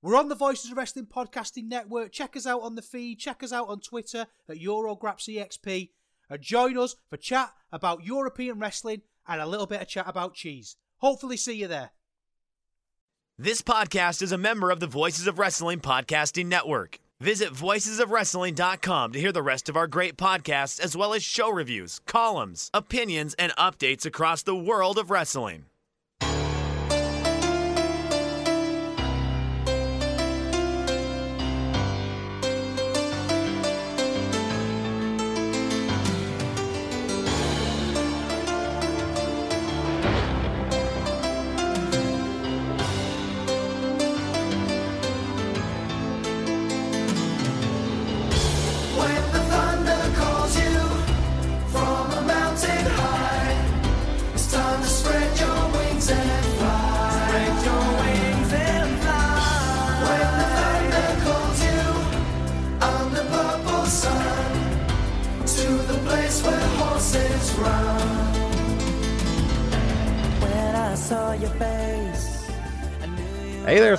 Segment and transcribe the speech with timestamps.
[0.00, 2.12] We're on the Voices of Wrestling Podcasting Network.
[2.12, 3.18] Check us out on the feed.
[3.18, 5.90] Check us out on Twitter at EuroGrapsEXP.
[6.30, 10.34] And join us for chat about European wrestling and a little bit of chat about
[10.34, 10.76] cheese.
[10.98, 11.90] Hopefully, see you there.
[13.36, 17.00] This podcast is a member of the Voices of Wrestling Podcasting Network.
[17.20, 21.98] Visit voicesofwrestling.com to hear the rest of our great podcasts, as well as show reviews,
[22.06, 25.64] columns, opinions, and updates across the world of wrestling.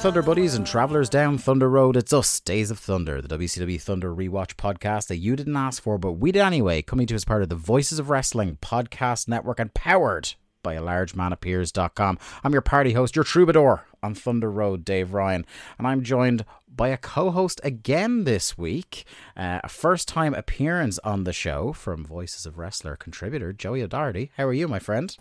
[0.10, 1.96] Thunder Buddies and travelers down Thunder Road.
[1.96, 6.00] It's us, Days of Thunder, the WCW Thunder rewatch podcast that you didn't ask for,
[6.00, 9.60] but we did anyway, coming to us part of the Voices of Wrestling podcast network
[9.60, 12.18] and powered by a large man appears.com.
[12.44, 15.46] I'm your party host, your troubadour on Thunder Road, Dave Ryan,
[15.78, 19.06] and I'm joined by a co host again this week.
[19.38, 24.32] Uh, a first time appearance on the show from Voices of Wrestler contributor Joey O'Doherty.
[24.38, 25.16] How are you, my friend?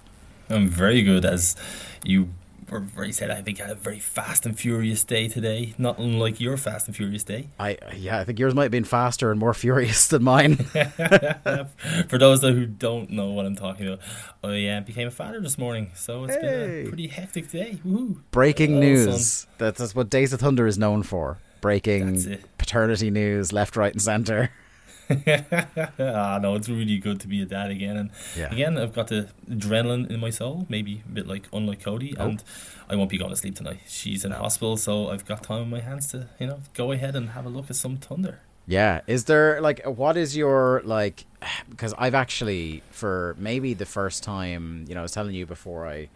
[0.48, 1.56] I'm very good, as
[2.04, 2.30] you
[2.70, 3.30] were very said.
[3.30, 6.86] I think I had a very fast and furious day today, not unlike your fast
[6.86, 7.48] and furious day.
[7.58, 10.56] I yeah, I think yours might have been faster and more furious than mine.
[12.08, 14.00] For those who don't know what I'm talking about,
[14.42, 17.78] I uh, became a father this morning, so it's been a pretty hectic day.
[17.86, 18.20] Woohoo!
[18.30, 19.26] Breaking Oh, news.
[19.32, 19.50] son.
[19.58, 21.38] That's, that's what Days of Thunder is known for.
[21.60, 24.50] Breaking paternity news left, right, and center.
[25.98, 27.96] ah, no, it's really good to be a dad again.
[27.96, 28.50] And Yeah.
[28.52, 32.14] again, I've got the adrenaline in my soul, maybe a bit like unlike Cody.
[32.18, 32.28] Oh.
[32.28, 32.42] And
[32.88, 33.80] I won't be going to sleep tonight.
[33.86, 37.14] She's in hospital, so I've got time on my hands to, you know, go ahead
[37.16, 38.40] and have a look at some thunder.
[38.66, 39.00] Yeah.
[39.06, 41.24] Is there like what is your like?
[41.70, 45.86] Because I've actually for maybe the first time, you know, I was telling you before
[45.86, 46.08] I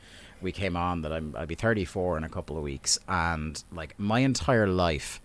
[0.42, 3.94] we came on that I'm I'll be 34 in a couple of weeks, and like
[3.98, 5.20] my entire life,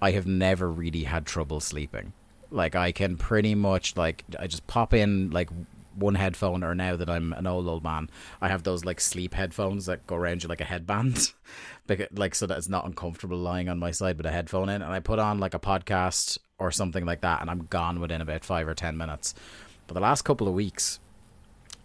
[0.00, 2.12] I have never really had trouble sleeping.
[2.52, 5.48] Like I can pretty much like I just pop in like
[5.94, 9.34] one headphone or now that I'm an old old man, I have those like sleep
[9.34, 11.32] headphones that go around you like a headband.
[12.14, 14.92] like so that it's not uncomfortable lying on my side with a headphone in and
[14.92, 18.44] I put on like a podcast or something like that and I'm gone within about
[18.44, 19.34] 5 or 10 minutes.
[19.86, 21.00] But the last couple of weeks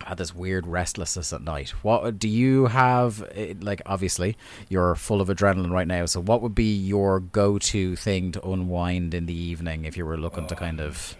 [0.06, 1.70] had this weird restlessness at night.
[1.84, 3.28] What do you have?
[3.34, 4.38] eh, Like, obviously,
[4.70, 6.06] you're full of adrenaline right now.
[6.06, 10.18] So, what would be your go-to thing to unwind in the evening if you were
[10.18, 11.18] looking to kind of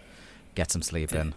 [0.54, 1.34] get some sleep in?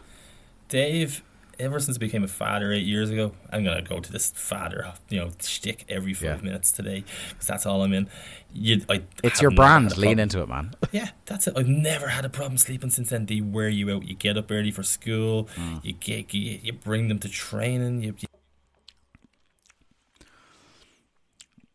[0.70, 1.24] Dave,
[1.62, 4.94] ever since I became a father eight years ago, I'm gonna go to this father,
[5.10, 6.44] you know, shtick every five Yeah.
[6.44, 8.10] minutes today because that's all I'm in.
[8.54, 9.98] You, I It's your brand.
[9.98, 10.74] Lean into it, man.
[10.92, 11.54] Yeah, that's it.
[11.56, 13.26] I've never had a problem sleeping since then.
[13.28, 14.04] They wear you out.
[14.08, 15.48] You get up early for school.
[15.56, 15.86] Mm.
[15.86, 18.02] You get you, you bring them to training.
[18.04, 18.28] You, you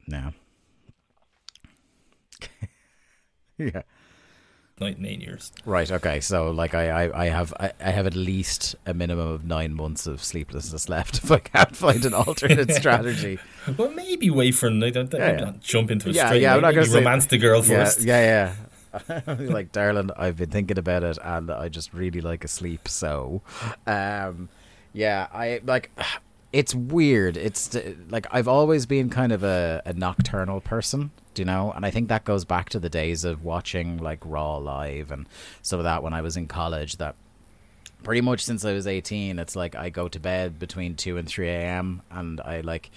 [0.08, 0.32] No.
[3.58, 3.82] yeah.
[4.78, 5.52] In eight years.
[5.64, 5.90] Right.
[5.90, 6.20] Okay.
[6.20, 9.72] So, like, I, I, I have, I, I have at least a minimum of nine
[9.72, 13.38] months of sleeplessness left if I can't find an alternate strategy.
[13.76, 15.36] Well, maybe wait for like, don't, Yeah, yeah.
[15.38, 17.84] don't jump into a Yeah, straight yeah, I'm not gonna say- romance the girl yeah,
[17.84, 18.02] first.
[18.02, 18.54] Yeah,
[19.08, 19.22] yeah.
[19.38, 22.86] like, darling, I've been thinking about it, and I just really like a sleep.
[22.88, 23.40] So,
[23.86, 24.48] um,
[24.92, 25.90] yeah, I like.
[26.52, 27.36] It's weird.
[27.36, 27.76] It's
[28.08, 31.72] like I've always been kind of a, a nocturnal person, you know?
[31.72, 35.28] And I think that goes back to the days of watching like Raw live and
[35.62, 36.96] some of that when I was in college.
[36.96, 37.14] That
[38.02, 41.28] pretty much since I was 18, it's like I go to bed between 2 and
[41.28, 42.02] 3 a.m.
[42.10, 42.90] and I like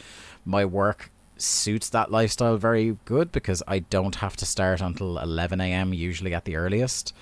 [0.46, 5.62] my work suits that lifestyle very good because I don't have to start until 11
[5.62, 5.94] a.m.
[5.94, 7.14] usually at the earliest.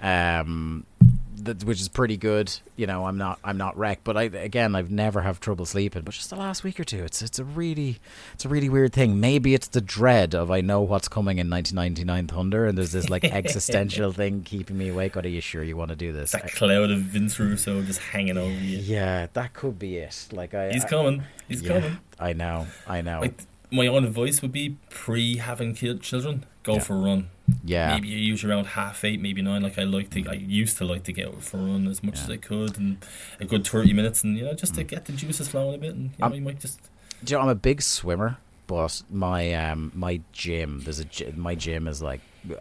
[0.00, 0.86] Um,
[1.36, 2.52] that, which is pretty good.
[2.76, 6.02] You know, I'm not I'm not wrecked, but I again I've never have trouble sleeping.
[6.02, 7.98] But just the last week or two, it's it's a really
[8.32, 9.20] it's a really weird thing.
[9.20, 13.08] Maybe it's the dread of I know what's coming in 1999 Thunder, and there's this
[13.10, 15.16] like existential thing keeping me awake.
[15.16, 16.32] What are you sure you want to do this?
[16.32, 18.78] That I- cloud of Vince Russo just hanging over you.
[18.78, 20.28] yeah, that could be it.
[20.32, 21.22] Like I, He's I- coming.
[21.48, 21.98] He's yeah, coming.
[22.18, 23.20] I know, I know.
[23.20, 23.40] Like
[23.70, 26.80] my own advice would be pre having children, go Yeah.
[26.80, 27.30] for a run.
[27.64, 29.62] Yeah, Maybe you use around half eight, maybe nine.
[29.62, 32.02] Like I like to, I used to like to get out for a run as
[32.02, 32.98] much as I could, and
[33.40, 35.94] a good thirty minutes, and you know, just to get the juices flowing a bit,
[35.94, 36.80] and you, know, Um, you might just
[37.22, 41.06] Do you know, I'm a big swimmer, but my um my gym there's a
[41.36, 42.20] my gym is like
[42.50, 42.54] uh,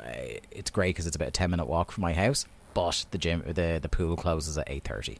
[0.52, 3.42] it's great because it's about a ten minute walk from my house, but the gym
[3.48, 5.18] the the pool closes at eight thirty.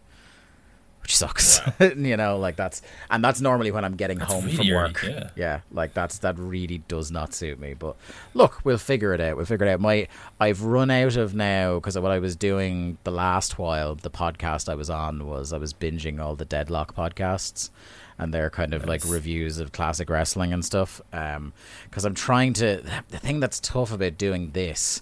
[1.04, 2.38] Which sucks, you know.
[2.38, 5.32] Like that's, and that's normally when I'm getting That's home really from early, work.
[5.36, 5.60] yeah.
[5.72, 7.74] like that's that really does not suit me.
[7.74, 7.98] But
[8.34, 9.36] look, we'll figure it out.
[9.36, 9.82] We'll figure it out.
[9.82, 10.08] My,
[10.40, 14.70] I've run out of now because what I was doing the last while, the podcast
[14.70, 17.70] I was on was I was binging all the Deadlock podcasts,
[18.18, 21.02] and they're kind of like reviews of classic wrestling and stuff.
[21.12, 21.52] Um,
[21.84, 22.82] because I'm trying to.
[23.10, 25.02] The thing that's tough about doing this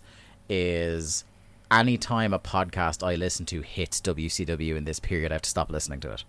[0.50, 1.26] is
[1.72, 5.72] anytime a podcast I listen to hits WCW in this period, I have to stop
[5.72, 6.24] listening to it.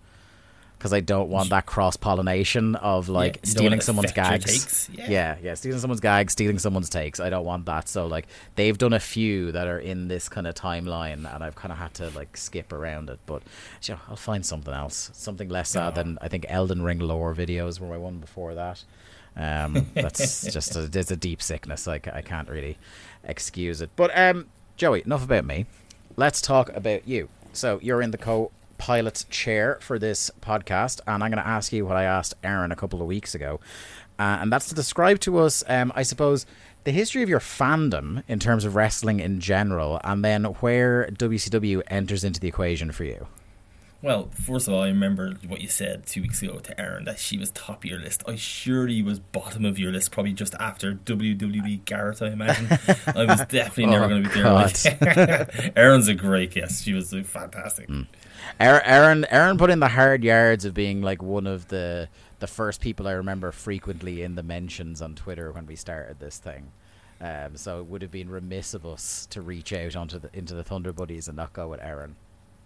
[0.77, 4.89] Because I don't want that cross pollination of like don't stealing someone's gags.
[4.91, 5.09] Yeah.
[5.09, 7.21] yeah, yeah, stealing someone's gags, stealing someone's takes.
[7.21, 7.87] I don't want that.
[7.87, 11.55] So like they've done a few that are in this kind of timeline, and I've
[11.55, 13.19] kind of had to like skip around it.
[13.25, 13.43] But
[13.83, 17.33] you know, I'll find something else, something less sad than I think Elden Ring lore
[17.33, 18.83] videos were my one before that.
[19.37, 21.87] Um, that's just a, it's a deep sickness.
[21.87, 22.77] Like I can't really
[23.23, 23.89] excuse it.
[23.95, 24.47] But um,
[24.83, 25.65] Joey, enough about me.
[26.17, 27.29] Let's talk about you.
[27.53, 31.85] So you're in the co-pilot chair for this podcast, and I'm going to ask you
[31.85, 33.61] what I asked Aaron a couple of weeks ago,
[34.19, 36.45] uh, and that's to describe to us, um, I suppose,
[36.83, 41.81] the history of your fandom in terms of wrestling in general, and then where WCW
[41.87, 43.27] enters into the equation for you.
[44.03, 47.19] Well, first of all, I remember what you said two weeks ago to Erin that
[47.19, 48.21] she was top of your list.
[48.27, 52.21] I surely was bottom of your list, probably just after WWE Garrett.
[52.21, 52.67] I imagine
[53.07, 55.71] I was definitely never Oh, going to be there.
[55.77, 56.83] Erin's a great guest.
[56.83, 57.89] She was uh, fantastic.
[58.59, 62.09] Aaron, Aaron, Aaron put in the hard yards of being like one of the
[62.39, 66.39] the first people I remember frequently in the mentions on Twitter when we started this
[66.39, 66.73] thing.
[67.21, 70.53] Um, so it would have been remiss of us to reach out onto the into
[70.55, 72.17] the Thunder Buddies and not go with Aaron.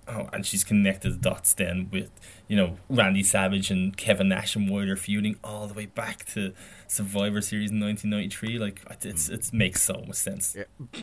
[0.10, 2.10] Oh, and she's connected the dots then with
[2.48, 6.54] you know Randy Savage and Kevin Nash and Wilder feuding all the way back to
[6.88, 8.58] Survivor Series in 1993.
[8.58, 9.34] Like it's mm.
[9.34, 11.02] it makes so much sense, Yeah.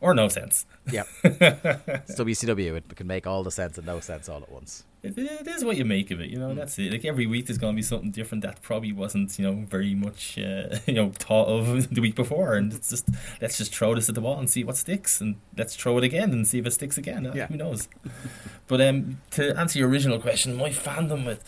[0.00, 0.66] or no sense.
[0.90, 1.06] Yep.
[1.24, 2.76] it's WCW.
[2.76, 4.84] It can make all the sense and no sense all at once.
[5.02, 6.54] It, it is what you make of it, you know.
[6.54, 6.92] That's it.
[6.92, 9.94] Like every week, there's going to be something different that probably wasn't, you know, very
[9.94, 12.54] much, uh, you know, thought of the week before.
[12.54, 13.08] And it's just
[13.40, 16.04] let's just throw this at the wall and see what sticks, and let's throw it
[16.04, 17.26] again and see if it sticks again.
[17.26, 17.46] Uh, Yeah.
[17.46, 17.88] Who knows?
[18.66, 21.42] but um, to answer your original question, my fandom with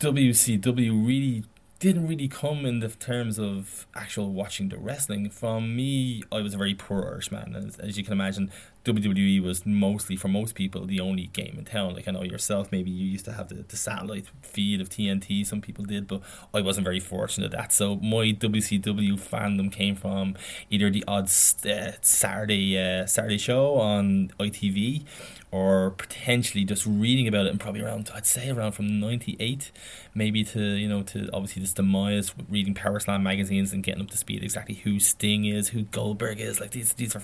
[0.00, 1.44] WCW really
[1.78, 5.28] didn't really come in the terms of actual watching the wrestling.
[5.28, 8.50] From me, I was a very poor Irishman, as, as you can imagine.
[8.84, 11.94] WWE was mostly, for most people, the only game in town.
[11.94, 15.46] Like I know yourself, maybe you used to have the, the satellite feed of TNT.
[15.46, 16.20] Some people did, but
[16.52, 17.72] I wasn't very fortunate at that.
[17.72, 20.36] So my WCW fandom came from
[20.68, 25.04] either the odd uh, Saturday uh, Saturday show on ITV,
[25.50, 29.72] or potentially just reading about it and probably around I'd say around from '98,
[30.14, 34.10] maybe to you know to obviously this demise, reading Power Slam magazines and getting up
[34.10, 36.60] to speed exactly who Sting is, who Goldberg is.
[36.60, 37.22] Like these these are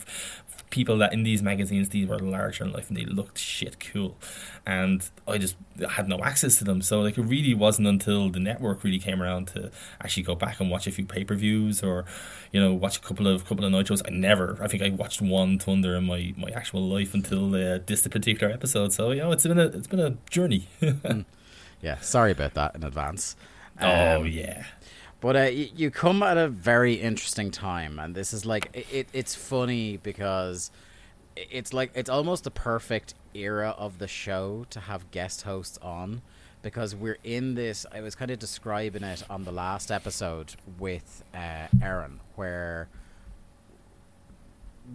[0.70, 4.17] people that in these magazines these were larger in life and they looked shit cool,
[4.64, 5.56] and I just
[5.91, 6.81] had no access to them.
[6.82, 10.60] So like it really wasn't until the network really came around to actually go back
[10.60, 12.05] and watch a few pay per views or
[12.53, 14.03] you know watch a couple of couple of night shows.
[14.06, 17.79] I never I think I watched one Thunder in my my actual life until uh,
[17.84, 18.93] this particular episode.
[18.93, 20.69] So you know it's been a it's been a journey.
[21.82, 23.36] Yeah, sorry about that in advance.
[23.81, 24.65] oh Um, yeah.
[25.20, 29.08] But uh, you come at a very interesting time, and this is like it, it.
[29.12, 30.70] It's funny because
[31.36, 36.22] it's like it's almost the perfect era of the show to have guest hosts on,
[36.62, 37.84] because we're in this.
[37.93, 42.89] I was kind of describing it on the last episode with uh, Aaron, where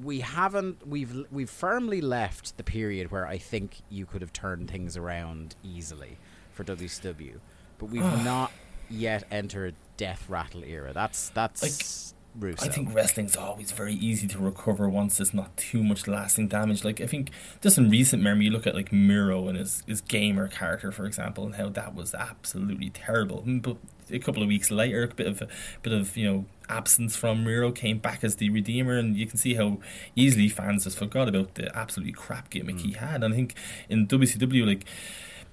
[0.03, 4.69] we haven't we've we've firmly left the period where I think you could have turned
[4.69, 6.17] things around easily
[6.51, 7.35] for WCW,
[7.77, 8.51] but we've not
[8.89, 10.91] yet entered death rattle era.
[10.93, 12.65] That's that's Russo.
[12.65, 16.83] I think wrestling's always very easy to recover once there's not too much lasting damage.
[16.83, 20.01] Like I think just in recent memory, you look at like Miro and his his
[20.01, 23.43] gamer character, for example, and how that was absolutely terrible.
[23.47, 23.77] Mm, But
[24.11, 25.47] a couple of weeks later, a bit of a
[25.81, 29.37] bit of you know absence from Miro came back as the redeemer, and you can
[29.37, 29.79] see how
[30.15, 33.23] easily fans just forgot about the absolutely crap gimmick he had.
[33.23, 33.55] And I think
[33.87, 34.85] in WCW, like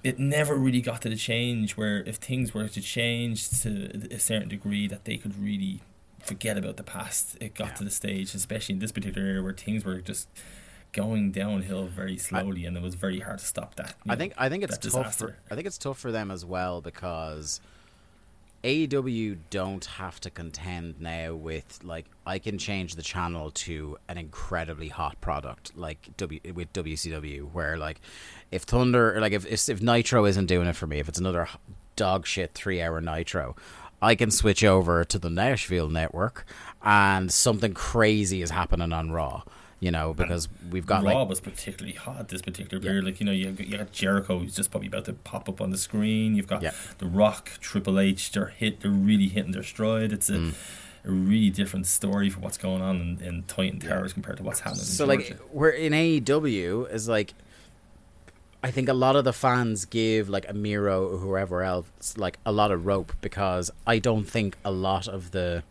[0.03, 4.19] it never really got to the change where if things were to change to a
[4.19, 5.81] certain degree that they could really
[6.19, 9.53] forget about the past it got to the stage especially in this particular area where
[9.53, 10.27] things were just
[10.93, 14.33] going downhill very slowly and it was very hard to stop that I know, think
[14.37, 15.15] I think it's tough.
[15.15, 17.59] For, I think it's tough for them as well because
[18.63, 24.17] AEW don't have to contend now with like I can change the channel to an
[24.17, 27.99] incredibly hot product like W with WCW where like
[28.51, 31.49] if Thunder like if if, Nitro isn't doing it for me if it's another
[31.97, 33.55] dog shit three hour Nitro.
[34.01, 36.45] I can switch over to the Nashville network,
[36.81, 39.43] and something crazy is happening on Raw.
[39.83, 43.03] You know, because we've got Raw like was particularly hot this particular period.
[43.03, 45.59] Like you know, you got, you got Jericho who's just probably about to pop up
[45.59, 46.35] on the screen.
[46.35, 46.71] You've got Yeah.
[46.99, 48.31] The Rock, Triple H.
[48.31, 48.79] They're hit.
[48.79, 50.13] They're really hitting their stride.
[50.13, 50.53] It's a, Mm.
[51.03, 54.61] a really different story for what's going on in, in Titan Towers compared to what's
[54.61, 54.79] happening.
[54.81, 57.33] in so like we're in AEW is like
[58.63, 62.39] I think a lot of the fans give like a Miro or whoever else like
[62.45, 65.63] a lot of rope because I don't think a lot of the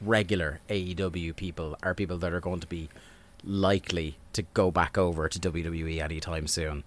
[0.00, 2.88] regular AEW people are people that are going to be
[3.44, 6.84] likely to go back over to WWE anytime soon.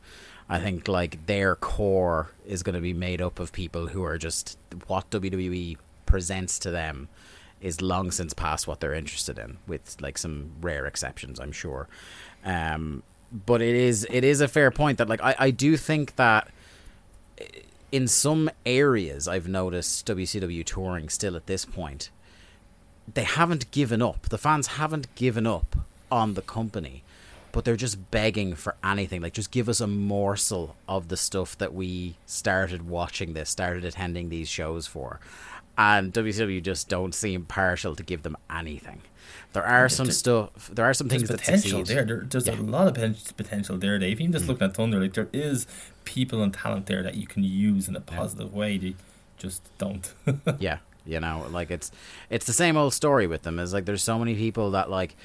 [0.49, 4.17] I think like their core is going to be made up of people who are
[4.17, 7.09] just what WWE presents to them
[7.59, 11.89] is long since past what they're interested in, with like some rare exceptions, I'm sure.
[12.45, 16.15] Um, but it is it is a fair point that like I, I do think
[16.15, 16.49] that
[17.91, 22.09] in some areas I've noticed WCW touring still at this point
[23.13, 24.27] they haven't given up.
[24.29, 25.77] The fans haven't given up
[26.11, 27.03] on the company,
[27.51, 29.21] but they're just begging for anything.
[29.21, 33.83] Like, just give us a morsel of the stuff that we started watching this, started
[33.85, 35.19] attending these shows for.
[35.77, 39.01] And WCW just don't seem partial to give them anything.
[39.53, 40.69] There are some stuff.
[40.73, 41.95] There are some things that potential succeed.
[41.95, 42.05] there.
[42.05, 42.25] there.
[42.27, 42.93] There's a lot of
[43.37, 44.19] potential there, Dave.
[44.19, 44.47] Even just Mm.
[44.49, 45.67] looking at Thunder, like there is
[46.03, 48.77] people and talent there that you can use in a positive way.
[48.77, 48.95] They
[49.37, 50.13] just don't.
[50.59, 51.89] yeah you know like it's
[52.29, 55.15] it's the same old story with them is like there's so many people that like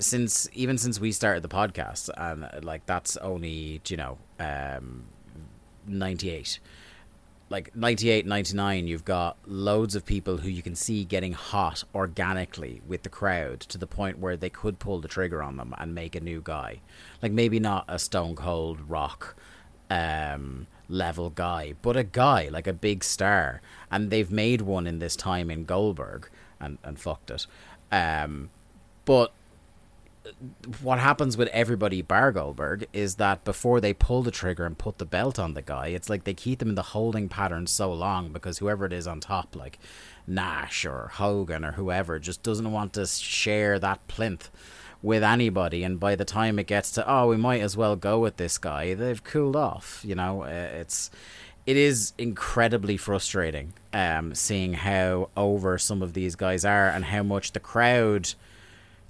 [0.00, 5.04] since even since we started the podcast and uh, like that's only you know um
[5.86, 6.58] 98
[7.50, 12.82] like 98 99 you've got loads of people who you can see getting hot organically
[12.86, 15.94] with the crowd to the point where they could pull the trigger on them and
[15.94, 16.80] make a new guy.
[17.22, 19.36] Like maybe not a stone cold rock
[19.90, 23.62] um level guy but a guy like a big star.
[23.90, 26.28] And they've made one in this time in Goldberg
[26.60, 27.46] and and fucked it.
[27.90, 28.50] Um
[29.06, 29.32] but
[30.82, 34.98] what happens with everybody bar Goldberg is that before they pull the trigger and put
[34.98, 37.92] the belt on the guy, it's like they keep them in the holding pattern so
[37.92, 39.78] long because whoever it is on top, like
[40.26, 44.50] Nash or Hogan or whoever, just doesn't want to share that plinth
[45.02, 45.84] with anybody.
[45.84, 48.58] And by the time it gets to, oh, we might as well go with this
[48.58, 50.02] guy, they've cooled off.
[50.04, 51.10] You know, Uh, it's
[51.66, 57.22] it is incredibly frustrating um, seeing how over some of these guys are and how
[57.22, 58.32] much the crowd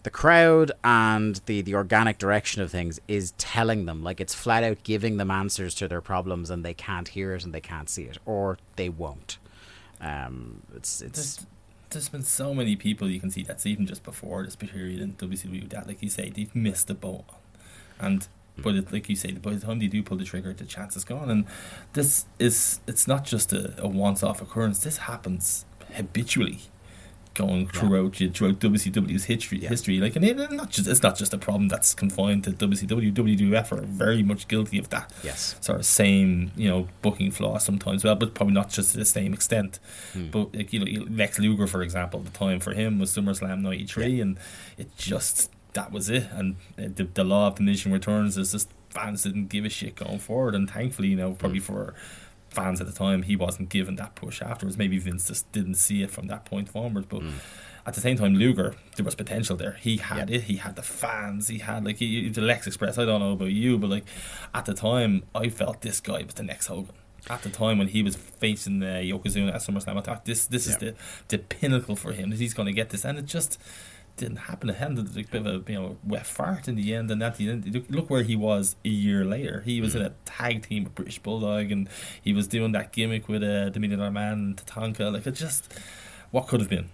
[0.08, 4.64] the crowd and the, the organic direction of things is telling them like it's flat
[4.64, 7.90] out giving them answers to their problems and they can't hear it and they can't
[7.90, 9.36] see it or they won't
[10.00, 11.46] um it's it's there's,
[11.90, 15.12] there's been so many people you can see that's even just before this period in
[15.14, 17.24] WCW that, like you say, they've missed the boat.
[17.98, 20.64] And but it, like you say, by the time they do pull the trigger, the
[20.64, 21.30] chance is gone.
[21.30, 21.46] And
[21.92, 24.82] this is it's not just a, a once-off occurrence.
[24.82, 26.60] This happens habitually,
[27.38, 29.60] going throughout throughout WCW's history.
[29.60, 33.14] History, like, and it, not just it's not just a problem that's confined to WCW.
[33.14, 37.58] WWF are very much guilty of that yes sort of same, you know, booking flaw
[37.58, 38.02] sometimes.
[38.02, 39.78] Well, but probably not just to the same extent.
[40.32, 44.20] But like you know, Lex Luger, for example, the time for him was SummerSlam '93,
[44.20, 44.38] and
[44.76, 46.26] it just that was it.
[46.32, 49.94] And uh, the, the law of diminishing returns is just fans didn't give a shit
[49.94, 51.94] going forward, and thankfully, you know, probably for
[52.50, 54.76] fans at the time, he wasn't given that push afterwards.
[54.76, 57.22] Maybe Vince just didn't see it from that point forward, but.
[57.22, 57.32] Mm.
[57.86, 59.78] At the same time, Luger, there was potential there.
[59.80, 60.42] He had it.
[60.42, 61.48] He had the fans.
[61.48, 62.98] He had like he, the Lex Express.
[62.98, 64.04] I don't know about you, but like
[64.52, 66.94] at the time, I felt this guy was the next Hogan.
[67.30, 70.66] At the time when he was facing the Yokozuna at SummerSlam, I thought this this
[70.66, 70.96] is the
[71.28, 72.28] the pinnacle for him.
[72.28, 73.58] That he's going to get this, and it just
[74.18, 74.70] didn't happen.
[74.70, 77.10] It ended a bit of a you know wet fart in the end.
[77.10, 79.62] And at the end, look, where he was a year later.
[79.62, 81.88] He was in a tag team with British Bulldog, and
[82.22, 85.12] he was doing that gimmick with uh, Dollar Man and Tatanka.
[85.12, 85.72] Like it just,
[86.30, 86.90] what could have been.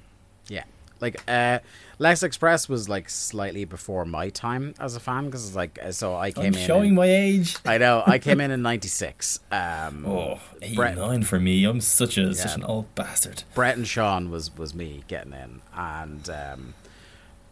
[0.48, 0.64] yeah
[1.00, 1.58] like uh,
[1.98, 5.90] Lex Express was like slightly before my time as a fan because it's like uh,
[5.92, 6.66] so I came I'm in.
[6.66, 7.56] showing in- my age.
[7.66, 9.40] I know I came in in '96.
[9.50, 10.40] Um, Oh,
[10.74, 11.64] Brett- 89 for me.
[11.64, 13.42] I'm such a such an old bastard.
[13.54, 16.74] Bret and Shawn was was me getting in, and um,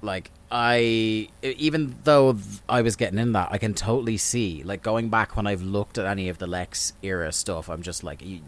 [0.02, 2.36] like I, even though
[2.68, 5.96] I was getting in that, I can totally see like going back when I've looked
[5.96, 7.70] at any of the Lex era stuff.
[7.70, 8.40] I'm just like, you,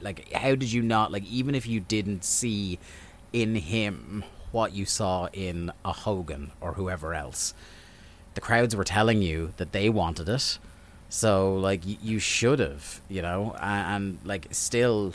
[0.00, 2.78] like how did you not like even if you didn't see
[3.32, 7.54] in him what you saw in a Hogan or whoever else,
[8.34, 10.58] the crowds were telling you that they wanted it.
[11.08, 15.14] So like you should have, you know, and, and like still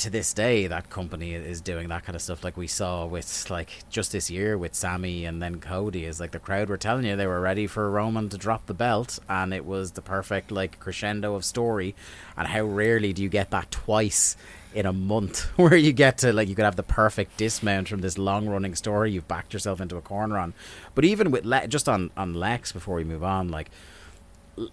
[0.00, 2.42] to this day that company is doing that kind of stuff.
[2.42, 6.30] Like we saw with like just this year with Sami and then Cody is like
[6.30, 9.52] the crowd were telling you they were ready for Roman to drop the belt and
[9.52, 11.94] it was the perfect like crescendo of story.
[12.34, 14.36] And how rarely do you get that twice
[14.72, 18.00] in a month where you get to like you could have the perfect dismount from
[18.00, 20.54] this long running story you've backed yourself into a corner on.
[20.94, 23.70] But even with Le- just on on Lex before we move on like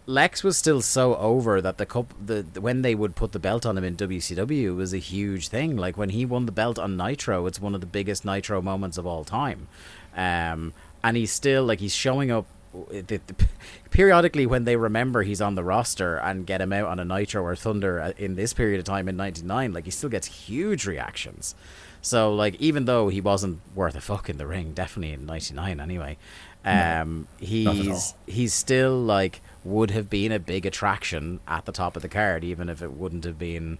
[0.05, 3.65] Lex was still so over that the cup the when they would put the belt
[3.65, 5.77] on him in WCW was a huge thing.
[5.77, 8.97] Like when he won the belt on Nitro, it's one of the biggest Nitro moments
[8.97, 9.67] of all time.
[10.15, 13.35] Um, and he's still like he's showing up the, the,
[13.91, 17.43] periodically when they remember he's on the roster and get him out on a Nitro
[17.43, 19.73] or Thunder uh, in this period of time in '99.
[19.73, 21.55] Like he still gets huge reactions.
[22.01, 25.79] So like even though he wasn't worth a fuck in the ring, definitely in '99
[25.79, 26.17] anyway.
[26.65, 32.01] Um, he's he's still like would have been a big attraction at the top of
[32.01, 33.77] the card, even if it wouldn't have been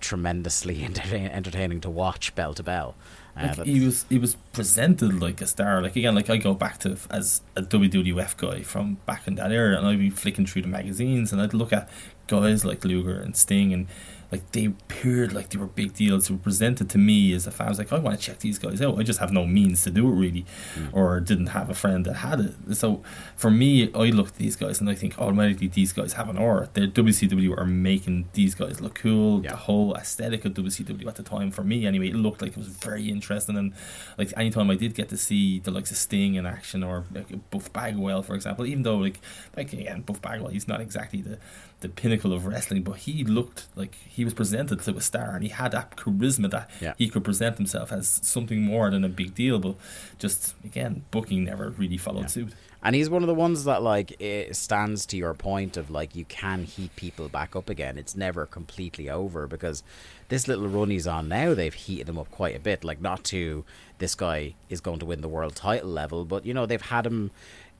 [0.00, 2.94] tremendously entertain- entertaining to watch bell to bell.
[3.36, 5.82] Uh, Like he was he was presented like a star.
[5.82, 9.52] Like again, like I go back to as a WWF guy from back in that
[9.52, 11.88] era, and I'd be flicking through the magazines, and I'd look at
[12.28, 13.86] guys like Luger and Sting, and
[14.32, 16.28] like they appeared like they were big deals.
[16.28, 17.68] They were presented to me as a fan.
[17.68, 18.98] I was like, oh, I want to check these guys out.
[18.98, 20.88] I just have no means to do it really, mm.
[20.92, 22.76] or didn't have a friend that had it.
[22.76, 23.02] So
[23.36, 26.38] for me, I look at these guys and I think automatically these guys have an
[26.38, 26.68] aura.
[26.72, 29.42] They're WCW are making these guys look cool.
[29.44, 29.50] Yeah.
[29.50, 32.58] The whole aesthetic of WCW at the time, for me anyway, it looked like it
[32.58, 33.56] was very interesting.
[33.56, 33.74] And
[34.18, 37.50] like anytime I did get to see the likes of Sting in action or like
[37.50, 39.20] Buff Bagwell, for example, even though like
[39.56, 41.38] like again Buff Bagwell, he's not exactly the
[41.86, 45.42] the pinnacle of wrestling, but he looked like he was presented to a star and
[45.42, 46.94] he had that charisma that Yeah.
[46.98, 49.58] he could present himself as something more than a big deal.
[49.58, 49.76] But
[50.18, 52.52] just again, booking never really followed suit.
[52.82, 56.14] And he's one of the ones that like it stands to your point of like
[56.14, 57.98] you can heat people back up again.
[57.98, 59.82] It's never completely over because
[60.28, 62.84] this little run he's on now, they've heated him up quite a bit.
[62.84, 63.64] Like not to
[63.98, 67.06] this guy is going to win the world title level, but you know they've had
[67.06, 67.30] him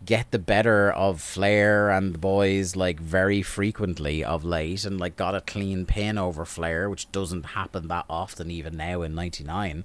[0.05, 5.17] get the better of Flair and the boys like very frequently of late, and like
[5.17, 9.85] got a clean pin over Flair, which doesn't happen that often even now in '99.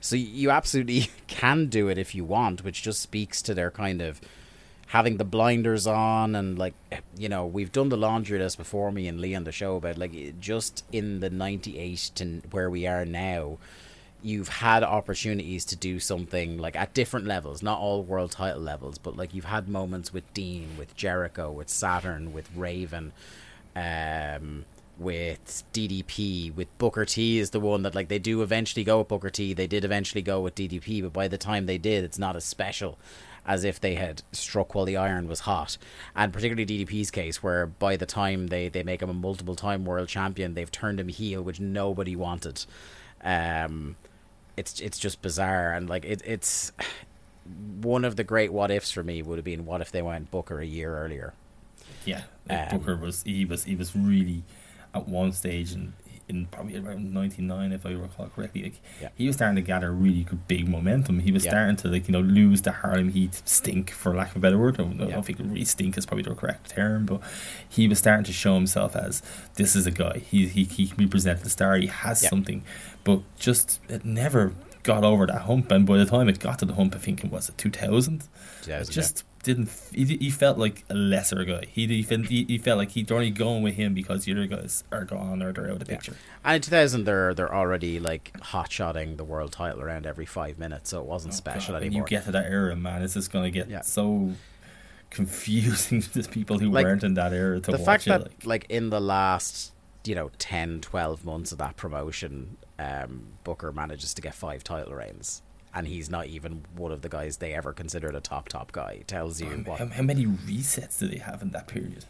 [0.00, 4.00] So you absolutely can do it if you want, which just speaks to their kind
[4.00, 4.20] of
[4.88, 6.72] having the blinders on and like
[7.16, 9.98] you know we've done the laundry list before me and Lee on the show about
[9.98, 13.58] like just in the 98 to where we are now
[14.22, 18.98] you've had opportunities to do something like at different levels not all world title levels
[18.98, 23.12] but like you've had moments with Dean with Jericho with Saturn with Raven
[23.76, 24.64] um
[24.98, 29.08] with DDP with Booker T is the one that like they do eventually go with
[29.08, 32.18] Booker T they did eventually go with DDP but by the time they did it's
[32.18, 32.98] not as special
[33.48, 35.78] as if they had struck while the iron was hot.
[36.14, 39.86] And particularly DDP's case, where by the time they, they make him a multiple time
[39.86, 42.66] world champion, they've turned him heel, which nobody wanted.
[43.24, 43.96] Um,
[44.58, 46.72] it's it's just bizarre, and like it, it's
[47.80, 50.30] one of the great what ifs for me would have been what if they went
[50.30, 51.32] Booker a year earlier.
[52.04, 54.42] Yeah, like Um, Booker was he was he was really
[54.94, 55.92] at one stage and
[56.28, 58.62] in probably around ninety nine if I recall correctly.
[58.64, 59.08] Like Yeah.
[59.16, 61.20] he was starting to gather really good big momentum.
[61.20, 61.52] He was Yeah.
[61.52, 64.58] starting to like you know lose the Harlem Heat stink for lack of a better
[64.58, 64.74] word.
[64.78, 65.14] I don't, I Yeah.
[65.14, 67.22] don't think really stink is probably the correct term, but
[67.66, 69.22] he was starting to show himself as
[69.54, 70.18] this is a guy.
[70.18, 71.76] He he he can be presented a star.
[71.76, 72.62] He has something,
[73.08, 75.70] but just it never got over that hump.
[75.72, 78.28] And by the time it got to the hump, I think it was two thousand.
[78.62, 79.70] 2000, It just didn't.
[79.94, 81.64] He, he felt like a lesser guy.
[81.76, 84.46] He he, felt- he, he felt like he'd only going with him because the other
[84.46, 85.96] guys are gone or they're out of the Yeah.
[85.96, 86.16] picture.
[86.44, 90.58] And in 2000, they're they're already like hot shotting the world title around every five
[90.58, 92.06] minutes, so it wasn't oh, special God, when anymore.
[92.10, 93.80] you get to that era, man, it's just gonna get Yeah.
[93.82, 94.32] so
[95.10, 98.10] confusing to people who Like, weren't in that era to the watch fact it.
[98.10, 99.72] that like, like in the last
[100.04, 104.94] you know 10 12 months of that promotion um booker manages to get five title
[104.94, 105.42] reigns
[105.74, 109.02] and he's not even one of the guys they ever considered a top top guy
[109.06, 112.04] tells you what how, how many resets do they have in that period?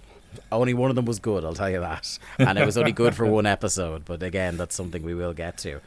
[0.53, 3.15] only one of them was good i'll tell you that and it was only good
[3.15, 5.81] for one episode but again that's something we will get to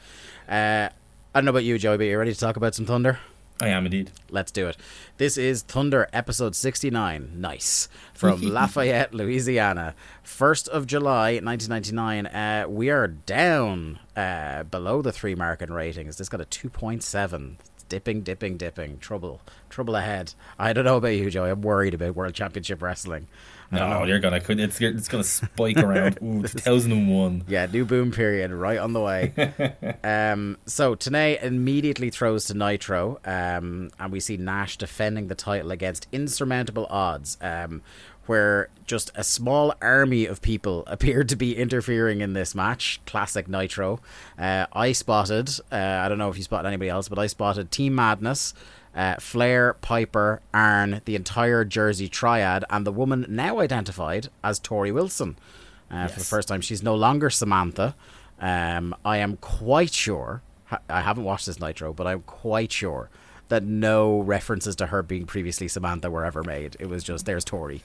[0.49, 0.89] uh
[1.33, 3.17] I don't know about you, Joey, but you ready to talk about some Thunder?
[3.61, 4.09] I am indeed.
[4.31, 4.75] Let's do it.
[5.17, 7.33] This is Thunder episode 69.
[7.35, 7.87] Nice.
[8.11, 9.93] From Lafayette, Louisiana.
[10.25, 12.25] 1st of July, 1999.
[12.25, 16.17] Uh, we are down uh, below the three mark in ratings.
[16.17, 17.55] This got a 2.7.
[17.75, 18.97] It's dipping, dipping, dipping.
[18.97, 19.41] Trouble.
[19.69, 20.33] Trouble ahead.
[20.57, 21.51] I don't know about you, Joey.
[21.51, 23.27] I'm worried about World Championship Wrestling.
[23.71, 24.41] Don't No, you're gonna.
[24.47, 26.19] It's it's gonna spike around.
[26.23, 27.45] Ooh, 2001.
[27.47, 29.33] Yeah, new boom period right on the way.
[30.03, 35.71] um, so Tenay immediately throws to Nitro, um, and we see Nash defending the title
[35.71, 37.81] against insurmountable odds, um,
[38.25, 42.99] where just a small army of people appeared to be interfering in this match.
[43.05, 44.01] Classic Nitro.
[44.37, 47.71] Uh, I spotted, uh, I don't know if you spotted anybody else, but I spotted
[47.71, 48.53] Team Madness.
[48.95, 54.93] Uh, Flair, Piper, Arn, the entire Jersey triad, and the woman now identified as Torrie
[54.93, 55.37] Wilson
[55.89, 56.59] uh, for the first time.
[56.61, 57.95] She's no longer Samantha.
[58.39, 60.41] Um, I am quite sure.
[60.65, 63.09] ha- I haven't watched this Nitro, but I'm quite sure
[63.47, 66.75] that no references to her being previously Samantha were ever made.
[66.79, 67.81] It was just there's Torrie.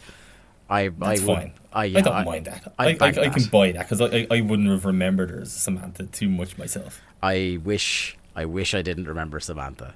[0.69, 1.53] I That's I would, fine.
[1.73, 2.73] I, I don't I- mind that.
[2.79, 5.31] I I, I, back I can buy that because I, I, I wouldn't have remembered
[5.31, 7.01] her as Samantha too much myself.
[7.23, 9.95] I wish I wish I didn't remember Samantha.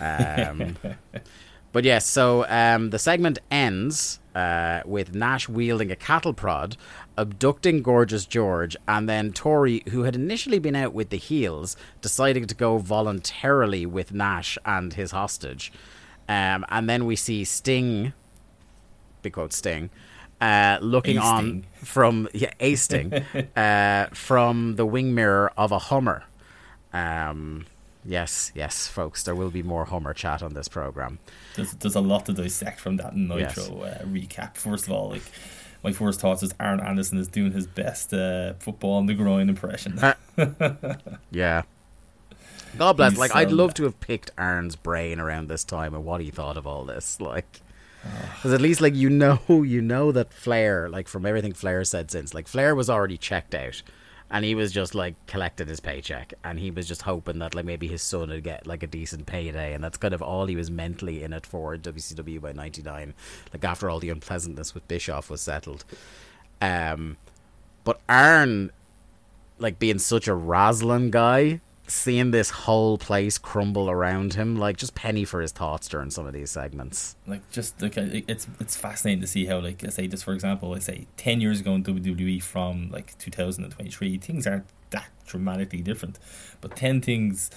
[0.00, 0.76] Um,
[1.72, 6.76] but yes, so um, the segment ends uh, with Nash wielding a cattle prod,
[7.16, 12.46] abducting Gorgeous George, and then Torrie, who had initially been out with the heels, deciding
[12.46, 15.72] to go voluntarily with Nash and his hostage.
[16.28, 18.12] Um, and then we see Sting,
[19.22, 19.90] big quote Sting,
[20.40, 23.12] uh, looking A on from yeah, a Sting,
[23.56, 26.24] uh, from the wing mirror of a Hummer.
[26.92, 27.66] Um,
[28.04, 31.18] yes, yes, folks, there will be more Hummer chat on this program.
[31.56, 34.56] There's, there's a lot to dissect from that Nitro uh, recap.
[34.56, 35.22] First of all, like
[35.82, 39.48] my first thoughts is Arn Anderson is doing his best uh, football on the groin
[39.48, 39.98] impression.
[41.30, 41.62] Yeah.
[42.78, 43.12] God bless.
[43.12, 43.76] He's Like, I'd love bad.
[43.76, 47.20] to have picked Arn's brain around this time and what he thought of all this.
[47.20, 47.60] Like,
[48.34, 52.10] because at least, like, you know, you know that Flair, like, from everything Flair said
[52.10, 53.82] since, like, Flair was already checked out.
[54.30, 57.64] And he was just like collecting his paycheck, and he was just hoping that like
[57.64, 60.54] maybe his son would get like a decent payday, and that's kind of all he
[60.54, 63.12] was mentally in it for WCW by '99.
[63.52, 65.84] Like after all the unpleasantness with Bischoff was settled,
[66.62, 67.16] um,
[67.82, 68.70] but Arn
[69.58, 71.60] like being such a Roslin guy,
[71.90, 76.26] seeing this whole place crumble around him, like just penny for his thoughts during some
[76.26, 77.16] of these segments.
[77.26, 80.74] like just like it's it's fascinating to see how like I say just for example
[80.74, 86.18] I say ten years ago in WWE from like 2023 things aren't that dramatically different,
[86.60, 87.50] but ten things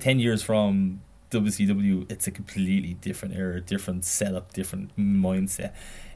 [0.00, 5.72] ten years from WCW it's a completely different era, different setup, different mindset.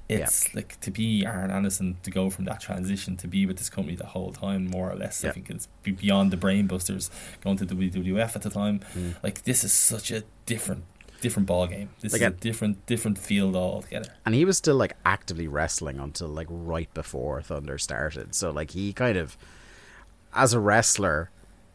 [0.09, 3.69] It's like to be Arn Anderson to go from that transition to be with this
[3.69, 5.23] company the whole time, more or less.
[5.25, 5.31] Yeah.
[5.31, 7.11] I think it's beyond the Brainbusters
[7.42, 8.81] going to WWF at the time.
[8.95, 9.14] Mm.
[9.23, 10.85] Like this is such a different,
[11.21, 11.88] different ball game.
[12.03, 14.11] This Like is a- a different, different field altogether.
[14.25, 18.35] And he was still like actively wrestling until like right before Thunder started.
[18.35, 19.37] So like he kind of
[20.35, 21.31] as a wrestler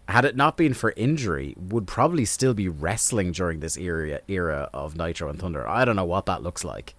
[0.07, 4.69] had it not been for injury would probably still be wrestling during this era era
[4.73, 5.67] of Nitro and Thunder.
[5.67, 6.95] I don't know what that looks like.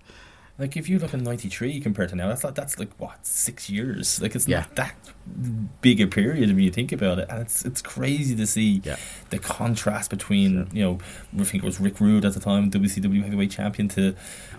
[0.63, 3.69] Like if you look at '93 compared to now, that's like that's like what six
[3.69, 4.23] years.
[4.23, 4.61] Like it's Yeah.
[4.61, 4.95] not that
[5.81, 8.97] big a period when you think about it, and it's it's crazy to see Yeah.
[9.31, 10.99] the contrast between you know
[11.39, 14.15] I think it was Rick Rude at the time, WCW heavyweight champion, to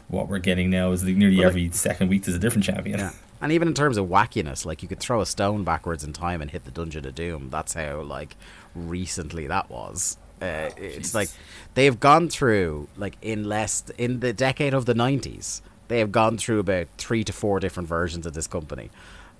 [0.09, 2.99] what we're getting now is like nearly Well, every second week there's a different champion.
[2.99, 3.11] Yeah.
[3.41, 6.41] And even in terms of wackiness, like you could throw a stone backwards in time
[6.41, 7.49] and hit the Dungeon of Doom.
[7.49, 8.35] That's how like
[8.75, 10.17] recently that was.
[10.41, 11.29] Uh, it's like
[11.75, 15.61] they've gone through like in less in the decade of the nineties.
[15.87, 18.89] They have gone through about three to four different versions of this company,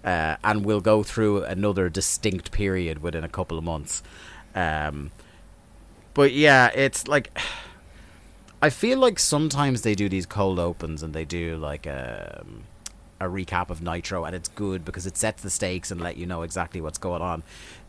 [0.04, 4.04] uh, and will go through another distinct period within a couple of months.
[4.56, 5.12] Um,
[6.14, 7.36] but yeah, it's like
[8.62, 12.46] I feel like sometimes they do these cold opens and they do like a
[13.20, 16.26] a recap of Nitro and it's good because it sets the stakes and let you
[16.26, 17.44] know exactly what's going on.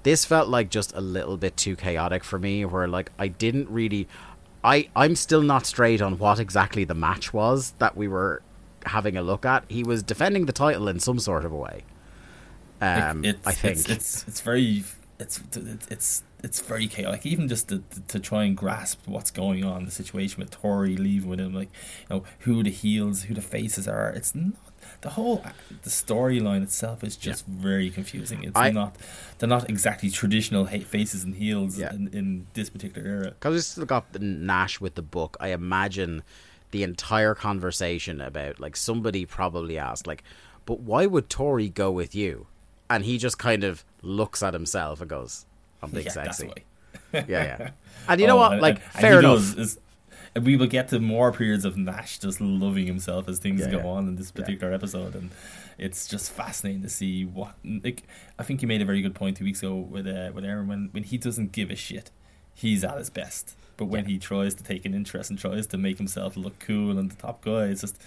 [0.05, 3.69] This felt like just a little bit too chaotic for me where like I didn't
[3.69, 4.07] really
[4.65, 8.43] I I'm still not straight on what exactly the match was that we were
[8.87, 9.65] having a look at.
[9.69, 11.83] He was defending the title in some sort of a way.
[12.81, 14.85] Um, it's, I think it's, it's it's very
[15.19, 17.25] it's it's it's it's very chaotic.
[17.25, 20.99] Even just to, to, to try and grasp what's going on, the situation with Torrie
[20.99, 21.71] leaving with him, like
[22.09, 24.11] you know who the heels, who the faces are.
[24.11, 24.74] It's not
[25.05, 25.51] the whole uh,
[25.83, 28.43] the storyline itself is just very confusing.
[28.43, 28.97] It's I- not
[29.39, 31.93] they're not exactly traditional faces and heels Yeah.
[31.93, 33.31] in, in this particular era.
[33.39, 36.23] because we still got the Nash with the book, I imagine
[36.71, 40.25] the entire conversation about like somebody probably asked like,
[40.67, 42.47] but why would Torrie go with you?
[42.91, 45.47] And he just kind of looks at himself and goes,
[45.83, 46.51] "I'm big yeah, sexy."
[47.13, 47.71] Yeah, yeah.
[48.09, 48.61] And you know Oh, what?
[48.61, 49.55] Like, fair enough.
[49.57, 49.79] does,
[50.35, 53.71] and we will get to more periods of Nash just loving himself as things Yeah,
[53.71, 53.87] go yeah.
[53.87, 55.31] on in this particular episode, and
[55.79, 57.55] it's just fascinating to see what.
[57.65, 58.03] Like,
[58.39, 60.69] I think you made a very good point two weeks ago with uh, with Aaron
[60.69, 62.11] when when he doesn't give a shit,
[62.55, 63.57] he's at his best.
[63.77, 66.97] But when he tries to take an interest and tries to make himself look cool
[66.97, 68.01] and the top guy, it's just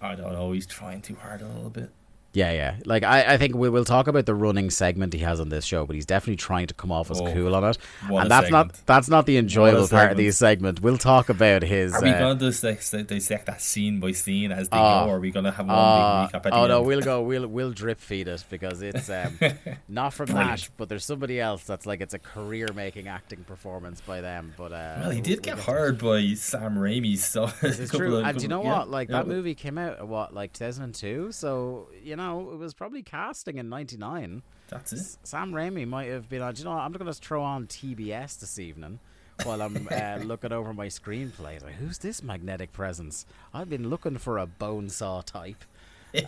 [0.00, 0.52] I don't know.
[0.52, 1.90] He's trying too hard a little bit.
[2.34, 2.76] Yeah, yeah.
[2.84, 5.64] Like I, I think we will talk about the running segment he has on this
[5.64, 8.50] show, but he's definitely trying to come off as Oh, cool on it, and that's
[8.50, 10.16] not that's not the enjoyable part of segment.
[10.18, 10.80] these segments.
[10.80, 11.94] We'll talk about his.
[11.94, 15.04] Are we uh, going to dissect, dissect that scene by scene as they Oh.
[15.06, 16.68] go, or are we going to have one Uh, big recap at the oh end?
[16.70, 17.22] no, we'll go.
[17.34, 19.38] We'll we'll drip feed it because it's um,
[19.88, 20.32] not from.
[20.34, 24.52] Nash, but there's somebody else that's like it's a career making acting performance by them.
[24.56, 28.16] But uh, Well, he did we'll get hired by Sam Raimi, so This is true.
[28.16, 28.90] of- and do you know yeah, what?
[28.90, 29.18] Like yeah.
[29.18, 33.58] that movie came out uh, what like 2002, so you know it was probably casting
[33.58, 34.42] in '99.
[34.68, 35.16] That's it.
[35.22, 36.54] Sam Raimi might have been on.
[36.54, 36.80] Do you know, what?
[36.80, 38.98] I'm going to throw on TBS this evening
[39.42, 41.62] while I'm uh, looking over my screenplay.
[41.62, 43.26] Like, who's this magnetic presence?
[43.52, 45.64] I've been looking for a bone saw type.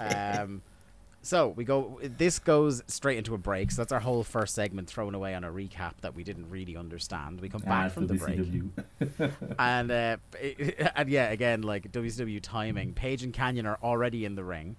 [0.00, 0.62] Um,
[1.26, 1.98] so we go.
[2.02, 3.72] This goes straight into a break.
[3.72, 6.76] So that's our whole first segment thrown away on a recap that we didn't really
[6.76, 7.40] understand.
[7.40, 8.38] We come back from the break
[9.58, 10.16] and uh,
[10.94, 14.76] and yeah, again, like WCW timing, Page and Kanyon are already in the ring.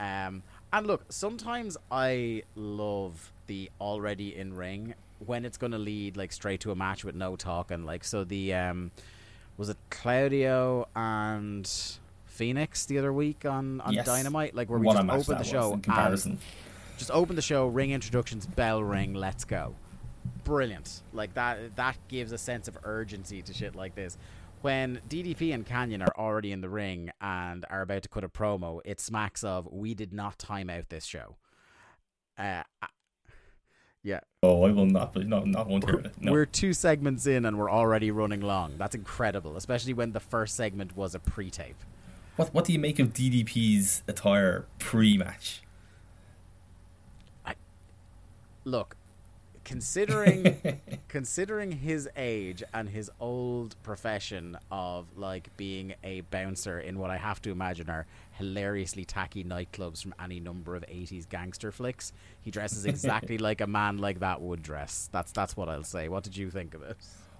[0.00, 6.16] Um, and look, sometimes I love the already in ring when it's going to lead
[6.16, 7.84] like straight to a match with no talking.
[7.84, 8.90] Like so, the um,
[9.56, 11.70] was it Claudio and
[12.26, 14.06] Phoenix the other week on on Yes.
[14.06, 16.38] Dynamite, like where we What just opened the show in and comparison.
[16.98, 19.74] just open the show, ring introductions, bell ring, let's go.
[20.44, 21.02] Brilliant.
[21.12, 24.16] Like that that gives a sense of urgency to shit like this.
[24.60, 28.28] When DDP and Kanyon are already in the ring and are about to cut a
[28.28, 31.36] promo, it smacks of we did not time out this show.
[32.36, 32.62] Uh,
[34.02, 35.16] yeah, Oh, I will not.
[35.16, 36.12] No, not one hear it.
[36.20, 36.32] No.
[36.32, 38.74] we're two segments in and we're already running long.
[38.78, 41.76] That's incredible, especially when the first segment was a pre-tape.
[42.36, 45.62] What What do you make of DDP's attire pre-match?
[48.64, 48.96] look
[49.68, 57.10] considering considering his age and his old profession of like being a bouncer in what
[57.10, 62.14] I have to imagine are hilariously tacky nightclubs from any number of 80s gangster flicks
[62.40, 65.10] he dresses exactly like a man like that would dress.
[65.12, 66.08] That's that's what I'll say.
[66.08, 66.96] What did you think of it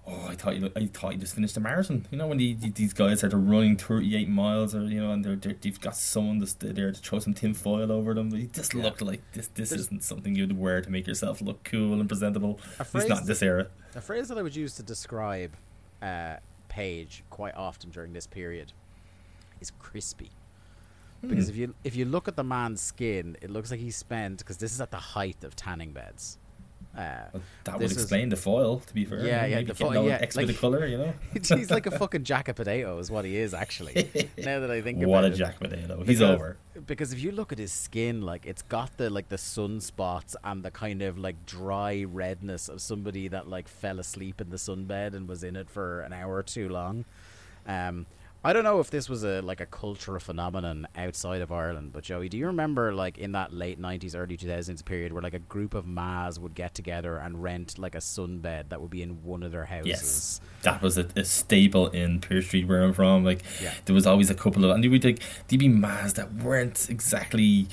[0.07, 0.71] Oh, I thought you.
[0.75, 2.07] I thought you just finished a marathon.
[2.09, 5.35] You know when the, these guys are running thirty-eight miles, or you know, and they're,
[5.35, 8.31] they're they've got someone that's there to throw some tin foil over them.
[8.31, 9.47] He just looked like this.
[9.47, 12.59] This isn't something you'd wear to make yourself look cool and presentable.
[12.79, 13.67] It's not this era.
[13.95, 15.55] a phrase that I would use to describe
[16.01, 16.37] uh,
[16.69, 18.73] Page quite often during this period
[19.59, 20.31] is crispy.
[21.21, 24.37] Because if you if you look at the man's skin, it looks like he spent
[24.39, 26.37] because this is at the height of tanning beds.
[26.97, 27.01] Uh,
[27.65, 28.79] That would this is- explain the foil.
[28.79, 30.85] To be fair, Yeah, yeah, maybe the foil, yeah, like- the color.
[30.87, 34.09] You know, he's like a fucking jack of potato, is what he is actually.
[34.37, 35.37] now that I think what about a it.
[35.37, 35.97] Jack Potato.
[35.99, 36.57] He's Because- over.
[36.87, 40.63] because if you look at his skin, like it's got the like the sunspots and
[40.63, 45.13] the kind of like dry redness of somebody that like fell asleep in the sunbed
[45.13, 47.05] and was in it for an hour too long.
[47.67, 48.07] Um,
[48.41, 52.03] I don't know if this was a like a cultural phenomenon outside of Ireland, but
[52.03, 55.33] Joey, do you remember like in that late nineties, early two thousands period where like
[55.33, 59.01] a group of mas would get together and rent like a sunbed that would be
[59.01, 59.87] in one of their houses?
[59.87, 63.25] Yes, that was a, a staple in Pier Street where I'm from.
[63.25, 63.73] Like, Yeah.
[63.85, 66.89] there was always a couple of, and there would like there'd be mas that weren't
[66.89, 67.67] exactly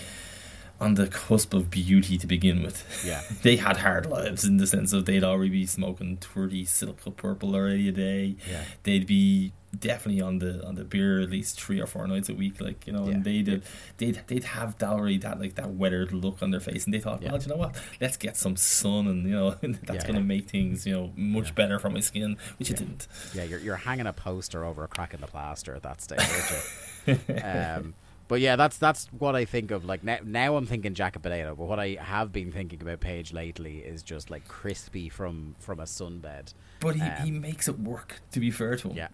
[0.81, 3.03] on the cusp of beauty to begin with.
[3.07, 3.23] Yeah.
[3.43, 7.55] they had hard lives in the sense of they'd already be smoking thirty silk purple
[7.55, 8.37] already a day.
[8.51, 8.65] Yeah.
[8.83, 12.35] they'd be definitely on the on the beer at least three or four nights a
[12.35, 12.61] week.
[12.61, 13.13] Like you know, Yeah.
[13.15, 13.63] and they'd
[13.99, 17.01] they'd they'd have that already that like that weathered look on their face, and they
[17.01, 17.33] thought, Yeah.
[17.33, 20.49] well, you know what, let's get some sun, and you know that's Yeah, gonna make
[20.49, 23.07] things you know much better for my skin, which it didn't.
[23.35, 26.21] Yeah, you're you're hanging a poster over a crack in the plaster at that stage,
[26.21, 27.35] aren't you?
[27.43, 27.95] um,
[28.29, 29.85] but yeah, that's that's what I think of.
[29.85, 33.79] Like now, now I'm thinking Potato, but what I have been thinking about Page lately
[33.79, 36.55] is just like crispy from from a sunbed.
[36.81, 38.21] But he, he Um, makes it work.
[38.33, 39.09] To be fair to him, Yeah,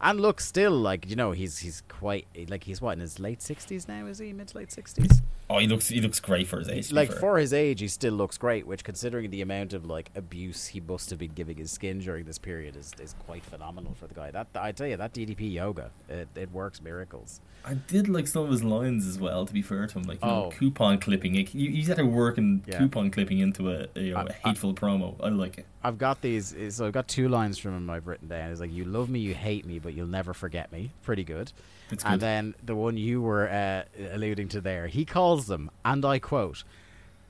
[0.00, 3.42] and look, still like you know he's he's quite like he's what in his late
[3.42, 5.22] sixties now, is he mid to late sixties?
[5.48, 6.90] Oh, he looks he looks great for his age.
[6.92, 7.20] like fair.
[7.20, 8.66] for his age, he still looks great.
[8.66, 12.24] Which, considering the amount of like abuse he must have been giving his skin during
[12.24, 14.32] this period, is, is quite phenomenal for the guy.
[14.32, 17.40] That I tell you, that DDP yoga, it, it works miracles.
[17.64, 19.46] I did like some of his lines as well.
[19.46, 20.50] To be fair to him, like you know, Oh.
[20.50, 21.36] coupon clipping.
[21.36, 22.78] You, you had to work and Yeah.
[22.78, 25.14] coupon clipping into a, a, you know, I- a hateful promo.
[25.22, 25.66] I like it.
[25.86, 26.54] I've got these.
[26.70, 28.50] So I've got two lines from him I've written down.
[28.50, 31.52] It's like, "You love me, you hate me, but you'll never forget me." Pretty good.
[31.90, 32.20] It's And good.
[32.20, 36.64] then the one you were uh, alluding to there, he calls them, and I quote,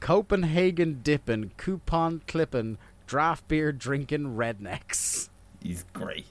[0.00, 5.28] "Copenhagen dipping, coupon clipping, draft beer drinking rednecks.
[5.62, 6.26] He's great.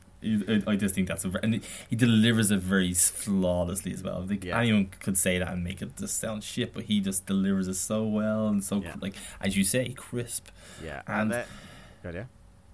[0.65, 4.23] I just think that's a and he- delivers it very flawlessly as well.
[4.23, 4.59] I think Yeah.
[4.59, 7.75] anyone could say that and make it just sound shit, but he just delivers it
[7.75, 8.95] so well and so Yeah.
[9.01, 10.47] like as you say, crisp.
[10.83, 11.47] Yeah, And- that,
[12.05, 12.25] good, yeah.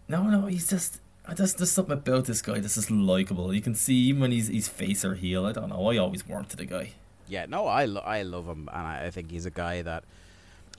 [0.07, 0.99] No, no, he's just.
[1.25, 3.53] I just there's something about this guy that's just likable.
[3.53, 5.45] You can see even when he's he's face or heel.
[5.45, 5.87] I don't know.
[5.87, 6.93] I always warm to the guy.
[7.27, 10.03] Yeah, no, I, lo- I love him, and I, I think he's a guy that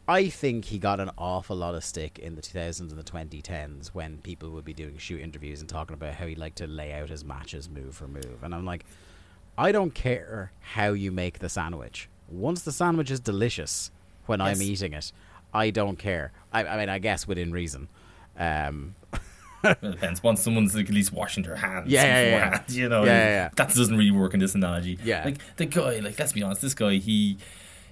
[0.06, 3.88] I think he got an awful lot of stick in the 2000s and the 2010s
[3.94, 6.92] when people would be doing shoot interviews and talking about how he liked to lay
[6.92, 8.84] out his matches move for move, and I'm like,
[9.56, 12.08] I don't care how you make the sandwich.
[12.28, 13.90] Once the sandwich is delicious,
[14.26, 15.12] when I'm eating it,
[15.54, 16.32] I don't care.
[16.52, 17.88] I, I mean, I guess within reason.
[18.38, 18.95] Um,
[19.62, 20.23] Well, depends.
[20.23, 22.62] Once someone's like at least washing their hands Yeah, yeah, yeah.
[22.68, 23.49] you know, Yeah, yeah, yeah.
[23.57, 24.99] that doesn't really work in this analogy.
[25.05, 25.25] Yeah.
[25.25, 27.38] like the guy, like let's be honest, this guy he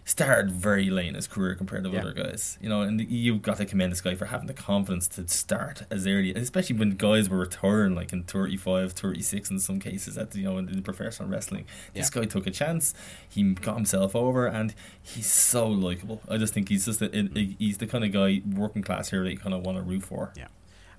[0.05, 2.01] started very late in his career compared to Yeah.
[2.01, 5.07] other guys, you know, and you've got to commend this guy for having the confidence
[5.09, 9.79] to start as early, especially when guys were retiring like in 35, 36 in some
[9.79, 11.65] cases at you know in, in professional wrestling.
[11.95, 12.23] This Yeah.
[12.23, 12.93] guy took a chance,
[13.29, 16.21] he got himself over, and he's so likable.
[16.29, 19.23] I just think he's just a, a- he's the kind of guy working class here
[19.23, 20.33] that you kind of want to root for.
[20.37, 20.49] Yeah,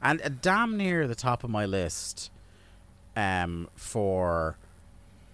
[0.01, 2.29] and uh, damn near the top of my list,
[3.17, 4.57] um, for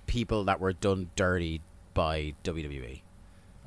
[0.07, 1.61] people that were done dirty
[1.93, 2.33] by.
[2.43, 3.01] WWE.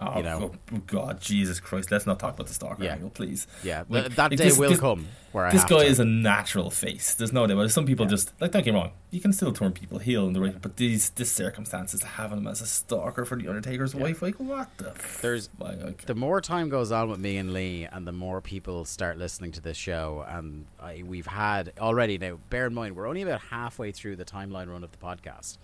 [0.03, 0.53] Oh, you know.
[0.55, 1.91] Oh, oh, God, Jesus Christ!
[1.91, 2.95] Let's not talk about the stalker Yeah.
[2.95, 3.47] angle, please.
[3.63, 5.87] Yeah, Like, th- that like day this- will this- come where I This guy to.
[5.87, 7.15] is a natural face.
[7.15, 7.59] There's no doubt.
[7.61, 7.69] it.
[7.69, 8.93] Some people just like don't get me wrong.
[9.11, 12.47] You can still turn people heel in the right, but these this circumstances having him
[12.47, 14.95] as a stalker for the Undertaker's wife, like what the?
[15.21, 18.41] There's- like, like, the more time goes on with me and Lee, and the more
[18.41, 22.39] people start listening to this show, and I, we've had already now.
[22.49, 25.59] Bear in mind, we're only about halfway through the timeline run of the podcast,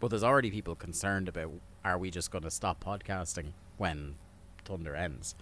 [0.00, 1.52] but there's already people concerned about:
[1.86, 4.16] Are we just going to stop podcasting when
[4.64, 5.36] Thunder ends?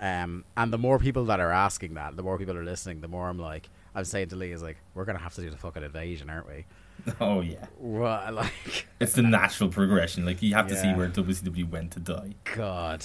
[0.00, 3.08] Um, and the more people that are asking that, the more people are listening, the
[3.08, 5.58] more I'm like, I'm saying to Lee, is like, we're gonna have to do the
[5.58, 6.64] fucking invasion, aren't we?
[7.20, 10.24] oh yeah, What, like, it's the natural progression.
[10.24, 13.04] Like you have to see where WCW went to die, God,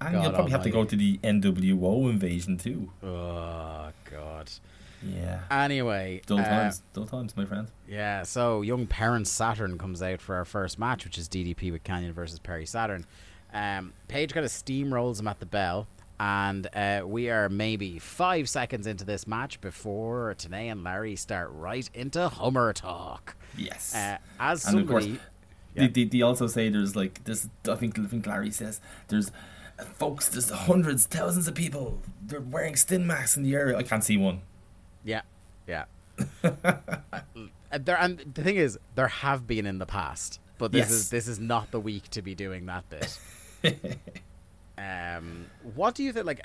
[0.00, 2.92] and God you'll probably have to go to the NWO invasion too.
[3.02, 4.50] oh God.
[5.02, 7.68] Yeah, Anyway, dull uh, times, dull times, my friend.
[7.88, 11.84] Yeah, so Young Parents Saturn comes out for our first match, which is DDP with
[11.84, 13.06] Kanyon versus Perry Saturn.
[13.52, 18.48] Um, Page kind of steamrolls him at the bell, and uh, we are maybe five
[18.48, 23.36] seconds into this match before Tenay and Larry start right into Hummer talk.
[23.56, 23.94] Yes.
[23.94, 25.24] Uh, as And of course, somebody,
[25.74, 27.48] They, they, they also say there's like this.
[27.68, 29.30] I think I think Larry says there's
[29.78, 30.28] uh, folks.
[30.28, 32.00] There's hundreds, thousands of people.
[32.22, 33.76] They're wearing Sting masks in the area.
[33.76, 34.42] I can't see one.
[35.04, 35.22] Yeah,
[35.66, 35.84] yeah.
[37.78, 40.90] There, and the thing is, there have been in the past, but this Yes.
[40.90, 43.18] is this is not the week to be doing that bit.
[44.78, 46.26] um, what do you think?
[46.26, 46.40] Like,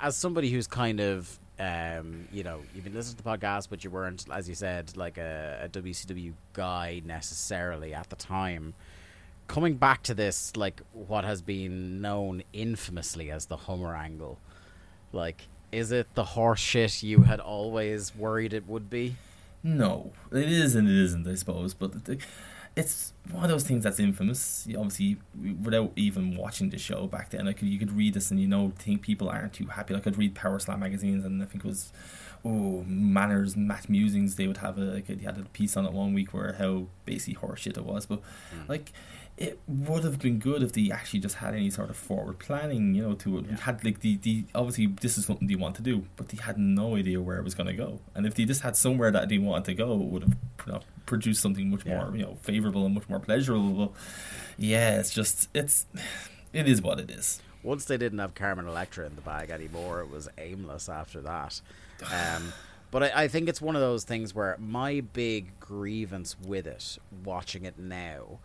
[0.00, 3.84] as somebody who's kind of, um, you know, you've been listening to the podcast, but
[3.84, 8.72] you weren't, as you said, like a, a WCW guy necessarily at the time.
[9.46, 14.38] Coming back to this, like what has been known infamously as the Hummer angle,
[15.12, 15.42] like,
[15.74, 19.16] is it the horse shit you had always worried it would be?
[19.62, 21.26] No, it is and it isn't.
[21.26, 21.92] I suppose, but
[22.76, 24.66] it's one of those things that's infamous.
[24.66, 25.16] You Obviously,
[25.62, 28.72] without even watching the show back then, like you could read this and you know
[28.78, 29.94] think people aren't too happy.
[29.94, 31.92] Like I'd read Power Slam magazines, and I think it was
[32.44, 34.36] oh manners, Matt Musings.
[34.36, 36.86] They would have a like they had a piece on it one week where how
[37.04, 38.20] basically horseshit it was, but
[38.52, 38.62] hmm.
[38.68, 38.92] like.
[39.36, 42.94] It would have been good if they actually just had any sort of forward planning,
[42.94, 43.46] you know, to it.
[43.60, 46.56] Had like the, the obviously this is something they want to do, but they had
[46.56, 47.98] no idea where it was going to go.
[48.14, 50.72] And if they just had somewhere that they wanted to go, it would have you
[50.74, 52.04] know, produced something much Yeah.
[52.04, 53.92] more, you know, favorable and much more pleasurable.
[54.56, 55.86] Yeah, it's just it's
[56.52, 57.40] it is what it is.
[57.64, 61.60] once they didn't have Carmen Electra in the bag anymore, it was aimless after that.
[62.12, 62.52] Um,
[62.92, 66.98] but I, I think it's one of those things where my big grievance with it,
[67.24, 68.38] watching it now,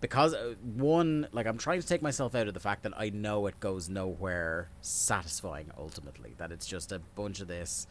[0.00, 3.10] because uh, one, like I'm trying to take myself out of the fact that I
[3.10, 6.34] know it goes nowhere satisfying ultimately.
[6.38, 7.86] That it's just a bunch of this,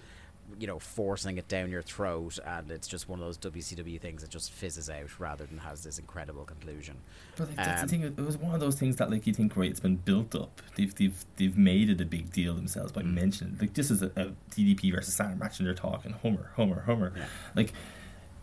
[0.59, 4.21] you know, forcing it down your throat, and it's just one of those WCW things
[4.21, 6.95] that just fizzes out rather than has this incredible conclusion.
[7.37, 8.03] But like, that's Um, the thing.
[8.17, 9.69] It was one of those things that like you think, right?
[9.69, 10.61] It's been built up.
[10.75, 14.07] They've they've they've made it a big deal themselves by mentioning like this is a,
[14.15, 17.13] a DDP versus Saturn match, and they're talking Homer, Homer, Hummer.
[17.55, 17.73] Like,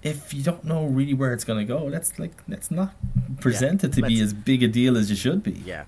[0.07, 2.95] if you don't know really where it's gonna go, let's like let's not
[3.41, 5.53] present it to be as big a deal as you should be.
[5.53, 5.85] Yeah.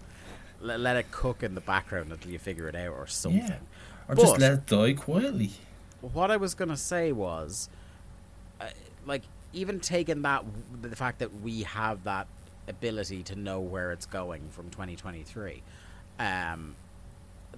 [0.60, 3.40] Let, let it cook in the background until you figure it out or something.
[3.40, 3.58] Yeah.
[4.08, 5.52] Or just let it die quietly.
[6.00, 7.68] What I was going to say was,
[8.60, 8.66] uh,
[9.06, 10.44] like, even taking that,
[10.80, 12.26] the fact that we have that
[12.68, 15.62] ability to know where it's going from 2023,
[16.18, 16.74] um,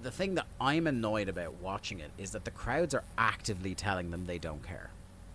[0.01, 4.11] the thing that I'm annoyed about watching it is that the crowds are actively telling
[4.11, 4.89] them they don't care.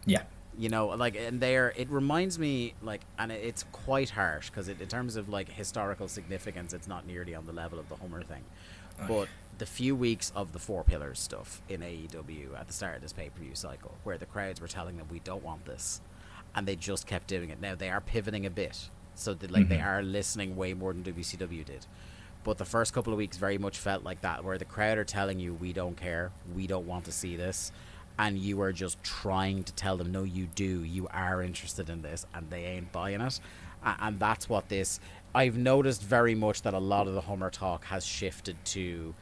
[0.05, 0.23] Yeah.
[0.59, 1.73] You know, like, and they're.
[1.77, 6.73] It reminds me, like, and it's quite harsh because in terms of like historical significance,
[6.73, 8.45] it's not nearly on the level of the Hummer thing.
[9.07, 9.29] But
[9.59, 13.13] the few weeks of the Four Pillars stuff in AEW at the start of this
[13.13, 16.01] pay per view cycle, where the crowds were telling them we don't want this,
[16.55, 17.61] and they just kept doing it.
[17.61, 19.87] Now they are pivoting a bit, so that like they mm-hmm.
[19.87, 21.87] are listening way more than WCW did.
[22.45, 25.05] But the first couple of weeks very much felt like that, where the crowd are
[25.05, 27.73] telling you we don't care, we don't want to see this,
[28.19, 32.03] and you are just trying to tell them no, you do, you are interested in
[32.03, 33.41] this, and they ain't buying it,
[33.85, 35.01] and that's what this.
[35.35, 39.15] I've noticed very much that a lot of the Hummer talk has shifted to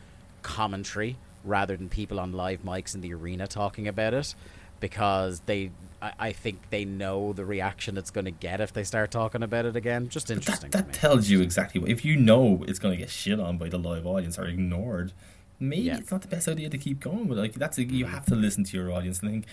[0.42, 4.34] commentary rather than people on live mics in the arena talking about it
[4.80, 5.70] because they
[6.00, 9.42] I, I think they know the reaction it's going to get if they start talking
[9.42, 11.90] about it again just interesting That, that tells you exactly what.
[11.90, 15.12] If you know it's going to get shit on by the live audience or ignored,
[15.60, 15.98] maybe Yeah.
[15.98, 17.26] it's not the best idea to keep going.
[17.26, 18.14] But like that's a, you mm-hmm.
[18.14, 19.20] have to listen to your audience.
[19.20, 19.46] And I think,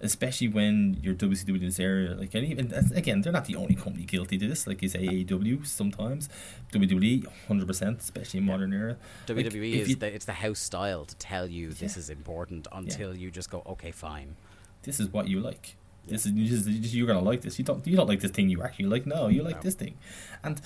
[0.00, 3.56] especially when you're WCW in this area, like and even that's- again, they're not the
[3.56, 4.66] only company guilty to this.
[4.66, 6.28] Like is AEW sometimes,
[6.72, 8.96] WWE, hundred percent, especially in modern era.
[9.26, 12.66] WWE if is you- the, it's the house style to tell you this is important
[12.72, 14.36] until you just go okay fine
[14.82, 15.76] this is what you like.
[16.06, 17.58] This is, you're gonna like this.
[17.58, 19.04] You don't you don't like this thing you actually like.
[19.04, 19.62] No, you like No.
[19.62, 19.94] this thing,
[20.42, 20.60] and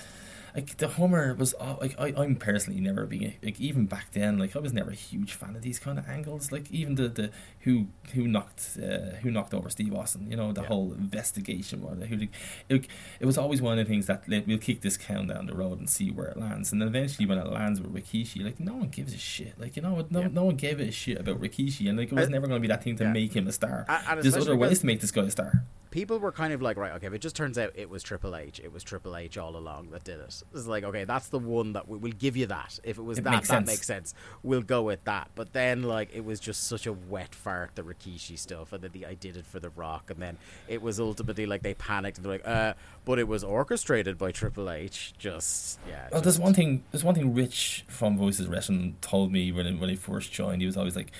[0.54, 4.38] like the Hummer was uh, like I I'm personally never being like even back then
[4.38, 6.52] like I was never a huge fan of these kind of angles.
[6.52, 7.30] Like even the the
[7.60, 10.30] who who knocked uh, who knocked over Steve Austin.
[10.30, 10.66] You know the Yeah.
[10.68, 12.02] whole investigation one.
[12.02, 12.28] Who
[12.68, 12.86] it,
[13.20, 15.54] it was always one of the things that let, we'll kick this count down the
[15.54, 16.70] road and see where it lands.
[16.72, 19.58] And then eventually when it lands with Rikishi, like no one gives a shit.
[19.58, 20.28] Like you know no Yeah.
[20.32, 22.62] no one gave a shit about Rikishi, and like it was Uh, never going to
[22.62, 23.12] be that thing to yeah.
[23.12, 23.86] make him a star.
[23.88, 25.64] And There's other ways to make this guy a star.
[25.92, 28.34] People were kind of like right okay if it just turns out it was Triple
[28.34, 31.38] H it was Triple H all along that did it it's like okay that's the
[31.38, 33.66] one that we, we'll give you that if it was It that makes that sense.
[33.68, 37.34] makes sense we'll go with that but then like it was just such a wet
[37.34, 40.38] fart the Rikishi stuff and then the I did it for the Rock and then
[40.66, 42.74] it was ultimately like they panicked and they're like uh
[43.04, 46.82] but it was orchestrated by Triple H just yeah Well, there's one thing.
[46.90, 47.34] There's one thing.
[47.34, 50.60] Rich from Voices Wrestling told me when when he first joined.
[50.62, 51.10] He was always like,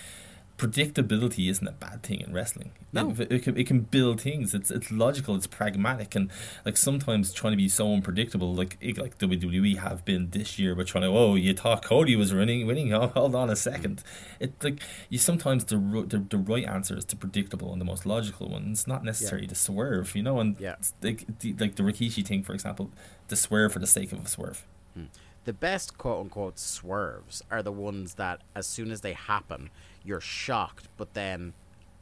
[0.62, 2.72] predictability isn't a bad thing in wrestling.
[2.92, 3.10] No.
[3.18, 4.54] it, it, can, it can build things.
[4.54, 5.34] It's it's logical.
[5.34, 6.30] It's pragmatic, and
[6.64, 10.74] like sometimes trying to be so unpredictable, like it- like WWE have been this year,
[10.74, 12.92] but trying to oh you thought Cody was winning, winning.
[12.92, 14.02] Oh, hold on a second.
[14.40, 15.76] It like you sometimes the,
[16.08, 18.68] the the right answer is the predictable and the most logical one.
[18.72, 20.38] It's not necessary to swerve, you know.
[20.40, 20.76] And Yeah.
[21.02, 22.90] like the, like the Rikishi thing, for example,
[23.28, 24.64] the swerve for the sake of a swerve.
[24.94, 25.04] Hmm.
[25.44, 29.70] the best quote unquote swerves are the ones that as soon as they happen
[30.04, 31.52] you're shocked but then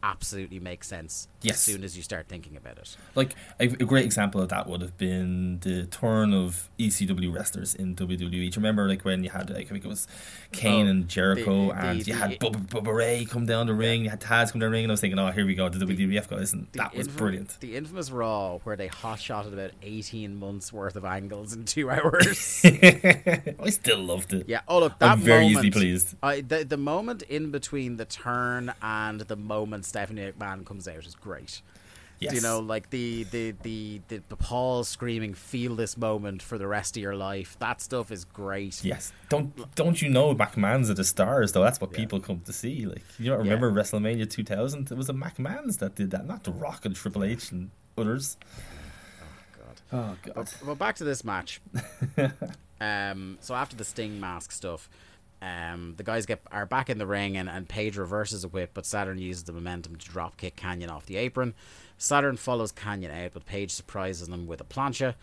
[0.02, 4.04] absolutely make sense as soon as you start thinking about it Like a, a great
[4.04, 8.30] example of that would have been the turn of ECW wrestlers in WWE.
[8.30, 10.06] Do you remember like when you had like I think it was
[10.52, 13.66] Kane Oh, and Jericho, the- the- and you had the- Bubba, Bubba Ray come down
[13.66, 15.46] the ring, you had Taz come down the ring, and I was thinking, oh, here
[15.46, 17.56] we go, the WWF guys, and that was infam- brilliant.
[17.60, 21.90] The infamous Raw where they hot shotted about 18 months worth of angles in two
[21.94, 22.60] hours.
[22.64, 24.48] I still loved it.
[24.48, 24.60] yeah.
[24.68, 26.14] Oh look, that I'm very moment, easily pleased.
[26.22, 31.04] I, the the moment in between the turn and the moment Stephanie McMahon comes out
[31.04, 31.60] is great.
[32.20, 32.34] Yes.
[32.34, 36.66] You know, like the the, the the the Paul screaming, "Feel this moment for the
[36.66, 38.84] rest of your life." That stuff is great.
[38.84, 39.10] Yes.
[39.30, 41.62] Don't don't you know McMahon's are the stars though?
[41.62, 42.84] That's what people come to see.
[42.84, 44.92] Like you don't remember WrestleMania 2000?
[44.92, 48.36] It was the McMahon's that did that, not the Rock and Triple H and others.
[49.22, 49.26] Oh
[49.58, 49.80] God.
[49.92, 50.34] Oh god.
[50.34, 51.62] But, but back to this match.
[52.82, 54.90] um, so after the Sting mask stuff,
[55.42, 58.70] um, the guys get are back in the ring and, and Page reverses a whip,
[58.74, 61.54] but Saturn uses the momentum to drop kick Kanyon off the apron.
[61.96, 65.14] Saturn follows Kanyon out, but Page surprises them with a plancha.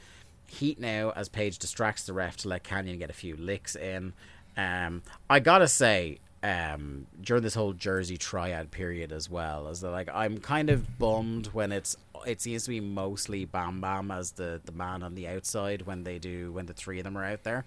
[0.48, 4.14] Heat now as Page distracts the ref to let Kanyon get a few licks in.
[4.56, 9.92] Um, I gotta say, um, during this whole Jersey triad period as well, as that
[9.92, 11.96] like I'm kind of bummed when it's
[12.26, 16.04] it seems to be mostly Bam Bam as the the man on the outside when
[16.04, 17.66] they do when the three of them are out there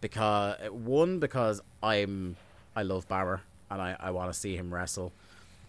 [0.00, 2.36] because one because I'm
[2.76, 3.40] I love Bammer
[3.70, 5.12] and I, I want to see him wrestle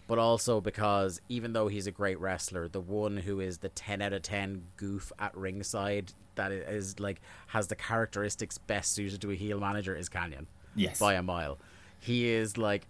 [0.06, 4.02] but also because even though he's a great wrestler the one who is the 10
[4.02, 9.30] out of 10 goof at ringside that is like has the characteristics best suited to
[9.30, 10.98] a heel manager is Kanyon Yes.
[11.00, 11.58] by a mile.
[11.98, 12.86] He is like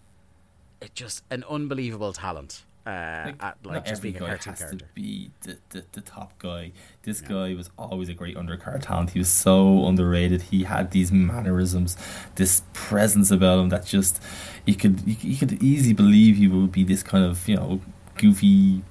[0.81, 4.53] it just an unbelievable talent uh, Like, at like just every being a guy cartoon
[4.53, 6.73] has character to be the, the, the top guy.
[7.03, 9.11] This guy was always a great undercard talent.
[9.11, 10.43] He was so underrated.
[10.43, 11.97] He had these mannerisms,
[12.37, 14.23] this presence about him that just
[14.67, 17.81] you could you, you could easily believe he would be this kind of you know
[18.17, 18.83] goofy.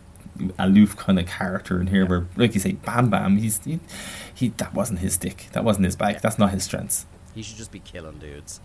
[0.58, 3.78] Aloof kind of character in here, where, like you say, Bam Bam, he's he,
[4.34, 7.06] he that wasn't his stick, that wasn't his bag, that's not his strengths.
[7.36, 8.62] he should just be killing dudes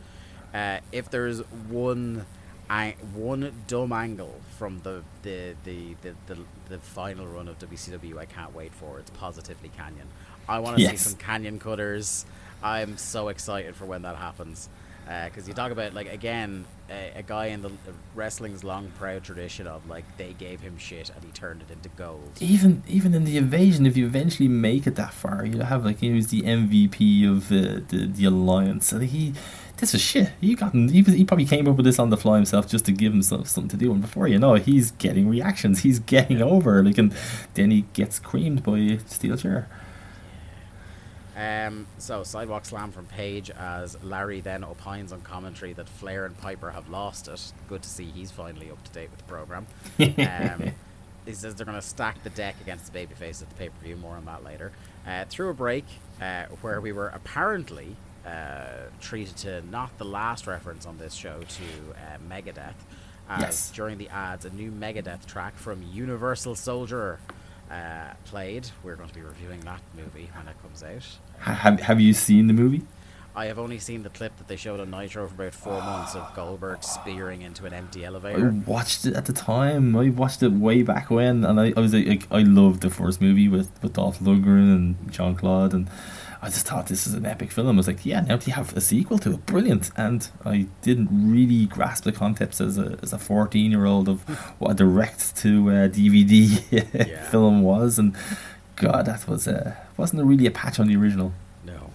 [0.55, 2.27] Uh, if there's one
[2.71, 6.39] I, one dumb angle from the the, the, the, the
[6.69, 8.99] the final run of WCW I can't wait for.
[8.99, 10.07] It's positively Kanyon.
[10.49, 12.25] I want to see some Kanyon cutters.
[12.63, 14.69] I'm so excited for when that happens.
[15.07, 17.71] Because you talk about like again a, a guy in the
[18.15, 21.91] wrestling's long proud tradition of like they gave him shit and he turned it into
[21.91, 22.31] gold.
[22.41, 25.99] even even in the invasion, if you eventually make it that far, you have like
[25.99, 28.93] he was the MVP of uh, the the alliance.
[28.93, 29.35] And he,
[29.79, 30.31] this is shit.
[30.41, 30.73] You got.
[30.73, 33.13] He, was, he probably came up with this on the fly himself just to give
[33.13, 33.93] himself something to do.
[33.93, 35.81] And before you know he's getting reactions.
[35.81, 36.83] He's getting over.
[36.83, 37.15] Like and
[37.55, 39.69] then he gets creamed by Steel Chair.
[41.37, 46.39] Um, so sidewalk slam from Page as Larry then opines on commentary that Flair and
[46.39, 47.53] Piper have lost it.
[47.69, 49.67] Good to see he's finally up to date with the program.
[49.99, 50.73] Um,
[51.27, 53.79] he says they're going to stack the deck against the babyface at the pay per
[53.83, 53.97] view.
[53.97, 54.71] More on that later.
[55.07, 55.85] Uh, through a break
[56.21, 57.97] uh, where we were apparently
[58.27, 61.65] uh, treated to not the last reference on this show to
[61.95, 62.75] uh, Megadeth.
[63.29, 63.71] As Yes.
[63.75, 67.19] during the ads, a new Megadeth track from Universal Soldier
[67.71, 68.69] uh, played.
[68.83, 71.07] We're going to be reviewing that movie when it comes out.
[71.41, 72.83] Have Have you seen the movie?
[73.37, 76.15] I have only seen the clip that they showed on Nitro for about four months
[76.15, 78.47] of Goldberg spearing into an empty elevator.
[78.51, 79.97] I watched it at the time.
[79.97, 82.91] I watched it way back when, and I, I was like, like, I loved the
[82.91, 85.89] first movie with with Dolph Lundgren and Jean Claude, and
[86.45, 87.69] I just thought this is an epic film.
[87.69, 89.91] I was like, yeah, now they have a sequel to it, brilliant.
[89.97, 94.21] And I didn't really grasp the concepts as a as a fourteen year old of
[94.59, 96.63] what a direct to uh, DVD
[97.09, 97.25] Yeah.
[97.31, 98.15] film was, and
[98.77, 101.33] God, that was uh, wasn't really a patch on the original.
[101.65, 101.91] No.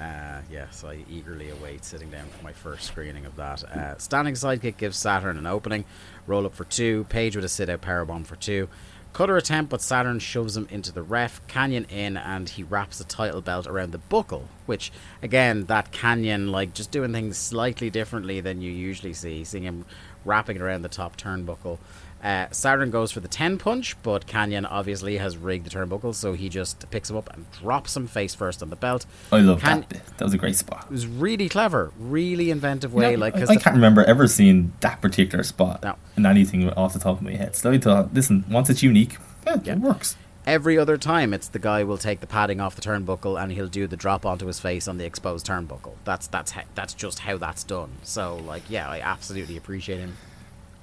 [0.00, 3.62] Uh, yes, I eagerly await sitting down for my first screening of that.
[3.62, 5.84] Uh, standing sidekick gives Saturn an opening.
[6.26, 7.04] Roll up for two.
[7.08, 8.68] Page with a sit out powerbomb for two.
[9.12, 11.46] Cutter attempt, but Saturn shoves him into the ref.
[11.46, 14.48] Kanyon in, and he wraps the title belt around the buckle.
[14.64, 14.90] Which,
[15.22, 19.44] again, that Kanyon, like, just doing things slightly differently than you usually see.
[19.44, 19.84] Seeing him
[20.24, 21.78] wrapping it around the top turnbuckle.
[22.22, 26.34] Uh, Saturn goes for the 10 punch, but Kanyon obviously has rigged the turnbuckle, so
[26.34, 29.06] he just picks him up and drops him face first on the belt.
[29.32, 30.06] I love Can- that bit.
[30.18, 30.84] That was a great spot.
[30.84, 33.10] It was really clever, really inventive way.
[33.10, 35.96] You know, like, I, I can't remember ever seeing that particular spot No.
[36.16, 37.56] in anything off the top of my head.
[37.56, 39.72] So I thought, listen, once it's unique, yeah, Yeah.
[39.72, 40.16] it works.
[40.46, 43.66] every other time, it's the guy will take the padding off the turnbuckle and he'll
[43.66, 45.94] do the drop onto his face on the exposed turnbuckle.
[46.04, 47.90] That's that's how, that's just how that's done.
[48.04, 50.16] So, like, yeah, I absolutely appreciate him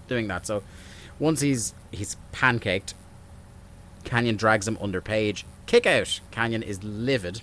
[0.09, 0.45] doing that.
[0.45, 0.63] So,
[1.19, 2.93] once he's he's pancaked,
[4.03, 5.45] Kanyon drags him under Page.
[5.65, 6.19] Kick out.
[6.31, 7.41] Kanyon is livid.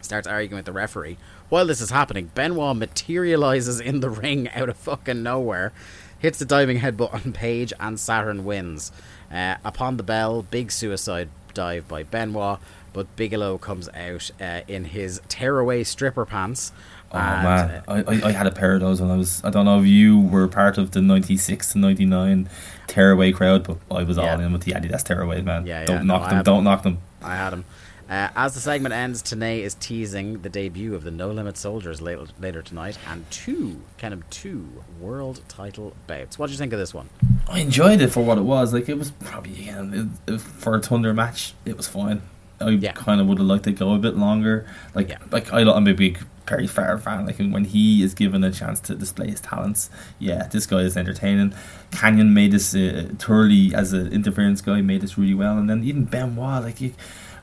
[0.00, 1.18] Starts arguing with the referee.
[1.50, 5.72] While this is happening, Benoit materializes in the ring out of fucking nowhere,
[6.18, 8.92] hits the diving headbutt on Page, and Saturn wins.
[9.30, 12.58] Uh, upon the bell, big suicide dive by Benoit,
[12.92, 16.72] but Bigelow comes out uh, in his tearaway stripper pants.
[17.12, 19.42] Oh man, uh, I, I, I had a pair of those when I was.
[19.44, 22.48] I don't know if you were part of the '96 to '99
[22.86, 24.34] tearaway crowd, but I was Yeah.
[24.34, 25.66] all in with the Adidas tearaways, man.
[25.66, 26.42] Yeah, yeah, don't no, knock I them.
[26.44, 26.98] Don't knock them.
[27.22, 27.64] I had them.
[28.08, 32.00] Uh, as the segment ends, Tenay is teasing the debut of the No Limit Soldiers
[32.00, 36.36] later, later tonight, and two, kind of two world title bouts.
[36.36, 37.08] What do you think of this one?
[37.48, 38.72] I enjoyed it for what it was.
[38.74, 41.54] Like it was probably again for a Thunder match.
[41.64, 42.22] It was fine.
[42.60, 42.92] I Yeah.
[42.92, 44.66] kind of would have liked to go a bit longer.
[44.94, 45.18] Like Yeah.
[45.30, 47.26] like I, I'm a big Perry Farr fan.
[47.26, 49.88] Like when he is given a chance to display his talents,
[50.18, 51.54] yeah, this guy is entertaining.
[51.92, 55.84] Kanyon made this uh, Turley as an interference guy made this really well, and then
[55.84, 56.92] even Benoit, like he,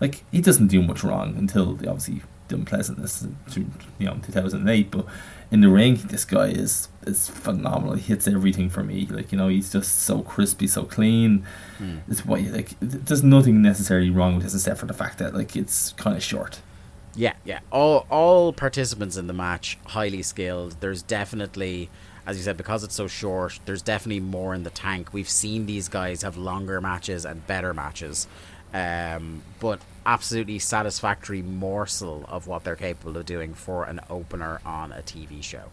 [0.02, 3.66] like he doesn't do much wrong until the, obviously the unpleasantness, to,
[4.00, 4.92] you know, 2008.
[4.92, 5.06] But
[5.52, 7.96] in the ring, this guy is is phenomenal.
[7.96, 9.08] He hits everything for me.
[9.10, 11.46] Like you know, he's just so crispy, so clean.
[12.10, 15.56] It's why like there's nothing necessarily wrong with this except for the fact that like
[15.56, 16.60] it's kind of short.
[17.16, 17.60] Yeah, yeah.
[17.72, 20.78] All all participants in the match highly skilled.
[20.82, 21.90] There's definitely,
[22.26, 23.60] as you said, because it's so short.
[23.66, 25.14] There's definitely more in the tank.
[25.14, 28.28] We've seen these guys have longer matches and better matches,
[28.74, 34.92] um, but absolutely satisfactory morsel of what they're capable of doing for an opener on
[34.92, 35.66] a TV show.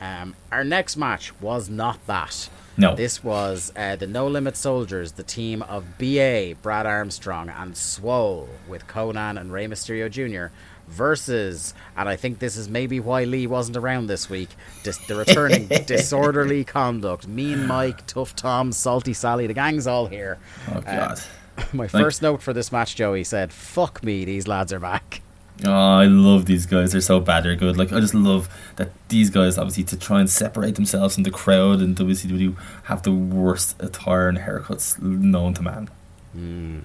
[0.00, 2.48] Um, our next match was not that.
[2.78, 2.94] No.
[2.94, 8.48] This was uh, the No Limit Soldiers, the team of BA, Brad Armstrong, and Swole,
[8.68, 10.54] with Konnan and Rey Mysterio Jr.,
[10.86, 14.50] versus, and I think this is maybe why Lee wasn't around this week,
[14.84, 20.38] dis- the returning Disorderly Conduct, Mean Mike, Tough Tom, Salty Sally, the gang's all here.
[20.72, 21.20] Oh god.
[21.72, 25.22] My first note for this match, Joey, said, fuck me, these lads are back.
[25.64, 26.92] Oh, I love these guys.
[26.92, 27.44] They're so bad.
[27.44, 27.78] They're good.
[27.78, 31.30] Like I just love that these guys, obviously, to try and separate themselves from the
[31.30, 35.88] crowd in WCW, have the worst attire and haircuts known to man.
[36.32, 36.80] Hmm.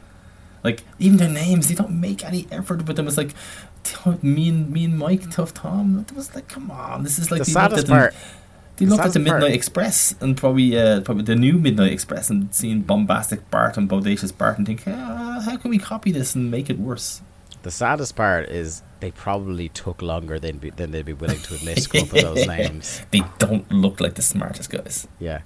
[0.64, 3.08] Like even their names, they don't make any effort with them.
[3.08, 3.34] It's like
[3.84, 6.00] t- me and me and Mike Tough Tom.
[6.08, 8.14] It was like, come on, this is like The saddest the-
[8.90, 8.90] part.
[8.90, 11.92] They looked at the saddest part- Midnight Express and probably uh, probably the new Midnight
[11.94, 16.12] Express and seen bombastic Bart and bodacious Bart and think, ah, how can we copy
[16.12, 17.22] this and make it worse?
[17.64, 21.54] The saddest part is they probably took longer than be, than they'd be willing to
[21.56, 23.02] admit to come up with those names.
[23.12, 25.08] They don't look like the smartest guys.
[25.20, 25.42] Yeah.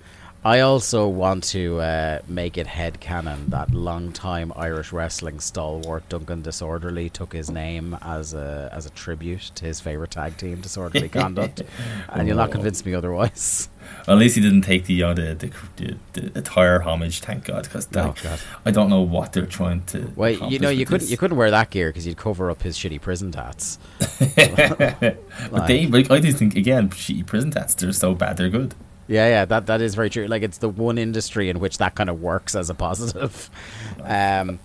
[0.45, 7.09] I also want to uh, make it headcanon that long-time Irish wrestling stalwart Duncan Disorderly
[7.09, 11.63] took his name as a as a tribute to his favorite tag team, Disorderly Conduct,
[12.09, 13.69] and you'll not convince me otherwise.
[14.07, 17.87] At least he didn't take the uh, the, the, the, entire homage, thank God, because
[17.95, 18.13] Oh,
[18.65, 20.11] I don't know what they're trying to.
[20.15, 21.11] Well, you know, you couldn't this.
[21.11, 23.79] you couldn't wear that gear because you'd cover up his shitty prison tats.
[25.51, 27.73] But they, like, I just think again, shitty prison tats.
[27.73, 28.75] They're so bad, they're good.
[29.07, 30.25] Yeah, yeah, that that is very true.
[30.27, 33.49] Like it's the one industry in which that kind of works as a positive.
[34.03, 34.59] Um,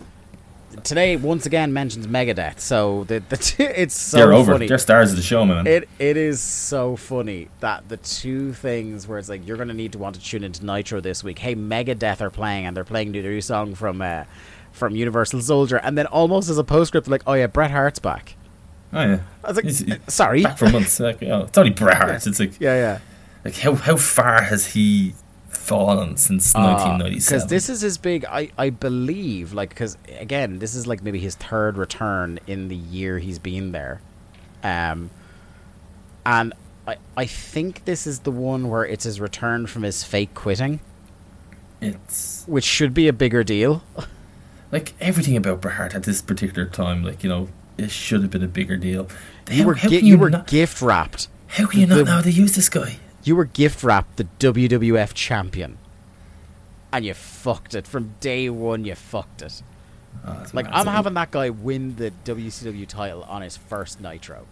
[0.84, 4.52] today once again mentions Megadeth, so the, the two, it's so they're over.
[4.52, 4.66] funny.
[4.66, 5.66] They're stars of the show, man.
[5.66, 9.92] It it is so funny that the two things where it's like you're gonna need
[9.92, 11.38] to want to tune into Nitro this week.
[11.38, 14.24] Hey, Megadeth are playing and they're playing the new song from uh,
[14.72, 18.36] from Universal Soldier, and then almost as a postscript, like, oh yeah, Bret Hart's back.
[18.92, 20.42] oh yeah, I was like, He's- sorry.
[20.42, 21.00] back for months.
[21.00, 22.26] Like, know, it's only Bret Hart.
[22.26, 22.98] It's like, Yeah, yeah.
[23.44, 25.14] Like how how far has he
[25.70, 27.42] fallen since Because 1997?
[27.42, 31.20] Ah, this is his big, I, I believe, like, because again, this is like maybe
[31.20, 34.00] his third return in the year he's been there.
[34.64, 35.10] Um,
[36.26, 36.52] and
[36.86, 40.80] I, I think this is the one where it's his return from his fake quitting,
[41.80, 43.82] it's which should be a bigger deal.
[44.72, 47.04] like everything about Bret Hart at this particular time.
[47.04, 49.08] Like you know, it should have been a bigger deal.
[49.50, 51.28] You were gi- you were not, gift wrapped.
[51.46, 52.98] how can you not know how to use this guy?
[53.22, 55.78] You were gift wrapped the WWF champion,
[56.92, 58.84] and you fucked it from day one.
[58.84, 59.62] You fucked it.
[60.26, 60.66] Oh, Like.
[60.70, 64.46] I'm having that guy win the WCW title on his first Nitro.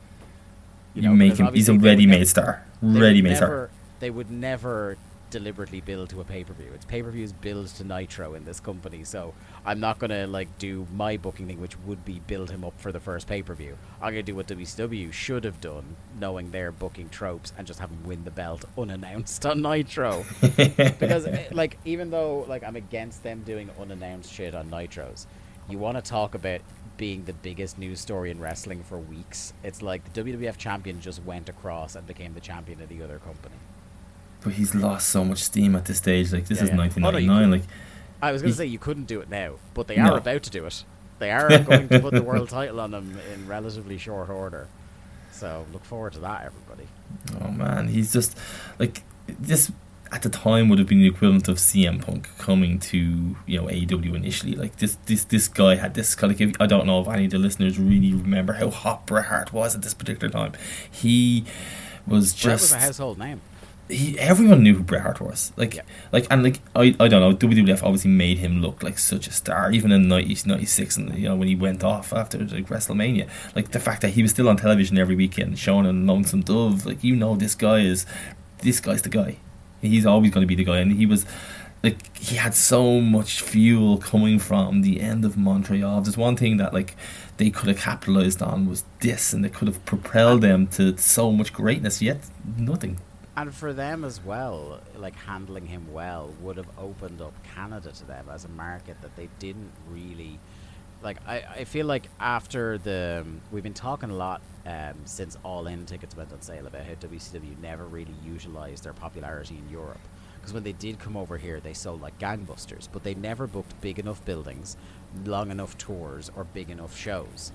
[0.94, 1.52] you, know, make him.
[1.52, 2.66] He's a obviously they would ready-made star.
[2.82, 3.70] Ready-made star.
[4.00, 4.96] They would never
[5.30, 6.70] deliberately build to a pay per view.
[6.74, 9.04] It's pay per views build to Nitro in this company.
[9.04, 12.78] So I'm not gonna like do my booking thing, which would be build him up
[12.80, 13.76] for the first pay per view.
[14.00, 17.90] I'm gonna do what WCW should have done, knowing their booking tropes, and just have
[17.90, 20.24] him win the belt unannounced on Nitro.
[20.56, 25.26] because eh, like even though like I'm against them doing unannounced shit on Nitros,
[25.68, 26.60] you want to talk about
[26.98, 29.54] being the biggest news story in wrestling for weeks.
[29.62, 33.18] It's like the WWF champion just went across and became the champion of the other
[33.20, 33.54] company.
[34.42, 36.32] But he's lost so much steam at this stage.
[36.32, 36.74] Like this Yeah, is yeah.
[36.74, 37.50] Oh, no, 1999.
[37.50, 37.62] like
[38.22, 40.12] I was going to say you couldn't do it now, but they No.
[40.14, 40.84] are about to do it.
[41.18, 44.68] They are going to put the world title on him in relatively short order.
[45.32, 46.88] So look forward to that, everybody.
[47.40, 48.36] Oh man, he's just
[48.78, 49.70] like this
[50.10, 53.66] at the time would have been the equivalent of CM Punk coming to you know
[53.66, 54.54] AEW initially.
[54.54, 56.56] Like this, this, this guy had this kind of.
[56.60, 59.74] I don't know if any of the listeners really remember how hot Bret Hart was
[59.74, 60.52] at this particular time.
[60.90, 61.44] He
[62.06, 63.40] was Bret was just a household name.
[63.88, 65.52] He, everyone knew who Bret Hart was.
[65.56, 65.82] Like, Yeah.
[66.12, 67.34] like, and like, I, I don't know.
[67.34, 71.28] WWF obviously made him look like such a star, even in 90, 96 and you
[71.28, 73.28] know when he went off after like WrestleMania.
[73.56, 76.84] Like the fact that he was still on television every weekend, showing a lonesome dove.
[76.86, 78.04] Like you know, this guy is,
[78.62, 79.38] this guy's the guy.
[79.80, 81.24] He's always going to be the guy, and he was.
[81.80, 86.00] Like he had so much fuel coming from the end of Montreal.
[86.00, 86.96] There's one thing that like
[87.36, 91.30] they could have capitalized on was this, and they could have propelled them to so
[91.30, 92.02] much greatness.
[92.02, 92.18] Yet
[92.56, 92.98] nothing.
[93.38, 98.04] And for them as well, like handling him well would have opened up Canada to
[98.04, 100.40] them as a market that they didn't really
[101.04, 101.18] like.
[101.24, 105.86] I, I feel like after the we've been talking a lot um, since All In
[105.86, 110.00] tickets went on sale about how WCW never really utilized their popularity in Europe.
[110.34, 113.80] Because when they did come over here, they sold like gangbusters, but they never booked
[113.80, 114.76] big enough buildings,
[115.24, 117.52] long enough tours, or big enough shows,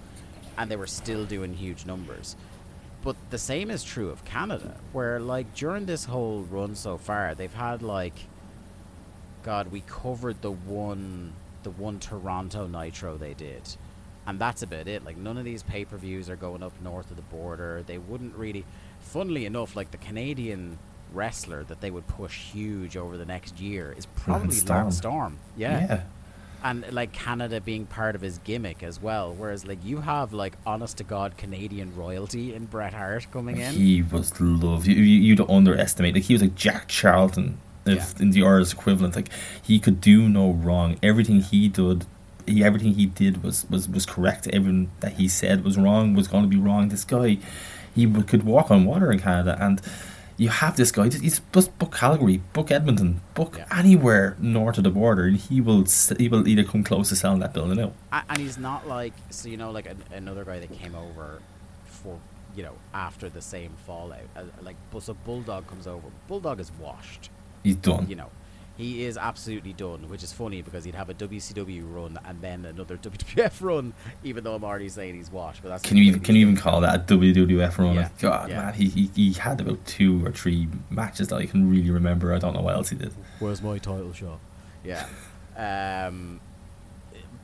[0.57, 2.37] and they were still doing huge numbers.
[3.03, 7.35] But the same is true of Canada, where like during this whole run so far,
[7.35, 8.13] they've had like,
[9.43, 11.33] God, we covered the one,
[11.63, 13.75] the one Toronto Nitro they did,
[14.25, 15.03] and that's about it.
[15.03, 17.83] Like none of these pay per views are going up north of the border.
[17.85, 18.63] They wouldn't really,
[19.01, 20.79] funnily enough, like the Canadian
[21.11, 24.91] wrestler that they would push huge over the next year is probably Storm.
[24.91, 25.39] Storm.
[25.57, 26.03] yeah.
[26.63, 29.33] And like Canada being part of his gimmick as well.
[29.33, 33.73] Whereas like you have like honest to god Canadian royalty in Bret Hart coming in.
[33.73, 34.87] He was loved.
[34.87, 36.15] You, you, don't underestimate.
[36.15, 38.21] Like he was like Jack Charlton, if Yeah.
[38.23, 39.15] in the Irish equivalent.
[39.15, 39.29] Like
[39.61, 40.97] he could do no wrong.
[41.03, 42.05] Everything he did,
[42.45, 44.47] he, everything he did was was was correct.
[44.47, 46.89] Everything that he said was wrong was going to be wrong.
[46.89, 47.37] This guy,
[47.93, 49.81] he could walk on water in Canada, and
[50.37, 51.09] you have this guy.
[51.09, 53.65] He's just book Calgary, book Edmonton, book Yeah.
[53.77, 55.85] anywhere north of the border, and he will
[56.17, 57.93] he will either come close to selling that building out.
[58.29, 61.41] And he's not like so you know like an, another guy that came over
[61.85, 62.19] for
[62.55, 64.21] you know after the same fallout.
[64.35, 66.07] Uh, like, so Bulldog comes over.
[66.27, 67.29] Bulldog is washed.
[67.63, 68.07] He's done.
[68.09, 68.29] You know,
[68.77, 70.09] he is absolutely done.
[70.09, 73.93] Which is funny because he'd have a WCW run and then another WWF run.
[74.23, 76.55] Even though I'm already saying he's washed, but that's Can you even can you even
[76.57, 77.95] call that a WWF run?
[77.95, 78.61] Yeah, Like, God, yeah.
[78.61, 82.33] man, he, he he had about two or three matches that I can really remember.
[82.33, 83.13] I don't know what else he did.
[83.39, 84.39] Where's my title shot?
[84.83, 85.05] Yeah.
[85.55, 86.39] Um,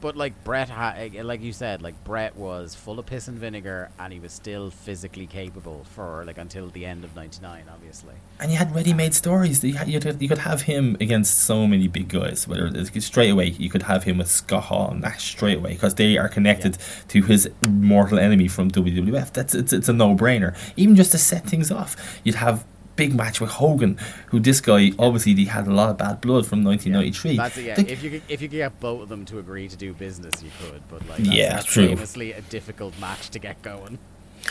[0.02, 3.38] but like Bret, ha- eh, like you said, like Bret was full of piss and
[3.38, 8.14] vinegar, and he was still physically capable for like until the end of '99, obviously.
[8.40, 9.64] And you had ready-made stories.
[9.64, 12.48] You, had, you, had, you could have him against so many big guys.
[12.48, 15.74] Whether it's straight away, you could have him with Scott Hall and Nash straight away
[15.74, 16.78] because they are connected
[17.10, 19.34] to his mortal enemy from WWF.
[19.34, 20.56] That's it's, it's a no-brainer.
[20.78, 22.66] Even just to set things off, you'd have
[23.00, 23.98] big match with Hogan,
[24.28, 27.38] who this guy obviously he had a lot of bad blood from 1993.
[27.38, 27.76] That's yeah.
[27.76, 29.94] The- if you could, if you could get both of them to agree to do
[29.94, 30.82] business, you could.
[30.90, 31.88] But like, that's, Yeah, that's true.
[31.88, 33.98] famously a difficult match to get going.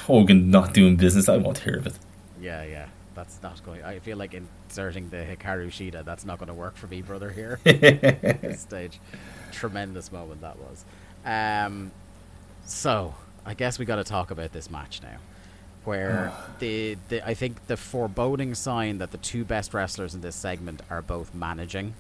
[0.03, 1.99] Hogan not doing business, I won't hear of it.
[2.41, 2.87] Yeah, yeah.
[3.15, 3.83] That's not going.
[3.83, 6.05] I feel like inserting the Hikaru Shida.
[6.05, 7.31] That's not going to work for me, brother.
[7.31, 9.01] Here at this stage,
[9.51, 10.85] tremendous moment that was.
[11.25, 11.91] Um,
[12.65, 15.17] so I guess we got to talk about this match now,
[15.89, 20.37] where the, the I think the foreboding sign that the two best wrestlers in this
[20.37, 21.95] segment are both managing.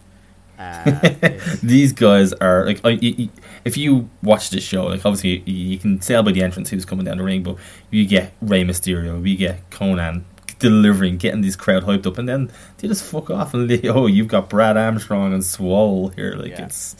[0.58, 1.00] Uh,
[1.62, 3.28] These guys are like, I, y-
[3.64, 6.84] if you watch this show, like obviously you, you can tell by the entrance who's
[6.84, 7.56] coming down the ring, but
[7.90, 10.24] you get Rey Mysterio, we get Konnan
[10.58, 14.06] delivering, getting these crowd hyped up, and then they just fuck off and they, oh,
[14.06, 16.66] you've got Brad Armstrong and Swole here, like Yeah.
[16.66, 16.96] it's,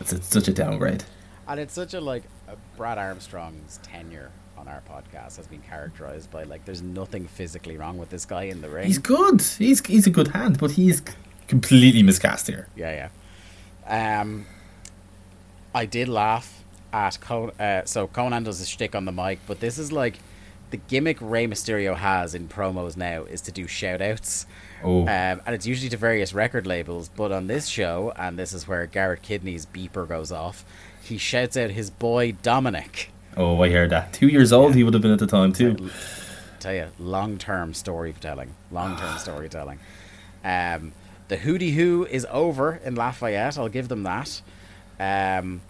[0.00, 1.04] it's it's such a downgrade.
[1.46, 2.22] And it's such a like
[2.78, 7.98] Brad Armstrong's tenure on our podcast has been characterized by like there's nothing physically wrong
[7.98, 8.86] with this guy in the ring.
[8.86, 11.02] He's good, he's he's a good hand, but he's
[11.48, 12.68] completely miscast here.
[12.76, 13.08] yeah,
[13.88, 14.20] yeah.
[14.20, 14.46] Um,
[15.74, 19.60] I did laugh at Con- uh, so Konnan does a shtick on the mic, but
[19.60, 20.18] this is like
[20.70, 24.46] the gimmick Rey Mysterio has in promos now is to do shout outs.
[24.82, 25.06] Oh, Um,
[25.46, 28.86] and it's usually to various record labels, but on this show, and this is where
[28.86, 30.64] Garrett Kidney's beeper goes off,
[31.02, 33.06] he shouts out his boy Dominik.
[33.36, 34.12] Oh, I heard that.
[34.12, 35.90] Two years old, he would have been at the time too.
[36.60, 38.54] tell you, long term storytelling.
[38.70, 39.78] Long term storytelling.
[40.44, 40.92] Um,
[41.28, 43.56] the Hootie Who is over in Lafayette.
[43.58, 44.40] I'll give them that.
[45.00, 45.62] Um,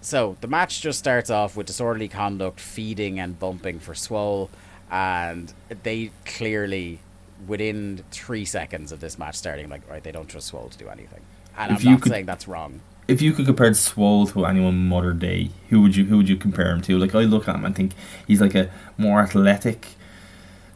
[0.00, 4.50] so the match just starts off with disorderly conduct, feeding and bumping for Swole,
[4.90, 6.98] and they clearly,
[7.46, 10.88] within three seconds of this match starting, like right, they don't trust Swole to do
[10.88, 11.20] anything.
[11.56, 12.80] And If I'm not could- saying that's wrong.
[13.10, 16.36] If you could compare Swole to anyone modern day, who would you who would you
[16.36, 16.98] compare him to?
[16.98, 17.92] Like I look at him and think
[18.26, 19.88] he's like a more athletic,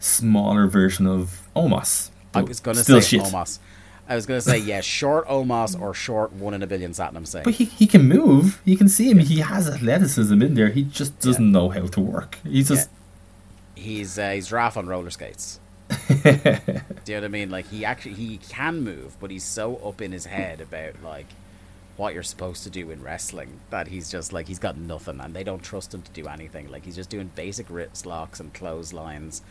[0.01, 2.11] smaller version of Omos.
[2.35, 3.27] I was going to still say shit.
[3.27, 3.61] Omos.
[4.07, 7.45] I was to say yeah, short Omos or short one in a billion Satnam Singh.
[7.45, 8.61] But he, he can move.
[8.65, 9.19] You can see him.
[9.19, 10.69] He has athleticism in there.
[10.69, 12.39] He just doesn't know how to work.
[12.45, 12.91] He's just
[13.75, 15.61] he's uh, he's Raph on roller skates.
[15.89, 17.51] Do you know what I mean?
[17.51, 21.27] Like he actually he can move, but he's so up in his head about like
[21.97, 25.35] what you're supposed to do in wrestling that he's just like he's got nothing, and
[25.35, 26.71] they don't trust him to do anything.
[26.71, 29.43] Like he's just doing basic wrist locks and clotheslines,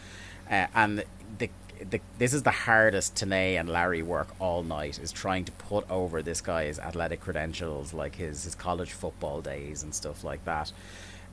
[0.50, 1.04] uh, and
[1.38, 1.50] the.
[1.90, 5.90] The, this is the hardest Tenay and Larry work all night is trying to put
[5.90, 10.72] over this guy's athletic credentials, like his, his college football days and stuff like that.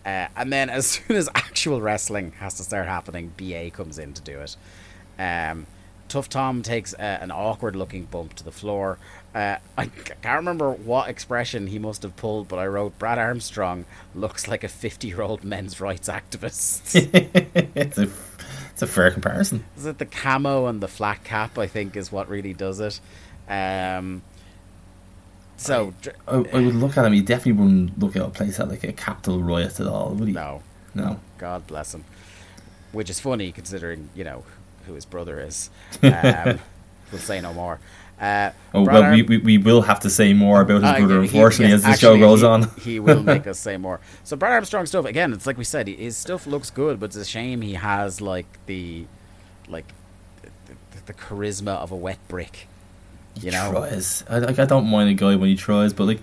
[0.05, 4.13] Uh, and then as soon as actual wrestling has to start happening, BA comes in
[4.15, 4.57] to do it.
[5.21, 5.67] Um,
[6.11, 8.99] Tough Tom takes uh, an awkward looking bump to the floor.
[9.35, 13.85] Uh, I can't remember what expression he must have pulled, but I wrote Brad Armstrong
[14.15, 16.95] looks like a 50 year old men's rights activist.
[17.75, 18.11] it's a
[18.73, 19.65] it's a fair comparison.
[19.77, 21.59] is it the camo and the flat cap?
[21.59, 23.01] I think is what really does it.
[23.49, 24.23] Um,
[25.57, 25.93] so,
[26.27, 27.13] I, I would look at him.
[27.13, 30.29] He definitely wouldn't look at a place at like a capital riot at all, would
[30.29, 30.35] he?
[30.35, 30.63] no,
[30.95, 31.21] No.
[31.39, 32.05] God bless him.
[32.93, 34.45] Which is funny considering, you know,
[34.87, 35.71] who his brother is.
[36.03, 36.59] Um,
[37.13, 37.81] we'll say no more.
[38.21, 41.23] Uh, Oh well, we, we we will have to say more about his Uh, brother,
[41.23, 42.71] he- unfortunately, yes, as the show goes he- on.
[42.83, 43.99] he will make us say more.
[44.25, 45.33] So Brad Armstrong stuff again.
[45.33, 48.47] It's like we said, his stuff looks good, but it's a shame he has like
[48.67, 49.07] the,
[49.69, 49.87] like,
[50.43, 50.51] the,
[51.07, 52.69] the charisma of a wet brick.
[53.41, 54.23] You know, tries.
[54.29, 56.21] I, like I don't mind a guy when he tries, but like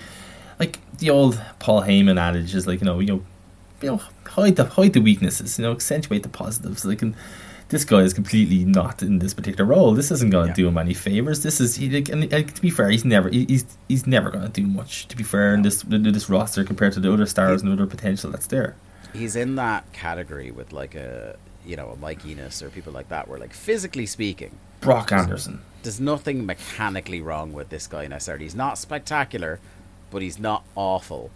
[0.59, 3.23] like the old Paul Heyman adage is like you know you know
[3.81, 6.85] you know hide the hide the weaknesses, you know accentuate the positives.
[6.85, 7.15] Like and
[7.69, 9.93] this guy is completely not in this particular role.
[9.93, 10.55] This isn't going to Yeah.
[10.55, 11.43] do him any favors.
[11.43, 14.29] This is he, like, and, and to be fair, he's never he, he's he's never
[14.31, 15.07] going to do much.
[15.09, 17.85] To be fair, in this in this roster compared to the other stars and other
[17.87, 18.75] potential that's there.
[19.13, 23.09] he's in that category with like a, you know, a Mike Enos or people like
[23.09, 25.61] that, where like physically speaking, Brock Anderson.
[25.83, 28.45] there's nothing mechanically wrong with this guy necessarily.
[28.45, 29.59] He's not spectacular,
[30.11, 31.31] but he's not awful.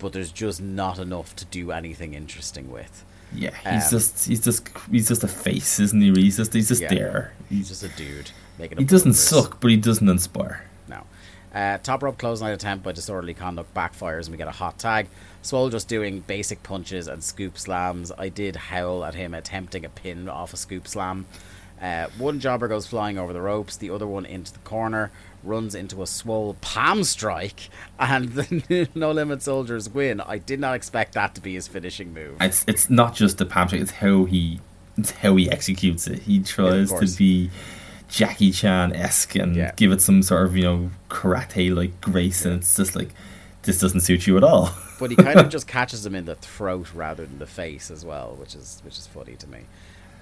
[0.00, 3.04] But there's just not enough to do anything interesting with.
[3.34, 6.12] Yeah, he's Um, just he's just he's just a face, isn't he?
[6.12, 6.88] He's just he's just Yeah.
[6.94, 7.32] there.
[7.48, 8.78] He's just a dude making.
[8.78, 9.20] He doesn't numbers.
[9.20, 10.64] suck, but he doesn't inspire.
[10.88, 11.04] No.
[11.54, 15.06] Uh, top rope clothesline attempt by disorderly conduct backfires and we get a hot tag.
[15.42, 18.10] Swole just doing basic punches and scoop slams.
[18.16, 21.26] I did howl at him attempting a pin off a scoop slam.
[21.80, 25.10] Uh, one jobber goes flying over the ropes, the other one into the corner,
[25.42, 27.68] runs into a swole palm strike,
[27.98, 30.20] and the No Limit Soldiers win.
[30.20, 32.36] I did not expect that to be his finishing move.
[32.40, 34.60] It's it's not just the palm strike; it's how he
[34.96, 36.20] it's how he executes it.
[36.20, 37.50] He tries to be
[38.08, 39.72] Jackie Chan esque and Yeah.
[39.76, 43.10] give it some sort of you know karate like grace, and it's just like
[43.64, 44.70] this doesn't suit you at all.
[44.98, 48.04] but he kind of just catches him in the throat rather than the face as
[48.04, 49.60] well, which is which is funny to me.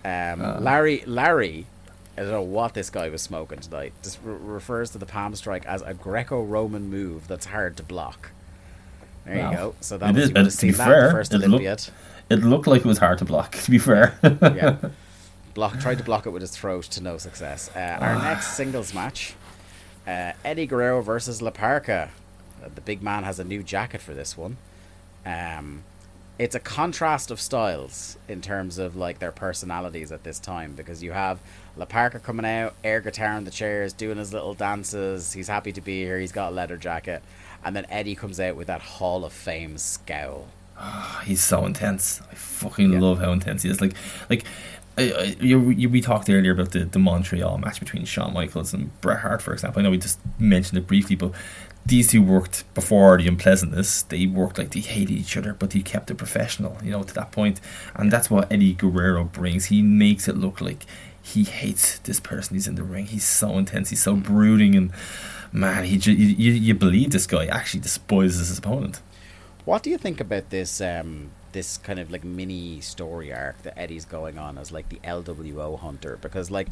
[0.05, 1.67] Um, Larry Larry,
[2.17, 3.93] I don't know what this guy was smoking tonight.
[4.03, 8.31] Just re- refers to the palm strike as a Greco-Roman move that's hard to block.
[9.25, 9.75] There you go.
[9.81, 11.39] So that It was is- you would have and to be that fair, first it
[11.49, 11.91] looked-
[12.31, 13.53] It looked like it was hard to block.
[13.63, 14.77] To be fair, yeah.
[15.55, 17.71] Block tried to block it with his throat to no success.
[17.77, 19.35] Uh, our next singles match,
[20.07, 22.09] uh, Eddie Guerrero versus La Parca.
[22.65, 24.57] Uh, the big man has a new jacket for this one.
[25.27, 25.85] Um,
[26.43, 31.01] it's a contrast of styles in terms of like their personalities at this time because
[31.01, 31.39] you have
[31.77, 35.33] La Parca coming out, air guitar in the chairs, doing his little dances.
[35.33, 36.19] He's happy to be here.
[36.19, 37.23] He's got a leather jacket,
[37.65, 40.49] and then Eddie comes out with that Hall of Fame scowl.
[40.77, 42.21] Ah, he's so intense.
[42.31, 42.99] I fucking Yeah.
[43.01, 43.81] love how intense he is.
[43.81, 43.95] Like,
[44.29, 44.45] like
[44.99, 48.75] I, I, you, you, we talked earlier about the, the Montreal match between Shawn Michaels
[48.75, 49.79] and Bret Hart, for example.
[49.79, 51.33] I know we just mentioned it briefly, but
[51.85, 54.03] these two worked before the unpleasantness.
[54.03, 57.15] They worked like they hated each other, but they kept it professional, you know, to
[57.15, 57.61] that point.
[57.95, 59.67] And that's what Eddie Guerrero brings.
[59.67, 60.87] He makes it look like
[61.23, 63.07] he hates this person he's in the ring.
[63.07, 63.91] He's so intense.
[63.91, 64.93] He's so brooding, and
[65.53, 69.01] man, he ju- you, you, believe this guy actually despises his opponent.
[69.65, 73.79] What do you think about this um this kind of like mini story arc that
[73.79, 76.19] Eddie's going on as like the LWO hunter?
[76.21, 76.69] Because like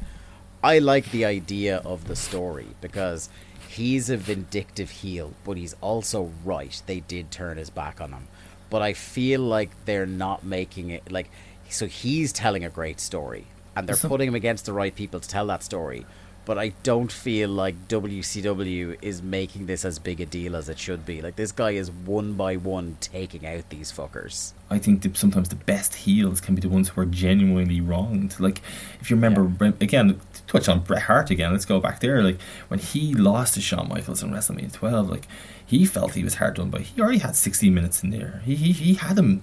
[0.62, 3.30] I like the idea of the story because
[3.70, 6.82] he's a vindictive heel, but he's also right.
[6.86, 8.26] They did turn his back on him.
[8.68, 11.30] But I feel like they're not making it like
[11.68, 13.46] so he's telling a great story
[13.76, 16.04] and they're putting him against the right people to tell that story.
[16.46, 20.78] But I don't feel like WCW is making this as big a deal as it
[20.78, 21.22] should be.
[21.22, 24.52] Like this guy is one by one taking out these fuckers.
[24.68, 28.38] I think that sometimes the best heels can be the ones who are genuinely wronged.
[28.40, 28.62] Like,
[29.00, 30.20] if you remember, Bre- again,
[30.50, 32.22] touch on Bret Hart again, let's go back there.
[32.22, 35.26] Like, when he lost to Shawn Michaels in WrestleMania 12, like,
[35.64, 36.80] he felt he was hard done by.
[36.80, 38.42] He already had 16 minutes in there.
[38.44, 39.42] He, he, he had him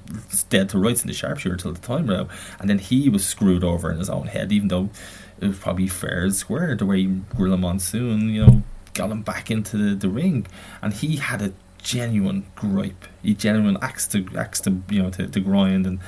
[0.50, 2.28] dead to rights in the sharpshooter till the time now.
[2.60, 4.90] And then he was screwed over in his own head, even though
[5.40, 9.50] it was probably fair and square the way Gorilla Monsoon, you know, got him back
[9.50, 10.46] into the, the ring.
[10.82, 13.06] And he had a genuine gripe.
[13.24, 16.00] He genuine axe to axe to you know to, to grind and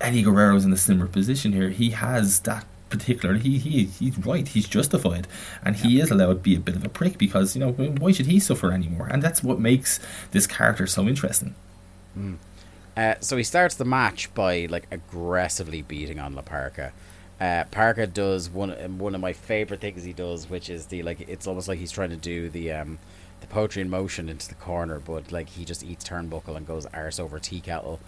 [0.00, 1.70] Eddie Guerrero's in a similar position here.
[1.70, 5.26] He has that particular he, he he's right, he's justified
[5.64, 8.12] and he is allowed to be a bit of a prick because, you know, why
[8.12, 9.08] should he suffer anymore?
[9.10, 11.54] And that's what makes this character so interesting.
[12.96, 16.90] Uh, so he starts the match by like aggressively beating on La Parca.
[17.40, 21.20] Uh, Parca does one one of my favorite things he does, which is the like
[21.20, 22.98] it's almost like he's trying to do the um,
[23.40, 26.86] the poetry in motion into the corner, but like he just eats turnbuckle and goes
[26.86, 28.00] arse over tea kettle.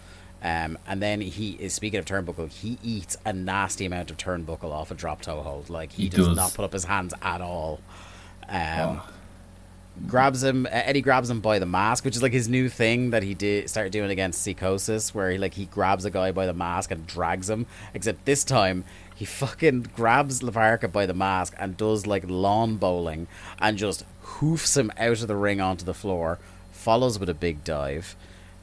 [0.43, 4.71] Um, and then he is speaking of turnbuckle, he eats a nasty amount of turnbuckle
[4.71, 5.69] off a drop toe hold.
[5.69, 6.35] Like he, He does, does.
[6.35, 7.79] not put up his hands at all.
[8.49, 9.09] Um, Oh.
[10.07, 10.65] grabs him.
[10.65, 13.33] Uh, Eddie grabs him by the mask, which is like his new thing that he
[13.35, 16.89] did started doing against Psychosis, where he like he grabs a guy by the mask
[16.91, 17.67] and drags him.
[17.93, 18.83] Except this time
[19.15, 23.27] he fucking grabs La Parca by the mask and does like lawn bowling
[23.59, 26.39] and just hoofs him out of the ring onto the floor.
[26.71, 28.15] Follows with a big dive.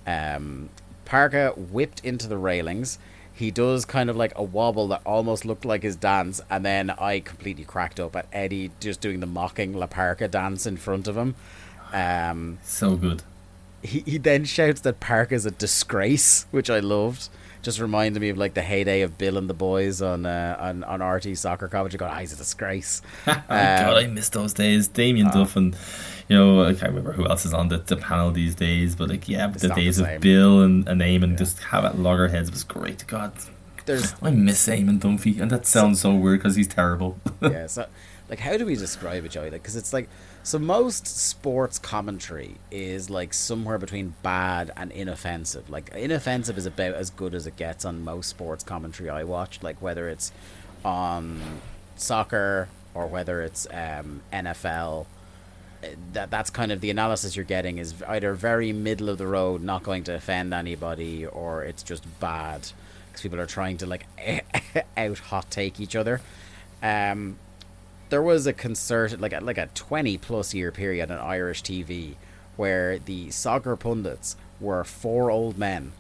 [0.09, 0.71] Um,
[1.09, 2.99] Parca whipped into the railings.
[3.33, 6.91] He does kind of like a wobble that almost looked like his dance, and then
[6.91, 11.07] I completely cracked up at Eddie just doing the mocking La Parca dance in front
[11.07, 11.37] of him.
[11.93, 13.23] Um, So good.
[13.83, 17.29] he, he then shouts that Park is a disgrace, which I loved.
[17.63, 20.85] Just reminded me of like the heyday of Bill and the boys on uh, on
[20.85, 21.99] on RT soccer commentary.
[21.99, 23.03] God, ah, he's a disgrace.
[23.27, 24.87] oh God, I miss those days.
[24.89, 25.77] Damien Duff and
[26.29, 29.09] you know I can't remember who else is on the, the panel these days, but
[29.09, 31.99] like yeah, It's the not the days of Bill and, and Eamon just have at
[31.99, 33.07] loggerheads was great.
[33.07, 33.33] God,
[33.87, 37.19] There's I miss Eamon Dunphy, and that sounds so weird because he's terrible.
[37.43, 37.87] yeah, so
[38.29, 39.51] like how do we describe it, Joey?
[39.51, 40.09] Like, because it's like
[40.43, 45.69] so most sports commentary is like somewhere between bad and inoffensive.
[45.71, 49.63] Like inoffensive is about as good as it gets on most sports commentary I watch.
[49.63, 50.33] Like whether it's
[50.85, 51.41] on
[51.97, 55.07] soccer or whether it's um, NFL.
[56.13, 59.63] That that's kind of the analysis you're getting is either very middle of the road,
[59.63, 62.69] not going to offend anybody, or it's just bad
[63.07, 64.07] because people are trying to like
[64.97, 66.21] out hot take each other.
[66.83, 67.39] Um,
[68.11, 72.15] there was a concerted like a, like a 20 plus year period on Irish TV
[72.57, 75.93] where the soccer pundits were four old men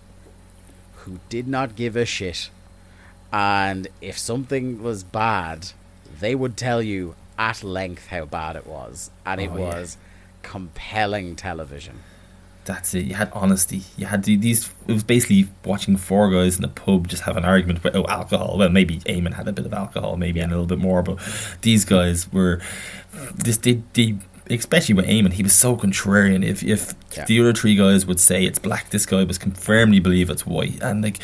[0.97, 2.51] who did not give a shit
[3.33, 5.69] and if something was bad
[6.21, 9.65] they would tell you at length how bad it was and it Oh, yeah.
[9.81, 9.97] was
[10.43, 12.01] compelling television
[12.65, 13.07] That's it.
[13.07, 13.81] You had honesty.
[13.97, 14.69] You had these.
[14.87, 18.05] It was basically watching four guys in a pub just have an argument about oh,
[18.07, 18.59] alcohol.
[18.59, 21.17] Well, maybe Eamon had a bit of alcohol, maybe and a little bit more, but
[21.63, 22.61] these guys were
[23.35, 23.57] this.
[23.57, 24.17] They, they
[24.51, 26.45] especially with Eamon, he was so contrarian.
[26.45, 27.25] If if Yeah.
[27.25, 30.79] the other three guys would say it's black, this guy was firmly believe it's white,
[30.83, 31.21] and like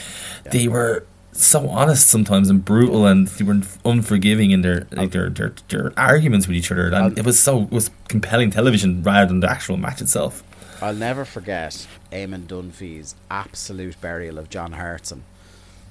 [0.50, 1.04] they were
[1.34, 5.92] so honest sometimes and brutal, and they were unforgiving in their like their, their their
[5.98, 9.40] arguments with each other, and I'll- it was so it was compelling television rather than
[9.40, 10.42] the actual match itself.
[10.82, 15.22] I'll never forget Eamon Dunphy's absolute burial of John Hartson,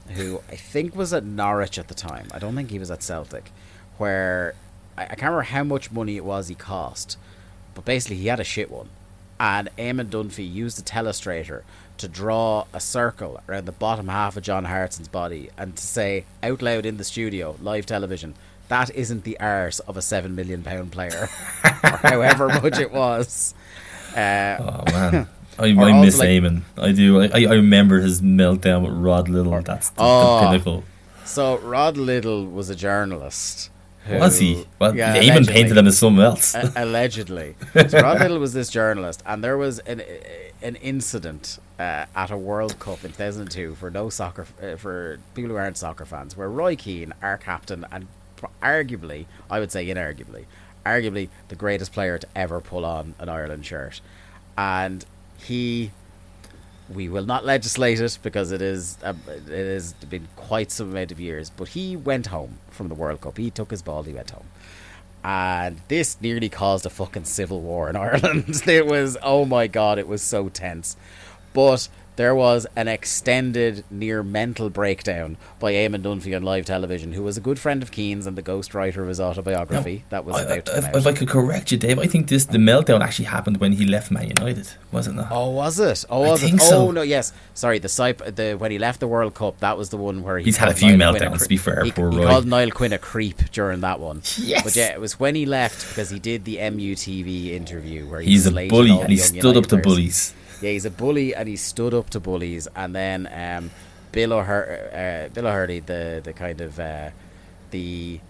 [0.09, 2.27] who I think was at Norwich at the time.
[2.33, 3.51] I don't think he was at Celtic,
[3.97, 4.53] where
[4.97, 7.17] I, I can't remember how much money it was he cost,
[7.75, 8.89] but basically he had a shit one.
[9.39, 11.63] And Eamon Dunphy used the telestrator
[11.97, 16.25] to draw a circle around the bottom half of John Hartson's body and to say
[16.41, 18.35] out loud in the studio, live television,
[18.69, 21.29] that isn't the arse of a seven million pound player,
[21.63, 21.69] or
[22.01, 23.53] however much it was.
[24.15, 25.27] Uh, Oh man,
[25.59, 26.61] I, I miss like- Eamon.
[26.77, 27.21] I do.
[27.21, 29.61] I, I remember his meltdown with Rod Liddle.
[29.61, 30.39] That's the, Oh.
[30.41, 30.83] the pinnacle.
[31.25, 33.69] So Rod Liddle was a journalist.
[34.05, 34.65] who- Was he?
[34.79, 36.55] Well, Yeah, Eamon painted him as someone else.
[36.75, 37.55] Allegedly.
[37.89, 40.01] So Rod Liddle was this journalist, and there was an
[40.63, 45.51] an incident uh, at a World Cup in 2002 for no soccer uh, for people
[45.51, 48.07] who aren't soccer fans, where Roy Keane, our captain, and
[48.61, 50.45] arguably, I would say inarguably,
[50.85, 54.01] arguably the greatest player to ever pull on an Ireland shirt,
[54.57, 55.05] and
[55.37, 55.91] he
[56.93, 61.11] we will not legislate it because it is uh, it has been quite some amount
[61.11, 61.49] of years.
[61.49, 63.37] But he went home from the World Cup.
[63.37, 64.03] He took his ball.
[64.03, 64.45] He went home,
[65.23, 68.61] and this nearly caused a fucking civil war in Ireland.
[68.67, 70.95] it was oh my god, it was so tense.
[71.53, 77.23] But there was an extended near mental breakdown by Eamon Dunphy on live television, who
[77.23, 80.41] was a good friend of Keane's and the ghostwriter of his autobiography that was I,
[80.43, 81.07] about I- come if.
[81.07, 84.11] I could correct you, Dave, I think this the meltdown actually happened when he left
[84.11, 85.25] Man United, wasn't it?
[85.31, 86.05] Oh, was it?
[86.09, 86.63] Oh, I was think it?
[86.63, 86.87] so.
[86.87, 87.33] Oh no, yes.
[87.53, 87.87] Sorry, the
[88.35, 90.69] the when he left the World Cup, that was the one where he He's had
[90.69, 92.27] a few Niall meltdowns, cre- to be fair, He, poor he Roy.
[92.27, 94.21] called Niall Quinn a creep during that one.
[94.37, 94.63] Yes.
[94.63, 98.29] but yeah, it was when he left because he did the MUTV interview where he
[98.31, 100.33] He's a bully, and he stood United up to bullies.
[100.63, 102.69] Yeah, he's a bully, and he stood up to bullies.
[102.73, 103.69] And then um,
[104.13, 107.09] Bill O'Hur- uh, Bill O'Herlihy, the the kind of uh,
[107.71, 108.21] the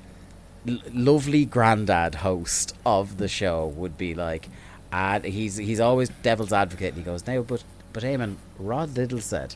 [0.67, 4.49] l- lovely granddad host of the show, would be like,
[4.91, 6.95] and he's he's always devil's advocate.
[6.95, 7.63] And he goes, no, but
[7.93, 9.55] but Eamon, Rod Liddle said,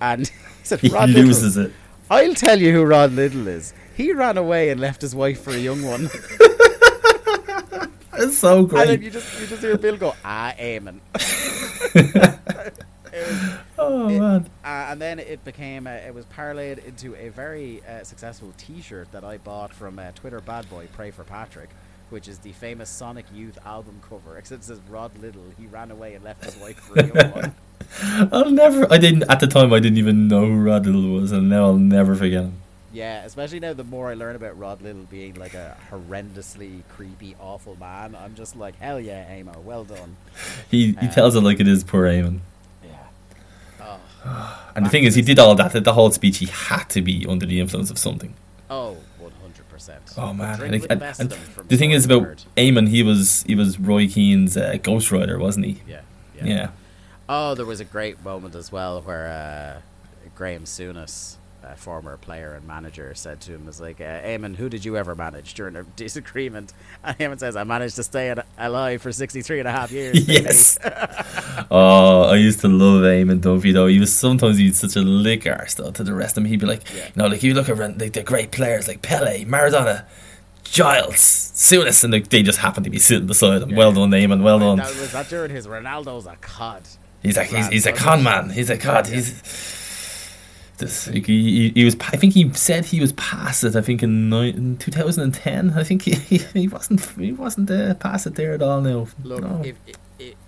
[0.00, 1.72] and he said, He Rod Liddle, loses it.
[2.10, 3.72] I'll tell you who Rod Liddle is.
[3.96, 6.10] He ran away and left his wife for a young one.
[8.14, 9.02] It's so And then great.
[9.02, 11.00] you just you just hear Bill go, ah, Eamon.
[13.78, 14.46] Oh it- man.
[14.64, 19.10] Uh, and then it became, uh, it was parlayed into a very uh, successful T-shirt
[19.12, 21.68] that I bought from uh, Twitter bad boy Pray for Patrick,
[22.10, 24.38] which is the famous Sonic Youth album cover.
[24.38, 25.42] Except it says Rod Liddle.
[25.58, 27.54] He ran away and left his wife for a young one.
[28.32, 28.90] I'll never.
[28.90, 29.72] I didn't at the time.
[29.72, 32.54] I didn't even know who Rod Liddle was, and now I'll never forget him.
[32.92, 37.34] Yeah, especially now the more I learn about Rod Liddle being like a horrendously creepy,
[37.40, 40.16] awful man, I'm just like, hell yeah, Amo, well done.
[40.70, 42.40] He he Uh, tells it like it is, poor Eamon.
[42.84, 43.96] Yeah.
[44.74, 45.72] And the thing is, he did all that.
[45.84, 48.34] The whole speech, he had to be under the influence of something.
[48.70, 49.98] Oh, 100%.
[50.16, 50.60] Oh man!
[50.62, 52.46] And, and- the and of them from the thing is about to.
[52.56, 52.88] Eamon.
[52.88, 55.82] He was he was Roy Keane's uh, ghostwriter, wasn't he?
[55.88, 56.00] Yeah,
[56.42, 56.68] Yeah.
[57.28, 62.54] Oh, there was a great moment as well where uh, Graham Souness, a former player
[62.54, 65.76] and manager, said to him, "Was like, uh, Eamon, who did you ever manage during
[65.76, 66.72] a disagreement?"
[67.04, 70.28] And Eamon says, "I managed to stay al- alive for 63 and a half years."
[70.28, 70.78] Yes.
[71.70, 73.86] oh, I used to love Eamon Dunphy though.
[73.86, 76.44] He was sometimes he's such a lick arse though to the rest of them.
[76.46, 77.04] He'd be like, Yeah.
[77.06, 80.04] you know, like you look around like the great players like Pele, Maradona,
[80.64, 83.70] Giles, Souness, and they, they just happen to be sitting beside him.
[83.70, 83.76] Yeah.
[83.76, 84.42] Well done, Eamon.
[84.42, 84.78] Well done.
[84.78, 86.82] That was that during his Ronaldo's a cod.
[87.22, 88.50] He's like he's, he's a con man.
[88.50, 89.06] He's a god.
[89.06, 89.30] He's
[90.82, 91.06] this.
[91.06, 91.96] He, he, he was.
[92.00, 93.74] I think he said he was past it.
[93.74, 95.70] I think in, in 2010.
[95.70, 97.00] I think he, he, wasn't.
[97.18, 98.80] He wasn't uh, past it there at all.
[98.80, 99.06] Now.
[99.24, 99.62] Look, No.
[99.64, 99.96] if, if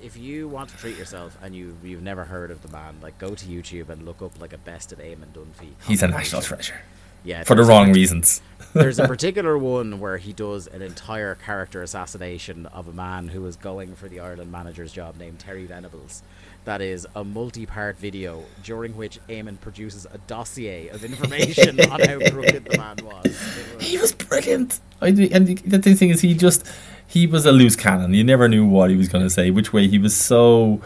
[0.01, 3.19] if you want to treat yourself and you you've never heard of the man, like
[3.19, 5.71] go to YouTube and look up like a best of Eamon Dunphy.
[5.87, 6.83] he's a national treasure.
[7.25, 8.43] Yeah, for the wrong reasons.
[8.75, 13.41] There's a particular one where he does an entire character assassination of a man who
[13.41, 16.23] was going for the Ireland manager's job named Terry Venables.
[16.65, 22.19] That is a multi-part video during which Eamon produces a dossier of information on how
[22.31, 23.25] crooked the man was.
[23.25, 24.81] Was- He was brilliant.
[25.03, 26.67] I do, and the, the thing is, he just
[27.07, 28.15] he was a loose cannon.
[28.15, 29.89] You never knew what he was going to say, which way.
[29.89, 30.81] He was so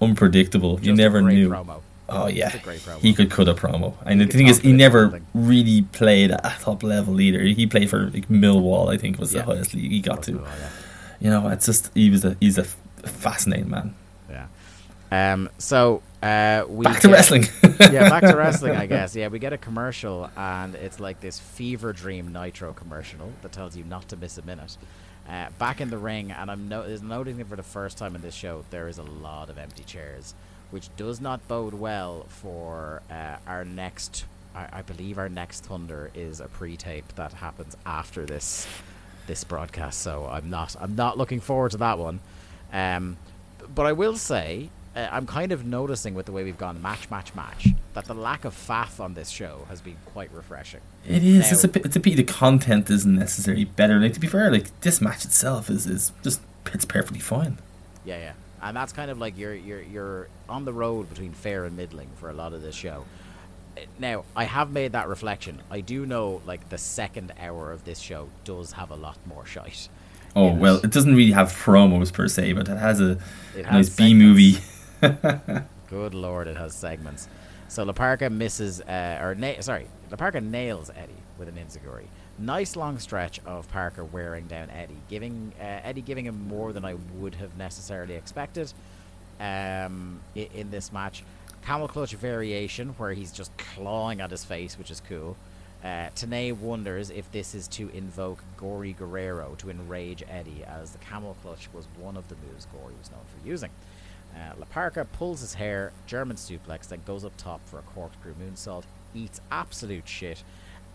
[0.00, 0.74] unpredictable.
[0.80, 1.48] you just a never great knew.
[1.50, 1.80] Promo.
[2.08, 3.00] Oh yeah, a great promo.
[3.00, 3.94] he could cut a promo.
[4.06, 5.26] And the thing is, he never something.
[5.34, 7.40] really played at top level either.
[7.42, 9.40] He played for like, Millwall, I think, was Yeah.
[9.42, 10.38] the highest league he got to.
[10.38, 10.68] Oh, yeah.
[11.20, 13.94] You know, it's just he was a he's a f- fascinating man.
[15.14, 15.50] Um.
[15.58, 17.44] So uh, we Back to get- wrestling.
[17.92, 19.14] yeah, back to wrestling, I guess.
[19.14, 23.76] Yeah, we get a commercial, and it's like this fever dream Nitro commercial that tells
[23.76, 24.76] you not to miss a minute.
[25.28, 28.34] Uh, back in the ring, and I'm no- noticing for the first time in this
[28.34, 28.64] show.
[28.70, 30.34] There is a lot of empty chairs,
[30.70, 34.24] which does not bode well for uh, our next.
[34.54, 38.66] I, I believe our next Thunder is a pre-tape that happens after this
[39.26, 40.00] this broadcast.
[40.00, 42.20] So I'm not I'm not looking forward to that one.
[42.72, 43.16] Um,
[43.74, 47.10] but I will say uh, I'm kind of noticing with the way we've gone match,
[47.10, 50.80] match, match that the lack of faff on this show has been quite refreshing.
[51.06, 51.50] It is.
[51.52, 53.98] It's a Now- pi- it's a pity the content isn't necessarily better.
[54.00, 56.40] Like to be fair, like this match itself is is just
[56.72, 57.58] it's perfectly fine.
[58.04, 58.32] Yeah, yeah,
[58.62, 62.08] and that's kind of like you're you're you're on the road between fair and middling
[62.16, 63.04] for a lot of this show.
[63.98, 65.60] Now, I have made that reflection.
[65.68, 69.44] I do know, like the second hour of this show does have a lot more
[69.46, 69.88] shite.
[70.36, 70.84] Oh well, it.
[70.84, 73.18] it doesn't really have promos per se, but it has a
[73.56, 74.58] It nice B movie.
[75.90, 77.28] Good lord, it has segments.
[77.68, 82.06] So La Parca misses, uh, or na- sorry, La Parca nails Eddie with an enzuigiri.
[82.38, 86.84] Nice long stretch of Parca wearing down Eddie, giving uh, Eddie giving him more than
[86.84, 88.72] I would have necessarily expected
[89.40, 91.24] um, in, in this match.
[91.62, 95.36] Camel clutch variation where he's just clawing at his face, which is cool.
[95.82, 100.98] Uh, Tenay wonders if this is to invoke Gory Guerrero to enrage Eddie, as the
[100.98, 103.70] camel clutch was one of the moves Gory was known for using.
[104.34, 108.34] Uh, La Parca pulls his hair, German suplex, then goes up top for a corkscrew
[108.34, 110.42] moonsault, eats absolute shit.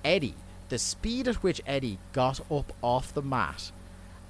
[0.04, 0.36] Eddie,
[0.70, 3.72] the speed at which Eddie got up off the mat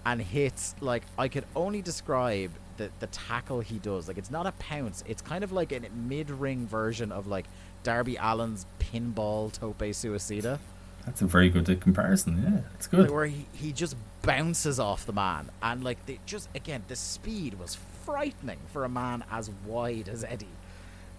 [0.05, 4.07] and hits, like, I could only describe the, the tackle he does.
[4.07, 7.45] Like, it's not a pounce, it's kind of like a mid ring version of, like,
[7.83, 10.59] Darby Allin's pinball tope suicida.
[11.05, 12.43] That's a very good comparison.
[12.43, 13.09] Yeah, it's good.
[13.09, 17.57] where he, he just bounces off the man and like the just again the speed
[17.57, 17.77] was
[18.09, 20.47] frightening for a man as wide as Eddie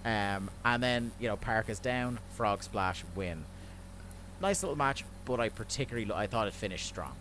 [0.05, 3.45] um and then you know Park is down frog splash win
[4.41, 7.15] nice little match but I particularly I thought it finished strong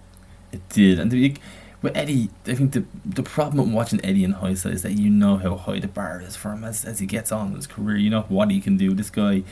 [0.51, 1.35] It did, and the,
[1.81, 5.09] with Eddie, I think the the problem with watching Eddie in hindsight is that you
[5.09, 7.67] know how high the bar is for him as as he gets on in his
[7.67, 7.95] career.
[7.97, 8.93] You know what he can do.
[8.93, 9.43] This guy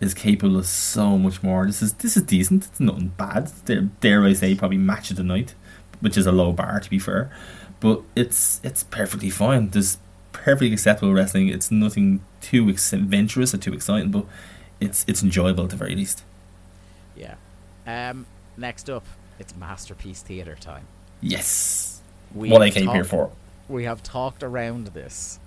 [0.00, 1.66] is capable of so much more.
[1.66, 2.66] This is this is decent.
[2.66, 3.50] It's nothing bad.
[3.64, 5.54] Dare, dare I say, probably match of the night,
[6.00, 7.30] which is a low bar to be fair,
[7.80, 9.70] but it's it's perfectly fine.
[9.70, 9.98] There's
[10.32, 11.48] perfectly acceptable wrestling.
[11.48, 14.26] It's nothing too ex- adventurous or too exciting, but
[14.80, 16.22] it's it's enjoyable at the very least.
[17.16, 17.34] yeah
[17.86, 18.24] um
[18.56, 19.04] next up
[19.38, 20.86] it's masterpiece theater time
[21.22, 22.00] Yes,
[22.34, 23.30] we what I have came here talked- for.
[23.68, 25.38] we have talked around this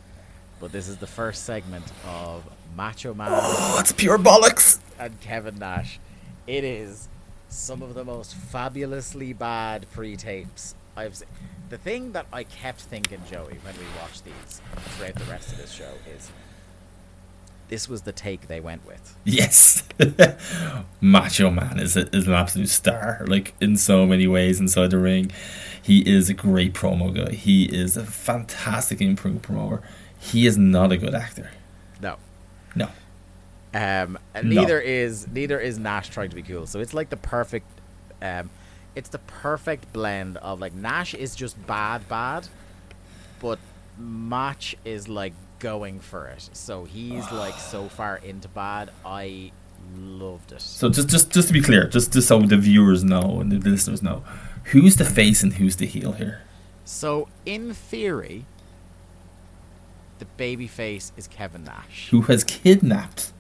[0.59, 2.43] but this is the first segment of
[2.75, 4.79] Macho Man Oh, it's pure bollocks.
[4.99, 5.99] and Kevin Nash.
[6.47, 7.07] It is
[7.49, 11.27] some of the most fabulously bad pre-tapes I've seen.
[11.70, 14.61] The thing that I kept thinking, Joey, when we watched these
[14.95, 16.30] throughout the rest of this show is
[17.70, 19.16] this was the take they went with.
[19.24, 19.84] Yes,
[21.01, 23.24] Macho Man is a, is an absolute star.
[23.28, 25.32] Like in so many ways inside the ring,
[25.82, 27.34] he is a great promo guy.
[27.34, 29.82] He is a fantastic improved promoter.
[30.20, 31.49] He is not a good actor.
[32.01, 32.18] No.
[32.76, 32.86] No,
[33.74, 34.61] Um, and No.
[34.61, 36.66] neither is neither is Nash trying to be cool.
[36.68, 37.66] So it's like the perfect,
[38.22, 38.49] um,
[38.95, 42.47] it's the perfect blend of like Nash is just bad, bad,
[43.39, 43.59] but
[43.97, 46.49] Match is like going for it.
[46.53, 48.91] So he's like so far into bad.
[49.05, 49.51] I
[49.95, 50.61] loved it.
[50.61, 53.69] so just just just to be clear, just just so the viewers know and the
[53.69, 54.23] listeners know,
[54.65, 56.41] who's the face and who's the heel here?
[56.86, 58.45] So in theory,
[60.20, 62.09] the baby face is Kevin Nash.
[62.11, 63.32] Who has kidnapped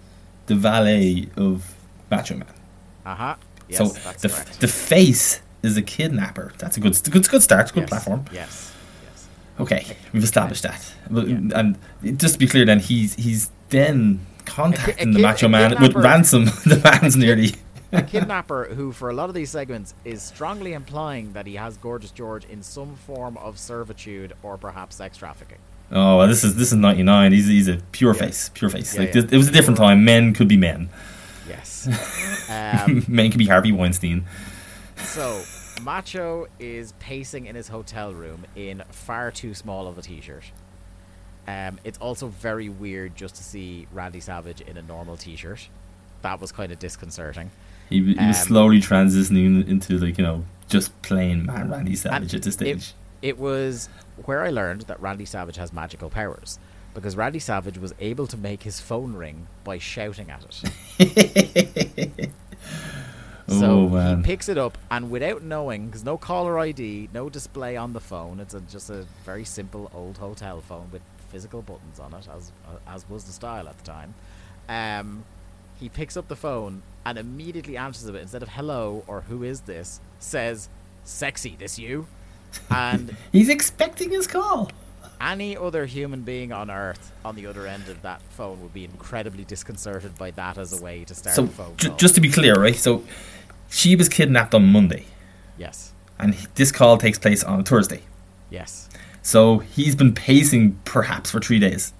[0.47, 1.75] the valet of
[2.09, 2.47] Macho Man?
[3.05, 3.35] Uh huh.
[3.67, 3.87] Yes, so
[4.19, 4.59] the correct.
[4.59, 6.53] the face is a kidnapper.
[6.57, 7.73] That's a good good good start.
[7.73, 7.89] Good yes.
[7.89, 8.25] platform.
[8.31, 8.73] Yes.
[9.03, 9.27] Yes.
[9.59, 10.93] Okay, we've established that.
[11.11, 11.59] Yeah.
[11.59, 11.77] And
[12.19, 15.95] just to be clear, then he's he's then contacting a the kid- Macho Man with
[15.95, 16.45] ransom.
[16.65, 17.55] the man's nearly.
[17.91, 21.77] a kidnapper who, for a lot of these segments, is strongly implying that he has
[21.77, 25.59] Gorgeous George in some form of servitude or perhaps sex trafficking.
[25.91, 27.31] Oh, well, this is this is ninety nine.
[27.31, 28.95] He's he's a pure face, pure face.
[28.95, 29.21] Yeah, like yeah.
[29.21, 30.03] This, it was a different time.
[30.03, 30.89] Men could be men.
[31.47, 31.87] Yes.
[32.49, 34.25] Um, Man could be Harvey Weinstein.
[34.97, 35.41] so,
[35.81, 40.43] Macho is pacing in his hotel room in far too small of a t-shirt.
[41.47, 45.67] Um, it's also very weird just to see Randy Savage in a normal t-shirt.
[46.21, 47.49] That was kind of disconcerting.
[47.89, 52.35] He, he was Um, slowly transitioning into like you know just plain man Randy Savage
[52.35, 52.93] at this stage.
[53.21, 53.89] It, it was
[54.25, 56.59] where I learned that Randy Savage has magical powers
[56.93, 60.45] because Randy Savage was able to make his phone ring by shouting at
[60.99, 62.29] it.
[63.47, 67.75] so Oh, he picks it up and without knowing, because no caller ID, no display
[67.75, 71.99] on the phone, it's a, just a very simple old hotel phone with physical buttons
[71.99, 72.51] on it, as
[72.87, 74.13] as was the style at the time.
[74.69, 75.25] Um,
[75.79, 79.61] he picks up the phone and immediately answers it instead of hello or who is
[79.61, 80.69] this, says,
[81.03, 82.07] "Sexy, this you?"
[82.69, 84.69] And He's expecting his call.
[85.21, 88.83] Any other human being on earth on the other end of that phone would be
[88.85, 92.21] incredibly disconcerted by that as a way to start So a phone j- just to
[92.21, 92.75] be clear, right?
[92.75, 93.03] So
[93.69, 95.05] she was kidnapped on Monday,
[95.57, 98.01] yes, and h- this call takes place on Thursday.
[98.49, 98.89] yes,
[99.21, 101.93] So he's been pacing perhaps for three days.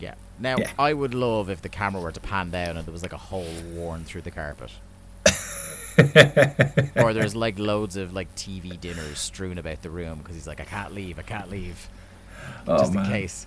[0.00, 0.14] yeah.
[0.38, 0.70] Now Yeah.
[0.78, 3.18] I would love if the camera were to pan down and there was like a
[3.18, 4.70] hole worn through the carpet.
[6.96, 10.60] or there's like loads of like TV dinners strewn about the room because he's like,
[10.60, 11.88] I can't leave, I can't leave.
[12.66, 13.06] Oh just man.
[13.06, 13.46] in case.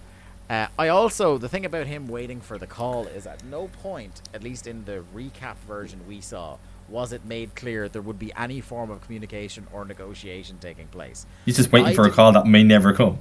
[0.50, 4.22] Uh, I also the thing about him waiting for the call is at no point,
[4.34, 6.58] at least in the recap version we saw,
[6.90, 11.26] was it made clear there would be any form of communication or negotiation taking place.
[11.46, 13.20] He's just waiting I for a call that may never come.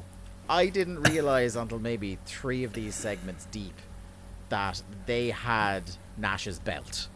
[0.49, 3.74] I didn't realize until maybe three of these segments deep
[4.49, 5.82] that they had
[6.19, 7.09] Nash's belt.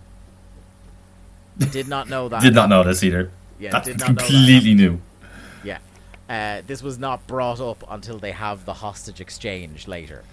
[1.59, 2.43] Did not know that.
[2.43, 3.31] Did not know this either.
[3.59, 5.01] Yeah, That's did not know that completely new.
[5.65, 5.79] Yeah.
[6.29, 10.25] Uh, this was not brought up until they have the hostage exchange later.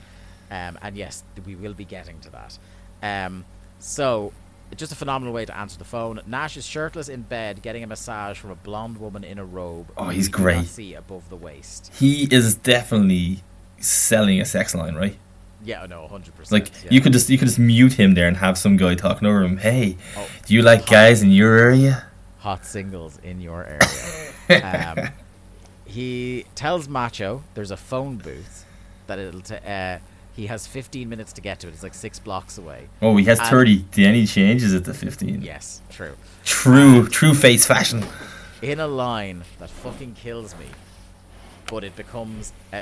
[0.50, 2.58] Um, and yes, we will be getting to that.
[3.02, 3.46] Um,
[3.80, 4.34] so,
[4.76, 6.20] just a phenomenal way to answer the phone.
[6.26, 9.92] Nash is shirtless in bed, getting a massage from a blonde woman in a robe.
[9.98, 10.66] Oh, he's great.
[10.66, 11.92] See above the waist.
[12.00, 13.44] He is definitely
[13.80, 15.18] selling a sex line, right?
[15.64, 16.52] Yeah, no, hundred percent.
[16.52, 16.92] Like yeah.
[16.92, 19.44] you could just you could just mute him there and have some guy talking over
[19.44, 19.58] him.
[19.58, 20.28] Hey, Oh.
[20.46, 22.06] do you like guys in your area?
[22.40, 24.98] hot singles in your area.
[24.98, 25.10] um,
[25.86, 28.66] he tells Macho there's a phone booth
[29.08, 29.42] that it'll.
[29.42, 30.00] T- uh,
[30.36, 31.76] he has 15 minutes to get to it.
[31.76, 32.88] It's like six blocks away.
[33.04, 33.86] Oh, he has And- thirty.
[33.92, 35.42] Then he changes it to fifteen.
[35.44, 36.16] Yes, true.
[36.44, 38.04] True, true face fashion.
[38.62, 40.66] In a line that fucking kills me,
[41.68, 42.82] but it becomes uh,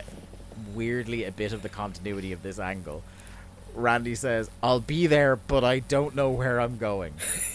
[0.73, 3.03] weirdly a bit of the continuity of this angle.
[3.75, 7.13] Randy says, "I'll be there, but I don't know where I'm going."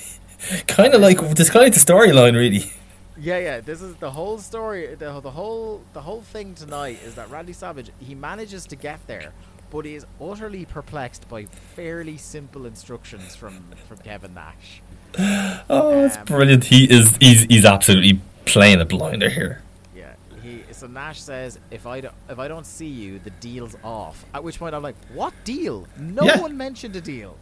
[0.67, 2.71] kind of like this kind of the storyline, really.
[3.19, 3.61] Yeah, yeah.
[3.61, 4.95] This is the whole story.
[4.95, 9.07] The, the whole the whole thing tonight is that Randy Savage he manages to get
[9.07, 9.33] there,
[9.71, 11.45] but he is utterly perplexed by
[11.75, 14.83] fairly simple instructions from from Kevin Nash.
[15.71, 16.65] Oh, it's Um, brilliant.
[16.65, 19.63] He is he's he's absolutely playing a blinder here.
[19.95, 20.13] Yeah.
[20.43, 24.25] He so Nash says if I don't if I don't see you, the deal's off.
[24.35, 25.87] At which point I'm like, what deal?
[25.99, 26.41] No Yeah.
[26.41, 27.37] one mentioned a deal.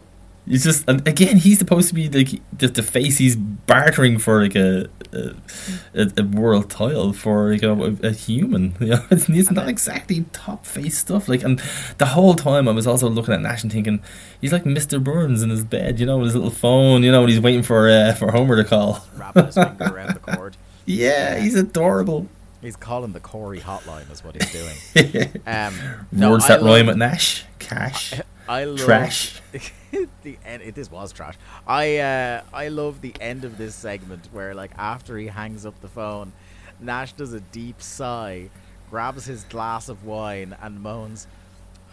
[0.46, 4.42] He's just and again he's supposed to be like the, the face he's bartering for
[4.42, 5.34] like a a,
[5.94, 7.72] a, a world title for like a,
[8.06, 8.74] a human.
[8.80, 11.28] You know, it's, it's not exactly top face stuff.
[11.28, 11.62] Like and
[11.96, 14.02] the whole time I was also looking at Nash and thinking
[14.40, 15.02] he's like Mr.
[15.02, 15.98] Burns in his bed.
[15.98, 17.02] You know, with his little phone.
[17.04, 19.02] You know, when he's waiting for uh, for Homer to call.
[19.16, 20.56] Wrapping his finger around the cord.
[20.84, 22.28] Yeah, he's adorable.
[22.60, 25.30] He's calling the Corey hotline is what he's doing.
[25.46, 25.74] Um,
[26.12, 28.14] no, Words I that rhyme love- with Nash, cash,
[28.48, 29.40] I love trash.
[30.22, 30.62] the end.
[30.62, 31.34] It, this was trash.
[31.66, 35.80] I uh, I love the end of this segment where like after he hangs up
[35.80, 36.32] the phone,
[36.80, 38.50] Nash does a deep sigh,
[38.90, 41.26] grabs his glass of wine, and moans,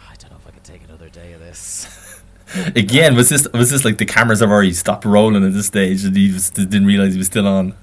[0.10, 2.22] "I don't know if I could take another day of this."
[2.76, 6.04] Again, was this was this like the cameras have already stopped rolling at this stage
[6.04, 7.74] and he was, didn't realize he was still on?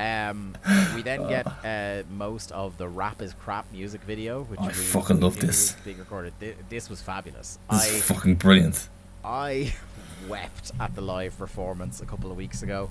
[0.00, 0.56] Um,
[0.94, 4.72] we then get uh, most of the "Rap is Crap" music video, which I we-
[4.72, 5.72] fucking love this.
[5.84, 6.32] Being recorded.
[6.40, 7.58] Thi- This was fabulous.
[7.70, 8.88] This I is fucking brilliant.
[9.24, 9.74] I
[10.28, 12.90] wept at the live performance a couple of weeks ago.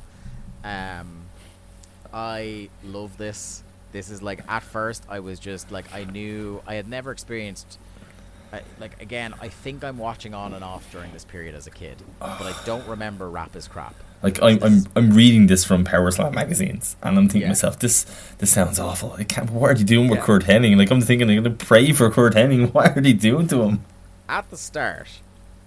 [0.64, 1.08] Um,
[2.14, 3.64] I love this.
[3.92, 7.80] This is like at first I was just like I knew I had never experienced.
[8.54, 11.72] I, like again, I think I'm watching on and off during this period as a
[11.72, 13.96] kid, but I don't remember rap is crap.
[14.22, 17.48] Like I'm, I'm, I'm reading this from Power Slam magazines, and I'm thinking Yeah.
[17.48, 18.06] to myself, this,
[18.40, 19.14] this sounds awful.
[19.18, 19.50] I can't.
[19.50, 20.26] What are you doing with Yeah.
[20.26, 20.78] Curt Hennig?
[20.78, 22.72] Like I'm thinking, I'm gonna pray for Curt Hennig.
[22.74, 23.86] What are they doing to him?
[24.28, 25.08] At the start,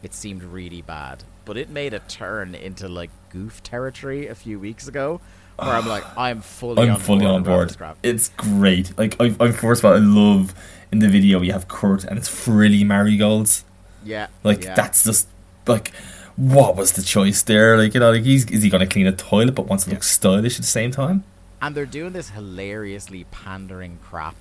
[0.03, 4.59] it seemed really bad, but it made a turn into like goof territory a few
[4.61, 5.20] weeks ago,
[5.57, 7.77] where I'm like, I'm fully, I'm on fully board on board.
[8.03, 8.97] It's great.
[8.99, 10.55] Like I, I first of all, I love
[10.93, 13.65] in the video you have Curt and it's frilly marigolds.
[14.05, 14.74] Yeah, Like yeah.
[14.74, 15.29] that's just
[15.66, 15.93] like
[16.37, 17.77] what was the choice there?
[17.77, 19.91] Like you know, like he's is he going to clean a toilet but wants to
[19.91, 21.25] look stylish at the same time?
[21.63, 24.35] and they're doing this hilariously pandering crap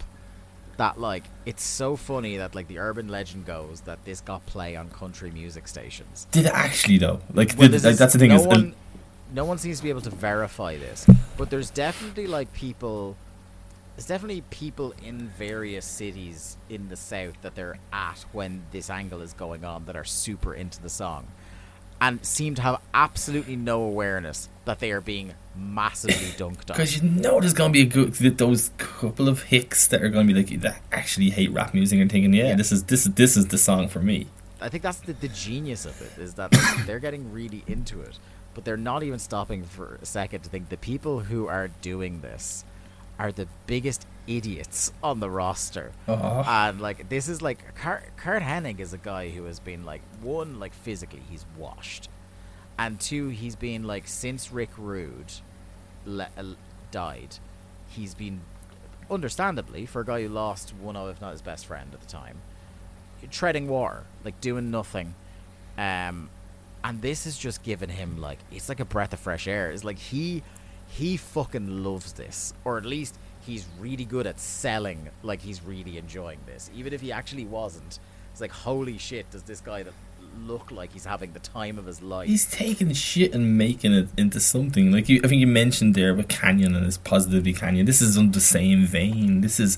[0.77, 4.75] that like it's so funny that like the urban legend goes that this got play
[4.75, 7.19] on country music stations Did it actually though?
[7.33, 8.75] Like, Well, did, like that's the thing no is, uh, one,
[9.33, 11.05] no one seems to be able to verify this,
[11.37, 13.15] but there's definitely like people.
[13.95, 19.21] There's definitely people in various cities in the south that they're at when this angle
[19.21, 21.27] is going on that are super into the song,
[22.01, 26.75] and seem to have absolutely no awareness that they are being massively dunked on.
[26.77, 30.09] Because you know there's gonna be a good that those couple of hicks that are
[30.09, 32.55] gonna be like that actually hate rap music and thinking, yeah, Yeah.
[32.55, 34.27] this is this is this is the song for me.
[34.59, 38.01] I think that's the, the genius of it is that like, they're getting really into
[38.01, 38.19] it,
[38.53, 42.21] but they're not even stopping for a second to think the people who are doing
[42.21, 42.63] this
[43.19, 45.91] are the biggest idiots on the roster.
[46.07, 46.43] Oh.
[46.45, 50.01] And like this is like Curt, Curt Hennig is a guy who has been like
[50.21, 52.09] one like physically he's washed,
[52.77, 55.33] and two he's been like since Rick Rude
[56.05, 56.43] le- uh,
[56.91, 57.37] died,
[57.89, 58.41] he's been
[59.09, 62.07] understandably for a guy who lost one of if not his best friend at the
[62.07, 62.37] time
[63.29, 65.13] treading water, like doing nothing.
[65.77, 66.29] Um,
[66.83, 69.71] and this has just given him like it's like a breath of fresh air.
[69.71, 70.43] It's like he
[70.87, 75.09] he fucking loves this, or at least he's really good at selling.
[75.23, 77.99] Like he's really enjoying this, even if he actually wasn't.
[78.31, 79.93] It's like holy shit, does this guy that
[80.39, 82.27] look like he's having the time of his life?
[82.27, 84.91] He's taking shit and making it into something.
[84.91, 87.85] Like you, I think you mentioned there with Kanyon and his positivity Kanyon.
[87.85, 89.41] This is on the same vein.
[89.41, 89.77] This is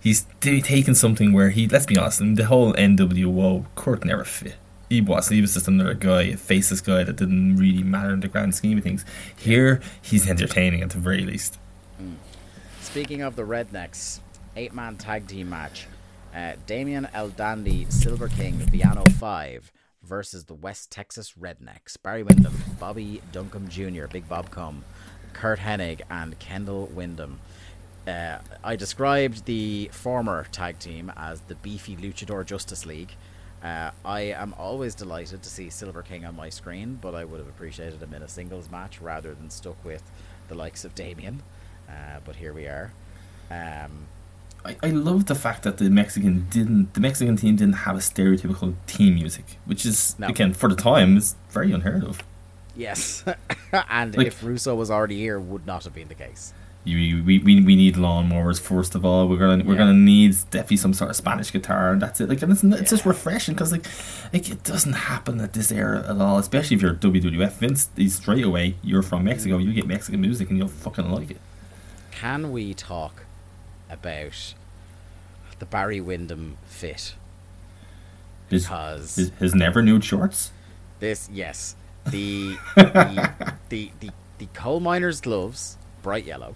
[0.00, 1.66] he's taking something where he.
[1.66, 2.20] Let's be honest.
[2.20, 4.56] I mean, the whole NWO Curt never fit.
[4.90, 5.28] He was.
[5.28, 8.54] He was just another guy, a faceless guy that didn't really matter in the grand
[8.54, 9.04] scheme of things.
[9.34, 11.58] Here, he's entertaining at the very least.
[12.84, 14.20] Speaking of the Rednecks,
[14.54, 15.88] eight man tag team match.
[16.32, 19.72] Uh, Damian El Dandy, Silver King, Villano 5
[20.04, 22.00] versus the West Texas Rednecks.
[22.00, 24.84] Barry Windham, Bobby Duncum Jr., Big Bob Cum,
[25.32, 27.40] Curt Hennig, and Kendall Windham.
[28.06, 33.16] Uh, I described the former tag team as the Beefy Luchador Justice League.
[33.60, 37.38] Uh, I am always delighted to see Silver King on my screen, but I would
[37.38, 40.02] have appreciated him in a singles match rather than stuck with
[40.46, 41.42] the likes of Damien.
[41.88, 42.92] Uh, but here we are.
[43.50, 44.06] Um,
[44.64, 48.00] I, I love the fact that the Mexican didn't the Mexican team didn't have a
[48.00, 50.28] stereotypical team music, which is No.
[50.28, 52.22] again for the time is very unheard of.
[52.74, 53.24] yes,
[53.90, 56.52] and Like- if Russo was already here, would not have been the case.
[56.86, 59.26] You, we, we, we need lawnmowers first of all.
[59.26, 59.78] We're gonna we're Yeah.
[59.78, 62.28] gonna need definitely some sort of Spanish guitar, and that's it.
[62.28, 63.86] Like, and it's, it's just refreshing because like,
[64.34, 66.36] like it doesn't happen at this era at all.
[66.38, 67.52] Especially if you're WWF.
[67.52, 68.74] Vince, he's straight away.
[68.82, 69.56] You're from Mexico.
[69.56, 71.40] You get Mexican music, and you'll fucking like it.
[72.20, 73.24] Can we talk
[73.90, 74.54] about
[75.58, 77.14] the Barry Windham fit?
[78.48, 80.52] His, Because his, his never nude shorts.
[81.00, 81.76] this, yes,
[82.06, 83.32] the the,
[83.68, 86.54] the the the coal miner's gloves, bright yellow,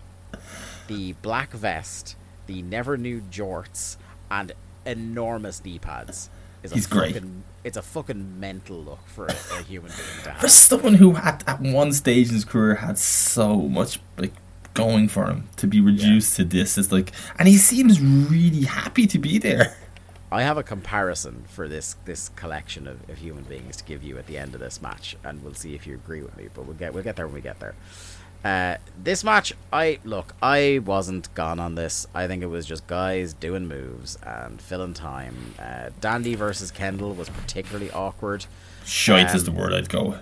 [0.86, 2.16] the black vest,
[2.46, 3.96] the never nude jorts,
[4.30, 4.52] and
[4.84, 6.30] enormous knee pads.
[6.62, 7.14] Is a He's great.
[7.14, 11.12] fucking, It's a fucking mental look for a, a human being to For someone who
[11.12, 14.32] had at one stage in his career had so much like
[14.78, 19.06] going for him to be reduced to this, it's like, and he seems really happy
[19.08, 19.76] to be there.
[20.30, 24.18] I have a comparison for this this collection of, of human beings to give you
[24.18, 26.48] at the end of this match, and we'll see if you agree with me.
[26.54, 27.74] But we'll get we'll get there when we get there.
[28.44, 32.06] Uh, this match, I look, I wasn't gone on this.
[32.14, 35.54] I think it was just guys doing moves and filling time.
[35.58, 38.46] Uh, Dandy versus Kendall was particularly awkward.
[38.84, 40.20] Shite is the Um, word I'd go.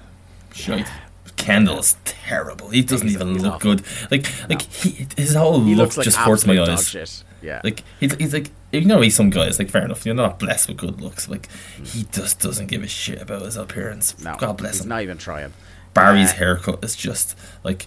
[0.56, 0.88] with.
[1.26, 1.36] Shite.
[1.36, 2.68] Kendall's terrible.
[2.70, 3.76] He doesn't He's- even look awful.
[3.76, 3.84] good.
[4.10, 7.24] Like, like he, his whole He look looks like just hurts my eyes.
[7.42, 10.38] Yeah, Like he's, he's like you know he's some guys like fair enough you're not
[10.40, 11.48] blessed with good looks like
[11.84, 15.02] he just doesn't give a shit about his appearance no, God bless he's him not
[15.02, 15.52] even trying.
[15.94, 17.86] Barry's Uh, haircut is just like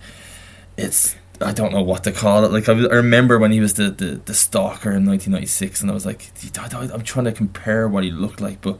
[0.77, 2.51] it's I don't know what to call it.
[2.51, 5.93] Like I, I remember when he was the, the, the stalker in 1996, and I
[5.93, 8.77] was like, I I'm trying to compare what he looked like, but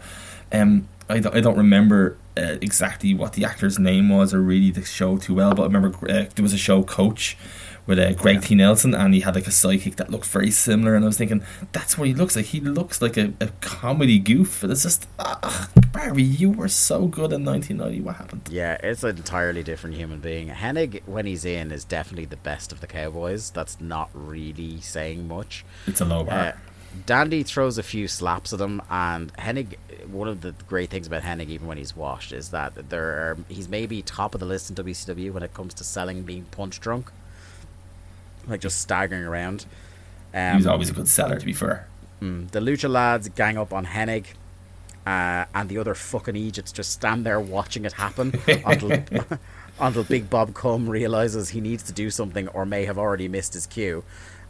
[0.52, 4.84] um, I, I don't remember uh, exactly what the actor's name was or really the
[4.84, 5.54] show too well.
[5.54, 7.38] But I remember uh, there was a show Coach
[7.90, 8.54] with uh, Craig T.
[8.54, 10.96] Nelson, and he had like a sidekick that looked very similar.
[10.96, 12.46] And I was thinking, that's what he looks like.
[12.46, 14.62] He looks like a, a comedy goof.
[14.62, 18.02] And it's just, ah, Barry, you were so good in 1990.
[18.02, 18.48] What happened?
[18.52, 20.50] Yeah, it's an entirely different human being.
[20.50, 23.50] Hennig, when he's in, is definitely the best of the Cowboys.
[23.50, 25.66] That's not really saying much.
[25.88, 26.40] It's a low bar.
[26.40, 26.52] Uh,
[27.06, 29.76] Dandy throws a few slaps at him, and Hennig.
[30.10, 33.38] One of the great things about Hennig, even when he's washed, is that there are,
[33.48, 36.80] he's maybe top of the list in WCW when it comes to selling being punch
[36.80, 37.12] drunk,
[38.48, 39.66] like just staggering around.
[40.34, 41.88] Um, he was always a good seller, to be fair.
[42.22, 44.26] Mm, the Lucha lads gang up on Hennig.
[45.06, 48.34] uh, and the other fucking Egypts just stand there watching it happen
[48.66, 48.92] until
[49.80, 53.54] until Big Bob Cum realizes he needs to do something or may have already missed
[53.54, 54.04] his cue.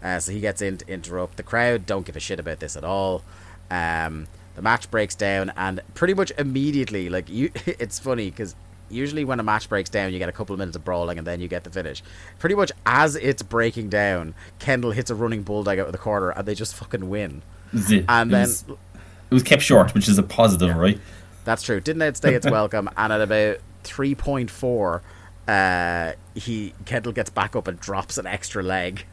[0.04, 1.38] Uh, so he gets in to interrupt.
[1.38, 3.24] The crowd don't give a shit about this at all.
[3.70, 8.56] Um, the match breaks down, and pretty much immediately, like you, it's funny because
[8.90, 11.28] usually when a match breaks down, you get a couple of minutes of brawling, and
[11.28, 12.02] then you get the finish.
[12.40, 16.30] Pretty much as it's breaking down, Kendall hits a running bulldog out of the corner,
[16.32, 17.42] and they just fucking win.
[17.74, 18.06] It.
[18.10, 21.00] And It then was- it was kept short, which is a positive, right?
[21.46, 21.80] That's true.
[21.80, 25.04] Didn't outstay its welcome, and at about three point four,
[25.48, 29.06] uh, he Kendall gets back up and drops an extra leg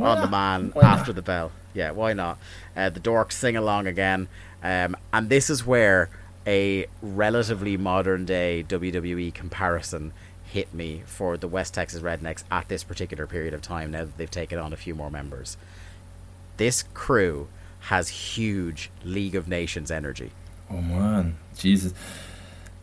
[0.00, 1.52] on the man after the bell.
[1.72, 2.38] Yeah, why not?
[2.76, 4.28] Uh, the dorks sing along again,
[4.62, 6.08] um, and this is where
[6.46, 10.12] a relatively modern day WWE comparison
[10.44, 13.90] hit me for the West Texas Rednecks at this particular period of time.
[13.90, 15.56] Now that they've taken on a few more members,
[16.58, 17.48] this crew
[17.80, 20.30] has huge League of Nations energy.
[20.70, 21.92] Oh man, Jesus.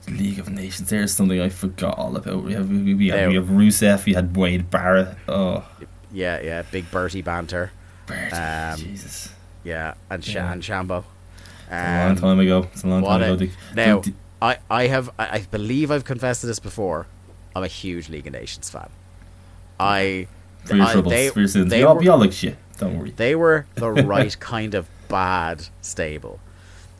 [0.08, 0.90] League of Nations.
[0.90, 2.44] There's something I forgot all about.
[2.44, 4.06] We have we, we, have, we have Rusev.
[4.06, 5.16] We had Wade Barrett.
[5.28, 5.64] Oh,
[6.12, 7.72] Yeah, yeah, big Bertie banter.
[8.06, 9.30] Bert, Um, Jesus.
[9.64, 10.52] Yeah, and Sha Yeah.
[10.52, 11.04] and Shambo.
[11.64, 12.68] It's a long time ago.
[12.74, 13.48] It's a long time a- ago.
[13.76, 14.02] Now,
[14.42, 17.08] I, I have, I, believe I've confessed to this before.
[17.56, 18.90] I'm a huge League of Nations fan.
[19.80, 20.28] I,
[20.66, 21.70] for your I- troubles, they, for your sins.
[21.70, 22.58] they all, were- all like shit.
[22.78, 23.12] Don't worry.
[23.16, 26.40] they were the right kind of bad stable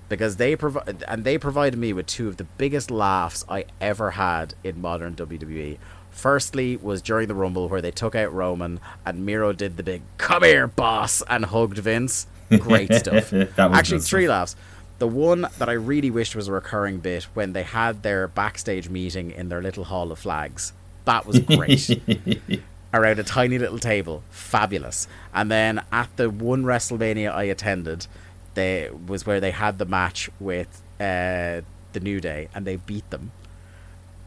[0.10, 4.12] because they provide and they provided me with two of the biggest laughs I ever
[4.12, 5.80] had in modern WWE.
[6.12, 10.02] Firstly was during the Rumble where they took out Roman and Miro did the big
[10.18, 12.28] "Come here, boss" and hugged Vince.
[12.50, 13.30] Great stuff.
[13.32, 14.56] That was Actually, three laughs.
[15.00, 18.88] The one that I really wished was a recurring bit when they had their backstage
[18.88, 20.74] meeting in their little hall of flags.
[21.06, 21.90] That was great
[22.94, 24.22] around a tiny little table.
[24.30, 25.08] Fabulous.
[25.34, 28.06] And then at the one WrestleMania I attended,
[28.54, 31.62] they was where they had the match with uh,
[31.94, 33.32] the New Day and they beat them.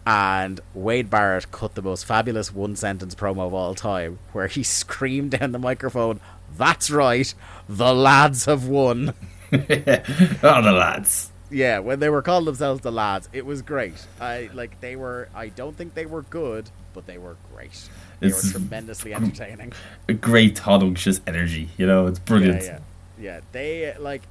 [0.07, 4.63] And Wade Barrett cut the most fabulous one sentence promo of all time where he
[4.63, 6.21] screamed down the microphone,
[6.57, 7.33] That's right,
[7.69, 9.15] the lads have won.
[9.53, 11.31] oh, the lads.
[11.51, 13.95] Yeah, when they were calling themselves the lads, it was great.
[14.21, 17.89] I like they were I don't think they were good, but they were great.
[18.21, 19.73] They It's- were tremendously entertaining.
[20.09, 21.69] A great Toddlicious energy.
[21.79, 22.63] You know, it's brilliant.
[22.63, 22.79] Yeah,
[23.19, 23.41] yeah, yeah.
[23.53, 24.23] They like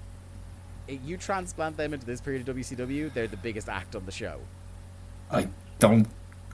[0.87, 4.39] you transplant them into this period of WCW, they're the biggest act on the show.
[5.31, 5.47] I
[5.79, 6.07] don't.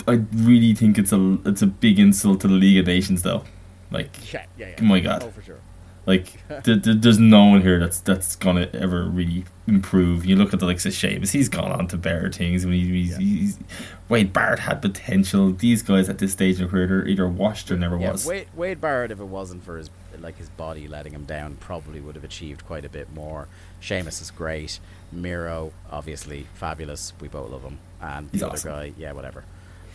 [0.08, 3.44] I really think it's a it's a big insult to the League of Nations, though.
[3.92, 4.76] Like, Yeah, yeah, yeah.
[4.80, 5.24] Oh my God.
[5.24, 5.60] Oh, for sure.
[6.06, 6.26] like
[6.64, 10.26] th- th- there's no one here that's that's gonna ever really improve.
[10.26, 12.66] You look at the likes of Sheamus; he's gone on to better things.
[12.66, 13.60] When he, he's, he's
[14.08, 15.52] Wade Barrett had potential.
[15.52, 18.26] These guys at this stage of their career, they're either washed or never was.
[18.26, 19.90] Wade, Wade Barrett, if it wasn't for his
[20.20, 23.48] like his body letting him down, probably would have achieved quite a bit more.
[23.80, 24.80] Sheamus is great.
[25.12, 27.14] Miro, obviously fabulous.
[27.20, 27.80] We both love him.
[28.02, 28.72] And the He's other awesome.
[28.72, 29.44] guy, yeah, whatever.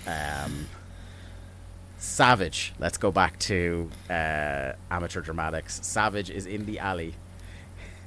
[0.07, 0.67] Um,
[1.99, 2.73] Savage.
[2.79, 5.81] Let's go back to uh, amateur dramatics.
[5.83, 7.15] Savage is in the alley.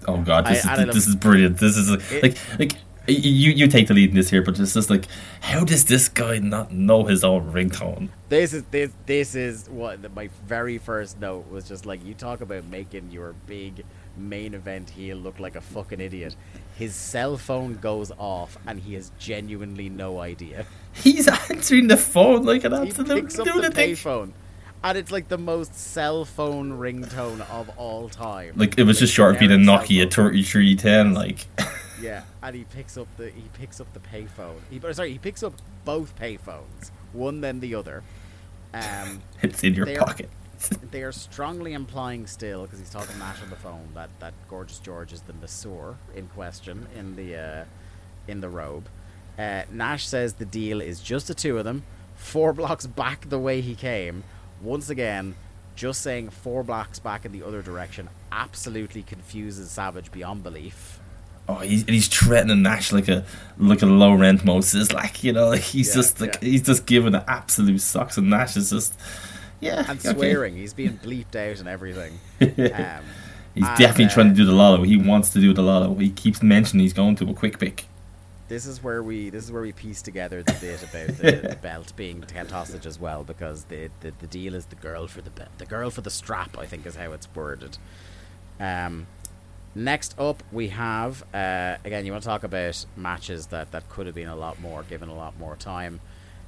[0.08, 1.58] Oh god, this I- is this is brilliant.
[1.58, 2.72] This is It- like like
[3.08, 5.08] you you take the lead in this here, but it's just like
[5.40, 8.10] how does this guy not know his own ringtone?
[8.30, 12.14] This is this this is what the, my very first note was just like you
[12.14, 13.84] talk about making your big
[14.18, 16.36] main event heel look like a fucking idiot.
[16.78, 20.66] His cell phone goes off and he has genuinely no idea.
[20.94, 23.76] He's answering the phone like an He absolute picks up the lunatic.
[23.92, 24.32] payphone.
[24.84, 28.54] And it's like the most cell phone ringtone of all time.
[28.58, 31.14] Like it was just short of being a Nokia thirty three ten.
[31.14, 31.48] Like
[32.02, 34.60] Yeah, and he picks up the he picks up the payphone.
[34.70, 35.54] He or sorry, he picks up
[35.84, 38.04] both payphones, one then the other.
[38.74, 40.30] Um, it's in your pocket.
[40.92, 44.34] they are strongly implying still because he's talking to Nash on the phone that that
[44.50, 47.66] gorgeous George is the masseur in question in the uh,
[48.28, 48.90] in the robe.
[49.38, 51.84] Uh, Nash says the deal is just the two of them,
[52.16, 54.24] four blocks back the way he came.
[54.62, 55.36] Once again,
[55.76, 61.00] just saying four blocks back in the other direction absolutely confuses Savage beyond belief.
[61.50, 63.24] Oh, he's he's threatening Nash like a
[63.58, 64.92] like a low rent Moses.
[64.92, 66.50] Like you know, like he's Yeah, just like yeah.
[66.50, 69.00] he's just giving the absolute socks, and Nash is just
[69.60, 70.14] yeah, And okay.
[70.14, 72.20] swearing, he's being bleeped out and everything.
[72.42, 73.04] Um,
[73.56, 74.84] He's and, definitely uh, trying to do the lotto.
[74.84, 75.96] He wants to do the lotto.
[75.96, 77.88] He keeps mentioning he's going to a quick pick.
[78.50, 81.56] this is where we this is where we piece together the bit about the, the
[81.62, 85.22] belt being kept hostage as well because the, the the deal is the girl for
[85.22, 87.78] the belt the girl for the strap I think is how it's worded.
[88.60, 89.08] Um,
[89.76, 94.06] next up we have uh, again you want to talk about matches that that could
[94.06, 96.00] have been a lot more given a lot more time.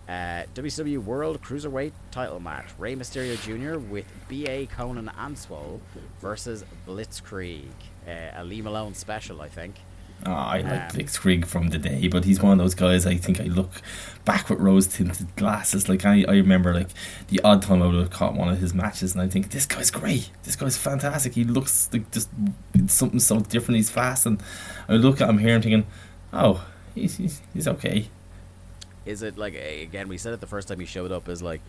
[0.09, 3.77] Uh, WCW World Cruiserweight title match: Rey Mysterio Jr.
[3.77, 4.65] with B.A.
[4.65, 5.79] Konnan and Swole
[6.19, 7.69] versus Blitzkrieg,
[8.07, 9.75] uh, a Lee Malone special, I think.
[10.25, 13.05] Oh, I like Blitzkrieg from the day, but he's one of those guys.
[13.05, 13.83] I think I look
[14.25, 15.87] back with rose tinted glasses.
[15.87, 16.89] Like I, I remember like
[17.27, 19.67] the odd time I would have caught one of his matches, and I think this
[19.67, 20.31] guy's great.
[20.41, 21.35] This guy's fantastic.
[21.35, 22.29] He looks like just
[22.87, 23.75] something so different.
[23.77, 24.41] He's fast, and
[24.87, 25.85] I look at him here and thinking,
[26.33, 26.65] oh,
[26.95, 28.09] he's he's, he's okay.
[29.09, 30.07] Is it like again?
[30.07, 31.27] We said it the first time he showed up.
[31.29, 31.61] Is like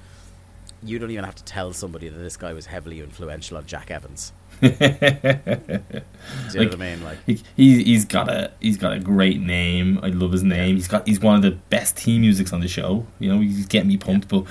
[0.83, 3.91] you don't even have to tell somebody that this guy was heavily influential on Jack
[3.91, 4.33] Evans.
[4.61, 7.03] Do you know Like, what I mean?
[7.03, 9.99] Like He, he he's got a he's got a great name.
[10.03, 10.77] I love his name.
[10.77, 13.07] He's got he's one of the best team musics on the show.
[13.19, 14.45] You know, he's getting me pumped, but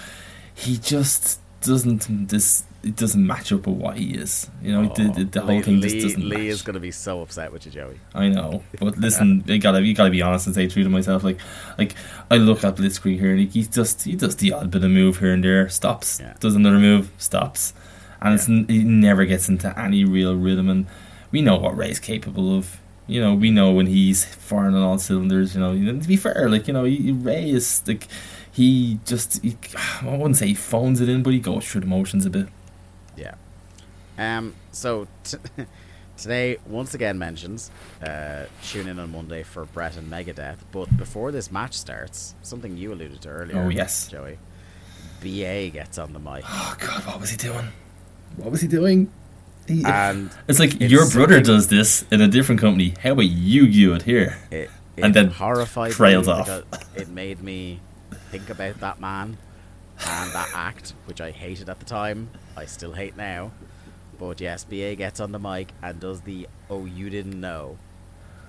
[0.53, 4.49] he just doesn't this it doesn't match up with what he is.
[4.61, 6.21] You know, the, oh, the, the whole Lee, thing just doesn't.
[6.27, 6.45] Lee match.
[6.47, 7.99] is going to be so upset with you, Joey.
[8.13, 11.23] I know, but listen, you gotta you gotta be honest and say true to myself.
[11.23, 11.39] Like,
[11.77, 11.93] like
[12.31, 14.91] I look at Blitzkrieg here, and he, he just he does the odd bit of
[14.91, 16.35] move here and there, stops, Yeah.
[16.39, 17.73] does another move, stops,
[18.21, 20.69] and it's he never gets into any real rhythm.
[20.69, 20.87] And
[21.31, 22.79] we know what Rey's capable of.
[23.07, 25.55] You know, we know when he's firing on all cylinders.
[25.55, 28.07] You know, and to be fair, like you know, he, Rey is like
[28.51, 29.57] he just he,
[30.01, 32.47] I wouldn't say he phones it in, but he goes through the motions a bit.
[34.19, 34.53] Um.
[34.71, 35.37] So t-
[36.17, 37.71] today, once again, mentions
[38.03, 40.57] uh, tune in on Monday for Bret and Megadeth.
[40.71, 43.63] But before this match starts, something you alluded to earlier.
[43.63, 44.07] Oh, yes.
[44.07, 44.37] Joey.
[45.21, 47.67] BA gets on the mic, Oh God, what was he doing?
[48.37, 49.11] What was he doing?
[49.67, 52.93] He, and It's like It's your brother does this in a different company.
[53.01, 54.37] How about you do it here?
[54.49, 56.49] it, it And then horrified trails off.
[56.95, 57.81] It made me
[58.31, 59.37] think about that man
[60.05, 62.29] and that act, which I hated at the time.
[62.55, 63.51] I still hate now.
[64.19, 67.77] But yes, BA gets on the mic and does the "Oh, you didn't know."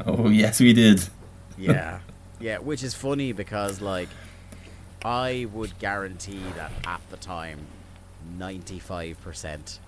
[0.04, 1.02] Oh yes, we did.
[1.58, 1.98] Yeah,
[2.40, 4.08] yeah, which is funny because like
[5.04, 7.58] I would guarantee that at the time,
[8.38, 9.78] ninety-five percent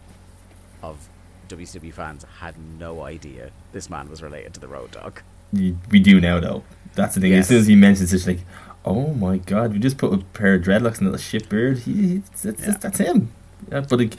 [0.83, 1.09] of
[1.49, 5.23] WCW fans had no idea this man was related to the Road Dog.
[5.55, 6.63] We do now though.
[6.95, 7.33] That's the thing.
[7.33, 7.45] Yes.
[7.45, 8.41] As soon as he mentions it, it's like,
[8.85, 11.79] oh my god, we just put a pair of dreadlocks and a little shit beard.
[11.81, 12.77] He, he that's, Yeah.
[12.79, 13.33] that's him.
[13.71, 14.15] Yeah, but like,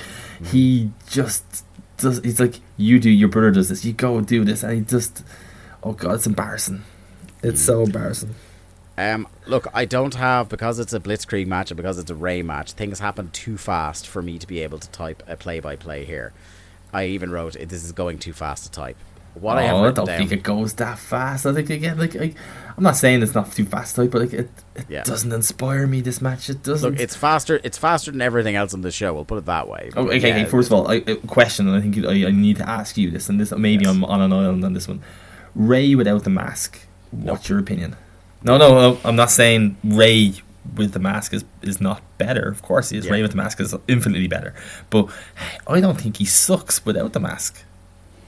[0.45, 1.65] he just
[1.97, 2.19] does.
[2.19, 3.09] He's like, you do.
[3.09, 3.83] Your brother does this.
[3.85, 5.23] You go do this, and he just.
[5.83, 6.83] Oh god, it's embarrassing.
[7.41, 8.35] It's so embarrassing.
[8.97, 12.41] Um, look, I don't have because it's a Blitzkrieg match and because it's a Rey
[12.43, 12.73] match.
[12.73, 16.31] Things happen too fast for me to be able to type a play-by-play here.
[16.93, 18.97] I even wrote, "This is going too fast to type."
[19.35, 21.45] What I have oh, I don't down, think it goes that fast.
[21.45, 22.35] I think again, like, like
[22.77, 25.03] I'm not saying it's not too fast, but like it, it Yeah.
[25.03, 26.01] doesn't inspire me.
[26.01, 26.91] This match, it doesn't.
[26.91, 27.59] look, it's faster.
[27.63, 29.13] It's faster than everything else on the show.
[29.13, 29.89] We'll put it that way.
[29.95, 30.45] Oh, okay, yeah, okay.
[30.45, 33.09] First of all, I, a question, and I think I, I need to ask you
[33.09, 33.93] this, and this maybe Yes.
[33.93, 35.01] I'm on an island on this one.
[35.55, 36.79] Rey without the mask.
[37.11, 37.95] What's your opinion?
[38.43, 40.33] No, no, no, I'm not saying Rey
[40.75, 42.49] with the mask is, is not better.
[42.49, 43.05] Of course, he is.
[43.05, 43.13] Yeah.
[43.13, 44.53] Rey with the mask is infinitely better,
[44.89, 45.07] but
[45.67, 47.63] I don't think he sucks without the mask.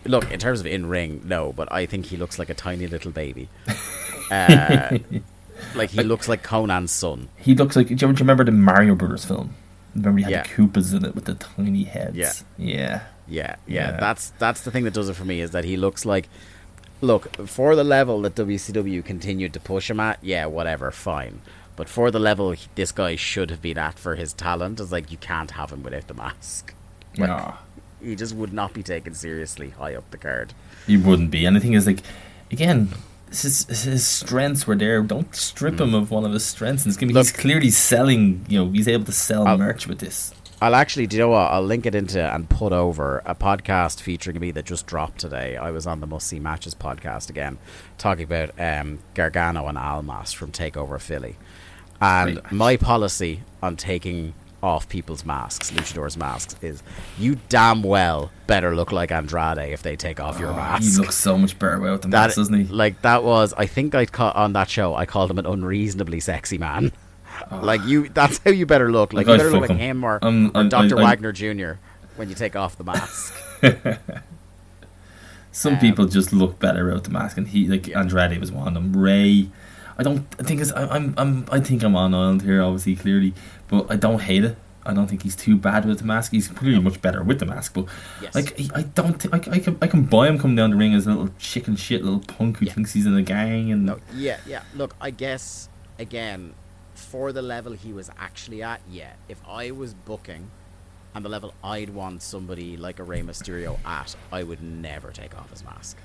[0.06, 2.88] Look, in terms of in ring, no, but I think he looks like a tiny
[2.88, 3.50] little baby.
[4.32, 4.98] Uh,
[5.76, 7.30] like he looks like Konnan's son.
[7.38, 7.88] He looks like.
[7.90, 9.54] Do you, remember the Mario Brothers film?
[9.94, 10.42] Remember he had Yeah.
[10.44, 12.16] the Koopas in it with the tiny heads.
[12.18, 12.34] Yeah.
[12.58, 13.02] yeah.
[13.28, 13.92] Yeah, yeah, Yeah.
[14.00, 16.28] That's that's the thing that does it for me is that he looks like.
[17.02, 21.42] Look, for the level that WCW continued to push him at, yeah, whatever, fine.
[21.76, 24.92] But for the level he- this guy should have been at for his talent, is
[24.92, 26.74] like you can't have him without the mask.
[27.18, 27.54] Like, No.
[28.06, 30.54] He just would not be taken seriously high up the card.
[30.88, 31.46] He wouldn't be.
[31.46, 32.00] And the thing is, like,
[32.52, 32.90] again,
[33.30, 35.02] his, his strengths were there.
[35.02, 36.84] Don't strip him of one of his strengths.
[36.84, 37.38] And it's gonna be, he's Mm.
[37.38, 38.46] Clearly selling.
[38.48, 40.34] You know, he's able to sell I'll- merch with this.
[40.62, 41.52] I'll actually, do you know what?
[41.52, 45.58] I'll link it into and put over a podcast featuring me that just dropped today.
[45.58, 47.58] I was on the Must See Matches podcast again,
[47.98, 51.36] talking about um, Gargano and Almas from Takeover Philly.
[52.00, 54.34] And my policy on taking
[54.66, 56.82] off people's masks, luchadors' masks, is
[57.20, 60.84] you damn well better look like Andrade if they take off your Oh, mask.
[60.84, 62.64] he looks so much better without the mask, doesn't he?
[62.74, 66.20] like that was I think I caught on that show I called him an unreasonably
[66.20, 66.92] sexy man.
[67.52, 69.14] like you, that's how you better look.
[69.14, 69.98] Like Like, you better look fuck like him.
[69.98, 70.62] him or, Um, or.
[70.74, 71.74] I- I- Wagner Jr.
[72.16, 73.34] when you take off the mask.
[75.52, 78.68] Some um, people just look better without the mask, and he like Andrade was one
[78.68, 78.96] of them.
[78.96, 79.48] Rey,
[79.98, 80.26] I don't.
[80.40, 80.72] I think it's.
[80.72, 81.14] I, I'm.
[81.18, 81.46] I'm.
[81.52, 83.34] I think I'm on island here, obviously, clearly,
[83.68, 84.58] but I don't hate it.
[84.88, 86.32] I don't think he's too bad with the mask.
[86.32, 87.86] He's clearly much better with the mask, but
[88.22, 88.36] Yes.
[88.36, 90.94] like I don't think I, I can I can buy him coming down the ring
[90.94, 92.74] as a little chicken shit little punk who Yeah.
[92.74, 94.62] thinks he's in a gang and No, yeah, yeah.
[94.76, 96.54] Look, I guess again
[96.94, 99.14] for the level he was actually at, yeah.
[99.28, 100.52] If I was booking
[101.16, 105.36] and the level I'd want somebody like a Rey Mysterio at, I would never take
[105.36, 105.98] off his mask.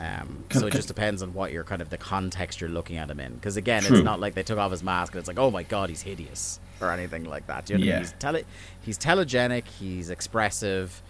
[0.00, 3.10] Um, so it just depends on what you're kind of the context you're looking at
[3.10, 3.34] him in.
[3.34, 3.98] Because again, True.
[3.98, 6.00] it's not like they took off his mask and it's like, oh my god, he's
[6.00, 7.66] hideous or anything like that.
[7.66, 8.02] Do You know, what I mean?
[8.04, 8.44] He's tele-
[8.80, 11.02] he's telegenic, he's expressive.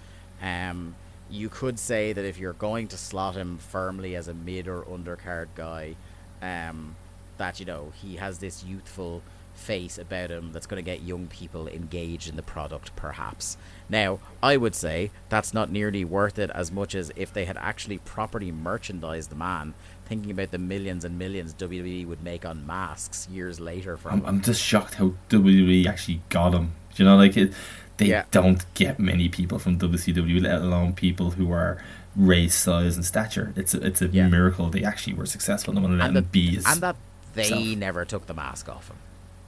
[0.42, 0.96] Um,
[1.30, 4.82] you could say that if you're going to slot him firmly as a mid or
[4.82, 5.94] undercard guy,
[6.42, 6.96] um,
[7.36, 9.22] that you know he has this youthful
[9.60, 13.56] face about him that's going to get young people engaged in the product, perhaps.
[13.88, 17.56] Now, I would say that's not nearly worth it as much as if they had
[17.58, 19.74] actually properly merchandised the man.
[20.06, 24.26] Thinking about the millions and millions WWE would make on masks years later from I'm.
[24.26, 26.72] I'm just shocked how WWE actually got him.
[26.94, 27.52] Do you know, like it,
[27.98, 28.24] they Yeah.
[28.32, 31.80] don't get many people from WCW, let alone people who are
[32.16, 33.52] raised size and stature.
[33.54, 34.26] It's a, it's a Yeah.
[34.26, 35.72] miracle they actually were successful.
[35.74, 36.96] No one let and, him that, be his and that
[37.34, 38.96] they never took the mask off him.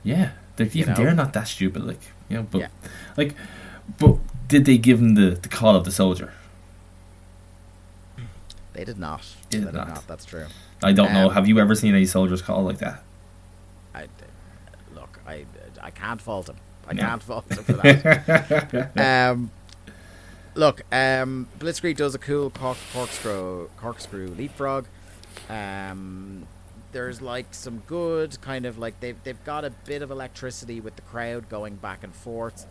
[0.04, 0.94] Yeah, they're, even know?
[0.96, 1.84] they're not that stupid.
[1.84, 2.68] Like you know, but Yeah.
[3.16, 3.34] like,
[3.98, 4.16] but
[4.48, 6.32] did they give him the, the call of the soldier?
[8.72, 9.22] They did not.
[9.50, 9.88] They They did did not.
[9.88, 10.06] not.
[10.08, 10.46] That's true.
[10.82, 11.28] I don't know.
[11.28, 13.02] Um, Have you ever seen any soldiers call like that?
[13.94, 14.06] I,
[14.94, 15.44] look, I,
[15.80, 16.56] I can't fault him.
[16.88, 17.02] I No.
[17.02, 18.90] can't fault him for that.
[19.30, 19.50] um,
[20.54, 24.86] look, um, Blitzkrieg does a cool cork, corkscrew, corkscrew leapfrog.
[25.50, 26.46] Um,
[26.92, 30.96] there's like some good kind of like they've they've got a bit of electricity with
[30.96, 32.66] the crowd going back and forth.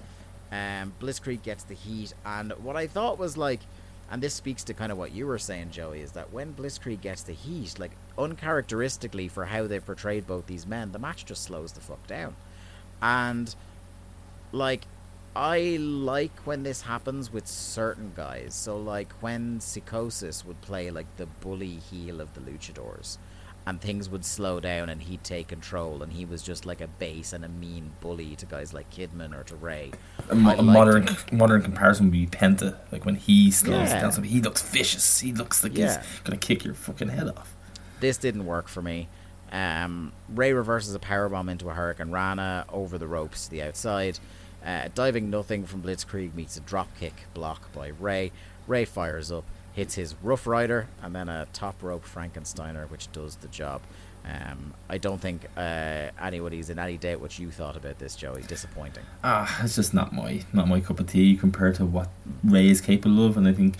[0.51, 3.61] Um, Blitzkrieg gets the heat, and what I thought was like,
[4.09, 7.01] and this speaks to kind of what you were saying, Joey, is that when Blitzkrieg
[7.01, 11.43] gets the heat, like uncharacteristically for how they've portrayed both these men, the match just
[11.43, 12.35] slows the fuck down,
[13.01, 13.55] and
[14.51, 14.83] like
[15.35, 18.53] I like when this happens with certain guys.
[18.53, 23.17] So like when Psicosis would play like the bully heel of the luchadors
[23.65, 26.87] and things would slow down and he'd take control and he was just like a
[26.87, 29.91] base and a mean bully to guys like Kidman or to Rey.
[30.29, 31.31] A, mo- a modern it.
[31.31, 32.77] modern comparison would be Penta.
[32.91, 34.01] Like when he slows Yeah.
[34.01, 35.19] down, something he looks vicious.
[35.19, 36.01] He looks like Yeah.
[36.01, 37.53] he's gonna kick your fucking head off.
[37.99, 39.09] This didn't work for me.
[39.51, 44.17] Um, Rey reverses a powerbomb into a Hurricanrana over the ropes to the outside.
[44.65, 48.31] Uh, diving nothing from Blitzkrieg meets a drop kick block by Rey.
[48.67, 53.37] Rey fires up, hits his Rough Rider, and then a top rope Frankensteiner, which does
[53.37, 53.81] the job.
[54.23, 58.43] Um, I don't think uh, anybody's in any doubt what you thought about this, Joey.
[58.43, 59.03] Disappointing.
[59.23, 62.09] Ah, it's just not my not my cup of tea compared to what
[62.43, 63.75] Rey is capable of, and I think.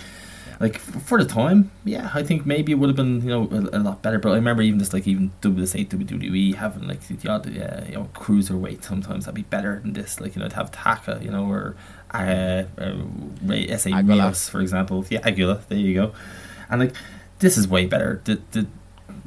[0.60, 3.50] Like f- for the time, yeah, I think maybe it would have been you know
[3.52, 4.20] a, a lot better.
[4.20, 7.96] But I remember even just like even WSA WWE having like the odd uh, you
[7.96, 10.22] know cruiserweight sometimes that'd be better than this.
[10.22, 11.76] Like you know to have Taka, you know, or
[12.14, 12.94] uh, uh,
[13.44, 14.24] Rey S A Aguila.
[14.26, 15.06] Rios, for example.
[15.10, 15.62] Yeah, Aguila.
[15.70, 16.14] There you go.
[16.70, 16.96] And like
[17.40, 18.22] this is way better.
[18.26, 18.68] The the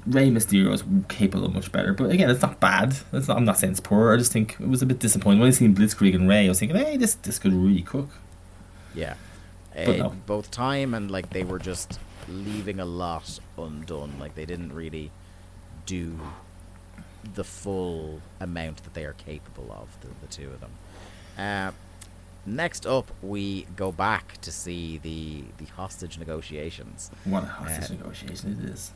[0.06, 2.94] Rey Mysterio is capable of much better, but again, it's not bad.
[3.12, 4.12] It's not, I'm not saying it's poor.
[4.12, 6.44] I just think it was a bit disappointing when I seen Blitzkrieg and Ray.
[6.44, 8.10] I was thinking, hey, this this could really cook.
[8.94, 9.14] Yeah.
[9.74, 10.08] But Uh, no.
[10.26, 11.98] Both time and like they were just
[12.28, 14.12] leaving a lot undone.
[14.20, 15.10] Like they didn't really
[15.86, 16.18] do
[17.34, 20.70] the full amount that they are capable of, the, the two of them.
[21.38, 21.72] Uh,
[22.46, 27.10] next up, we go back to see the, the hostage negotiations.
[27.24, 28.92] What a hostage Uh, negotiation it is.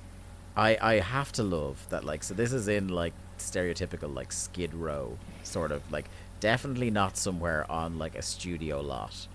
[0.57, 4.75] I, I have to love that like so this is in like stereotypical like skid
[4.75, 6.07] row sort of like
[6.41, 9.29] definitely not somewhere on like a studio lot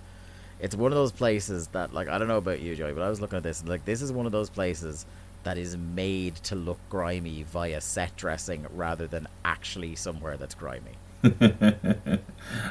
[0.60, 3.10] it's one of those places that like i don't know about you joey but i
[3.10, 5.06] was looking at this and like this is one of those places
[5.44, 10.92] that is made to look grimy via set dressing rather than actually somewhere that's grimy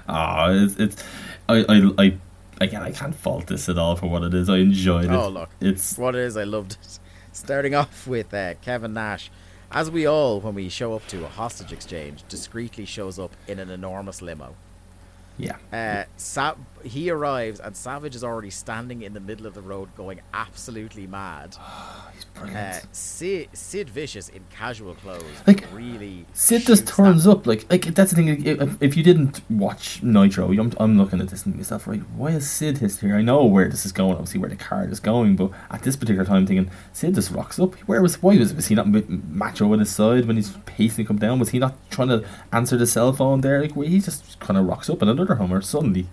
[0.09, 1.05] Ah, it's, it's
[1.49, 2.19] I, I I
[2.61, 4.49] again I can't fault this at all for what it is.
[4.49, 5.11] I enjoyed it.
[5.13, 5.51] Oh, look.
[5.61, 6.99] it's what it is i loved it
[7.33, 9.31] starting off with uh, kevin nash
[9.71, 13.59] as we all when we show up to a hostage exchange discreetly shows up in
[13.59, 14.55] an enormous limo
[15.39, 15.57] yeah.
[15.73, 19.95] Uh, Sa- he arrives and Savage is already standing in the middle of the road,
[19.97, 21.57] going absolutely mad.
[22.15, 22.87] He's Uh, brilliant.
[22.95, 26.27] Sid, Sid Vicious in casual clothes, Like, really.
[26.33, 28.45] Sid just turns up like like that's the thing.
[28.47, 32.01] If, if you didn't watch Nitro, I'm, I'm looking at this and myself, right?
[32.17, 33.17] Why is Sid his here?
[33.17, 35.97] I know where this is going, obviously where the card is going, but at this
[35.97, 37.75] particular time, I'm thinking Sid just rocks up.
[37.89, 41.07] Where was why was was he not with Macho on his side when he's pacing
[41.07, 41.39] come down?
[41.39, 43.61] Was he not trying to answer the cell phone there?
[43.63, 46.07] Like where he just kind of rocks up in another Hummer suddenly.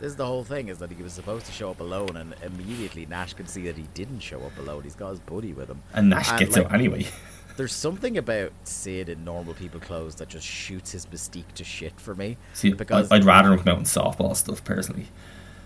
[0.00, 2.34] This is the whole thing: is that he was supposed to show up alone, and
[2.42, 4.82] immediately Nash can see that he didn't show up alone.
[4.82, 5.82] He's got his buddy with him.
[5.92, 7.06] And Nash gets like, out anyway.
[7.56, 12.00] There's something about Sid in normal people clothes that just shoots his mystique to shit
[12.00, 12.38] for me.
[12.54, 15.08] See, because I'd rather him come out in softball stuff personally.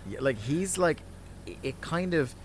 [0.09, 1.01] Yeah, like he's like
[1.63, 2.35] it kind of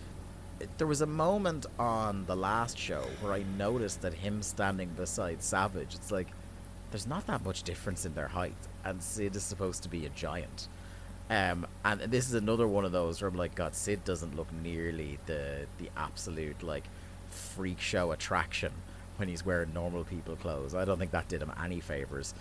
[0.78, 5.42] there was a moment on the last show where I noticed that him standing beside
[5.42, 6.28] Savage it's like
[6.90, 10.10] there's not that much difference in their height and Sid is supposed to be a
[10.10, 10.68] giant
[11.30, 14.48] um and this is another one of those where I'm like god Sid doesn't look
[14.52, 16.84] nearly the the absolute like
[17.28, 18.72] freak show attraction
[19.16, 22.34] when he's wearing normal people clothes I don't think that did him any favors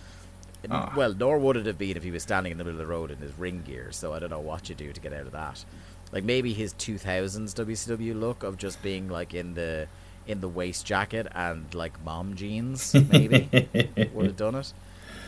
[0.70, 0.92] Ah.
[0.94, 2.92] well, nor would it have been if he was standing in the middle of the
[2.92, 3.92] road in his ring gear.
[3.92, 5.64] So I don't know what you do to get out of that.
[6.12, 9.86] like maybe his 2000s WCW look of just being like in the
[10.26, 13.48] in the waist jacket and like mom jeans maybe
[14.12, 14.74] would have done it.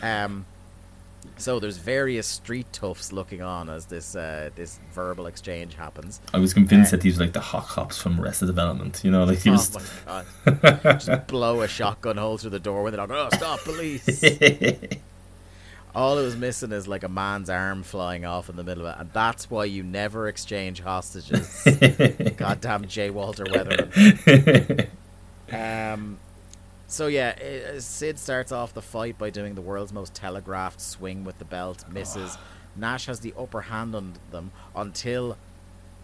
[0.03, 0.45] Um,
[1.37, 6.21] so there's various street toughs looking on as this uh, this verbal exchange happens.
[6.33, 8.99] I was convinced Uh, that these were like the hot cops from Arrested Development.
[9.03, 9.77] You know, like he Oh was.
[11.05, 14.23] Just blow a shotgun hole through the door when they're like, "Oh, stop, police!"
[15.95, 18.95] All it was missing is like a man's arm flying off in the middle of
[18.95, 21.63] it, and that's why you never exchange hostages.
[22.37, 23.11] Goddamn J.
[23.11, 24.87] Walter Weatherman.
[25.51, 26.17] Um,
[26.93, 27.33] so yeah,
[27.75, 31.45] i- Sid starts off the fight by doing the world's most telegraphed swing with the
[31.45, 32.37] belt, misses.
[32.75, 35.37] Nash has the upper hand on them until,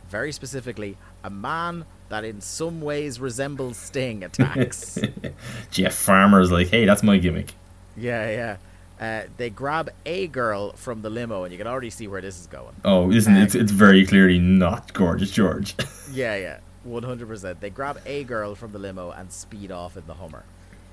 [0.10, 5.00] very specifically, a man that in some ways resembles Sting attacks.
[5.72, 7.54] Jeff Farmer's like, hey, that's my gimmick.
[7.96, 8.58] yeah, yeah.
[9.00, 12.38] Uh, they grab a girl from the limo, and you can already see where this
[12.40, 12.76] is going.
[12.84, 13.44] Oh, isn't Uh, it?
[13.44, 15.76] It's, it's very clearly not Gorgeous George.
[16.12, 17.62] Yeah, yeah, one hundred percent.
[17.62, 20.44] They grab a girl from the limo and speed off in the Hummer.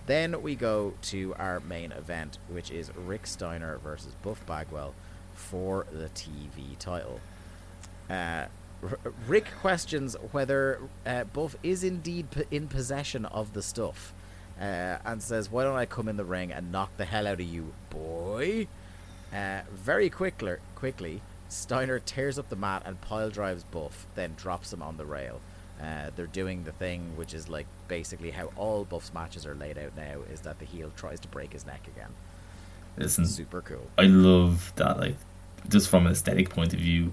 [0.07, 4.95] Then we go to our main event, which is Rick Steiner versus Buff Bagwell
[5.35, 7.21] for the TV title.
[8.09, 8.47] Uh,
[8.83, 14.15] R- Rick questions whether uh, Buff is indeed p- in possession of the stuff,
[14.61, 17.41] uh, and says, "Why don't I come in the ring and knock the hell out
[17.41, 18.69] of you, boy?"
[19.33, 24.73] Uh, very quickly, quickly, Steiner tears up the mat and pile drives Buff, then drops
[24.73, 25.41] him on the rail.
[25.81, 29.77] Uh, they're doing the thing which is like basically how all Buff's matches are laid
[29.77, 32.11] out now is that the heel tries to break his neck again.
[32.97, 33.87] Listen, Super cool.
[33.99, 34.99] I love that.
[34.99, 35.17] Like,
[35.69, 37.13] just from an aesthetic point of view,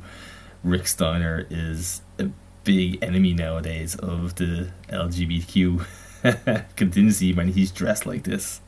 [0.64, 2.30] Rick Steiner is a
[2.64, 5.85] big enemy nowadays of the LGBTQ
[6.77, 8.61] contingency when he's dressed like this.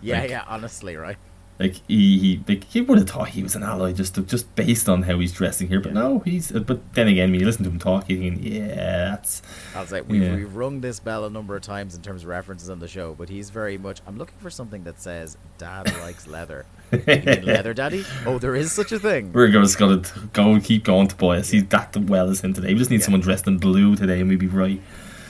[0.00, 1.18] Yeah, Like- yeah, honestly, right?
[1.60, 4.88] Like he, he like he would have thought he was an ally just just based
[4.88, 6.50] on how he's dressing here, but no, he's.
[6.56, 8.74] uh, But then again, when you listen to him talk, you think, yeah,
[9.10, 9.42] that's
[9.76, 10.34] I was like, we've, Yeah.
[10.36, 13.14] we've rung this bell a number of times in terms of references on the show,
[13.14, 14.00] but he's very much.
[14.06, 18.06] I'm looking for something that says "Dad likes leather." you mean leather, Daddy?
[18.24, 19.30] Oh, there is such a thing.
[19.34, 21.42] We're just gonna go and keep going to boy.
[21.42, 22.72] He's that well as him today.
[22.72, 23.04] We just need Yeah.
[23.04, 24.80] someone dressed in blue today, and we'd be right.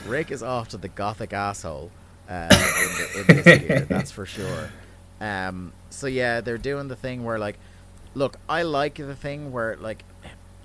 [0.07, 1.91] Rick is off to the gothic asshole
[2.29, 2.49] uh,
[3.17, 4.71] in, the, in that's for sure.
[5.21, 7.59] Um, so yeah, they're doing the thing where like,
[8.15, 10.05] look, I like the thing where like,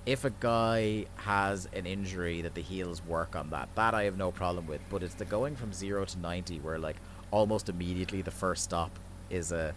[0.06, 3.68] if a guy has an injury, that the heels work on that.
[3.74, 4.80] That I have no problem with.
[4.88, 6.96] But it's the going from zero to ninety where like
[7.30, 8.90] almost immediately the first stop
[9.30, 9.74] is a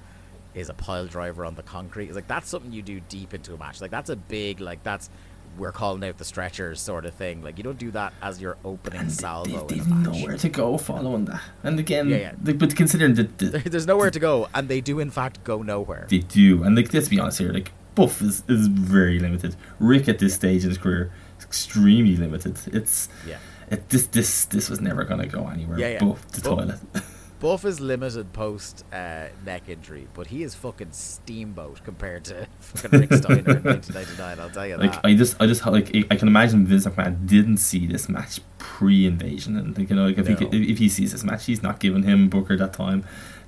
[0.54, 2.06] is a pile driver on the concrete.
[2.06, 3.82] It's like that's something you do deep into a match.
[3.82, 5.10] Like that's a big like that's
[5.60, 7.42] we're calling out the stretchers sort of thing.
[7.44, 10.06] Like you don't do that as your opening salvo They, in they've match.
[10.20, 11.42] nowhere to go following that.
[11.64, 12.54] And again, Yeah, yeah.
[12.54, 16.08] but considering that the, There's nowhere to go, and they do in fact go nowhere.
[16.10, 19.56] they do, and like let's be honest here, like Buff is, is very limited.
[19.80, 22.58] Rick at this stage in his career is extremely limited.
[22.68, 23.38] It's Yeah.
[23.70, 25.78] it, this this this was never gonna go anywhere.
[25.78, 26.00] Yeah, yeah.
[26.00, 26.80] Buff the Buff- toilet.
[27.40, 33.00] Buff is limited post uh, neck injury, but he is fucking steamboat compared to fucking
[33.00, 34.40] Rick Steiner in 1999.
[34.40, 35.06] I'll tell you like that.
[35.06, 39.56] I just I just like I can imagine Vince McMahon didn't see this match pre-invasion,
[39.58, 40.50] and like, you know like if No.
[40.50, 43.04] he if he sees this match, he's not giving him Booker that time.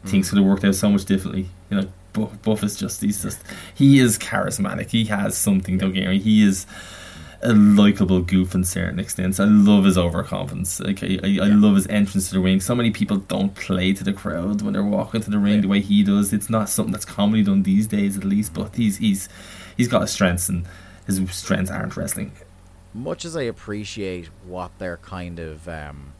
[0.06, 0.30] Things Mm.
[0.30, 1.50] could have worked out so much differently.
[1.70, 3.40] You know, Buff, Buff is just he's just
[3.76, 4.90] he is charismatic.
[4.90, 5.78] He has something.
[5.78, 6.18] Don't get me.
[6.20, 6.66] He is
[7.44, 9.40] a likable goof in certain extents.
[9.40, 10.80] I love his overconfidence.
[10.80, 12.60] Like I, I, I love his entrance to the ring.
[12.62, 15.62] So many people don't play to the crowd when they're walking to the ring Yeah.
[15.62, 16.34] the way he does.
[16.34, 18.54] It's not something that's commonly done these days, at least.
[18.54, 19.28] But he's he's
[19.78, 20.66] he's got his strengths, and
[21.08, 22.32] his strengths aren't wrestling.
[22.94, 26.14] Much as I appreciate what they're kind of um,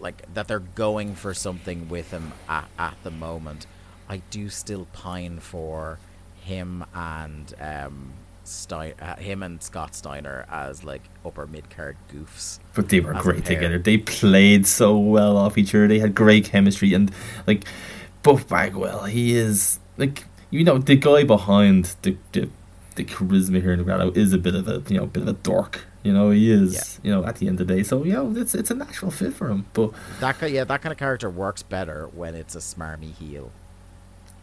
[0.00, 3.66] like that they're going for something with him at, at the moment,
[4.08, 5.98] I do still pine for
[6.42, 8.12] him and um,
[8.48, 12.58] Stein, uh, him and Scott Steiner as like upper mid card goofs.
[12.74, 13.78] But they were great together.
[13.78, 15.88] They played so well off each other.
[15.88, 17.10] They had great chemistry, and
[17.46, 17.64] like
[18.22, 22.48] Buff Bagwell, he is like you know the guy behind the the,
[22.96, 25.28] the charisma here in the crowd is a bit of a you know bit of
[25.28, 25.84] a dork.
[26.02, 26.74] You know he is.
[26.74, 27.10] Yeah.
[27.10, 29.10] You know at the end of the day, so you know it's it's a natural
[29.10, 29.66] fit for him.
[29.72, 33.50] But That yeah, that kind of character works better when it's a smarmy heel.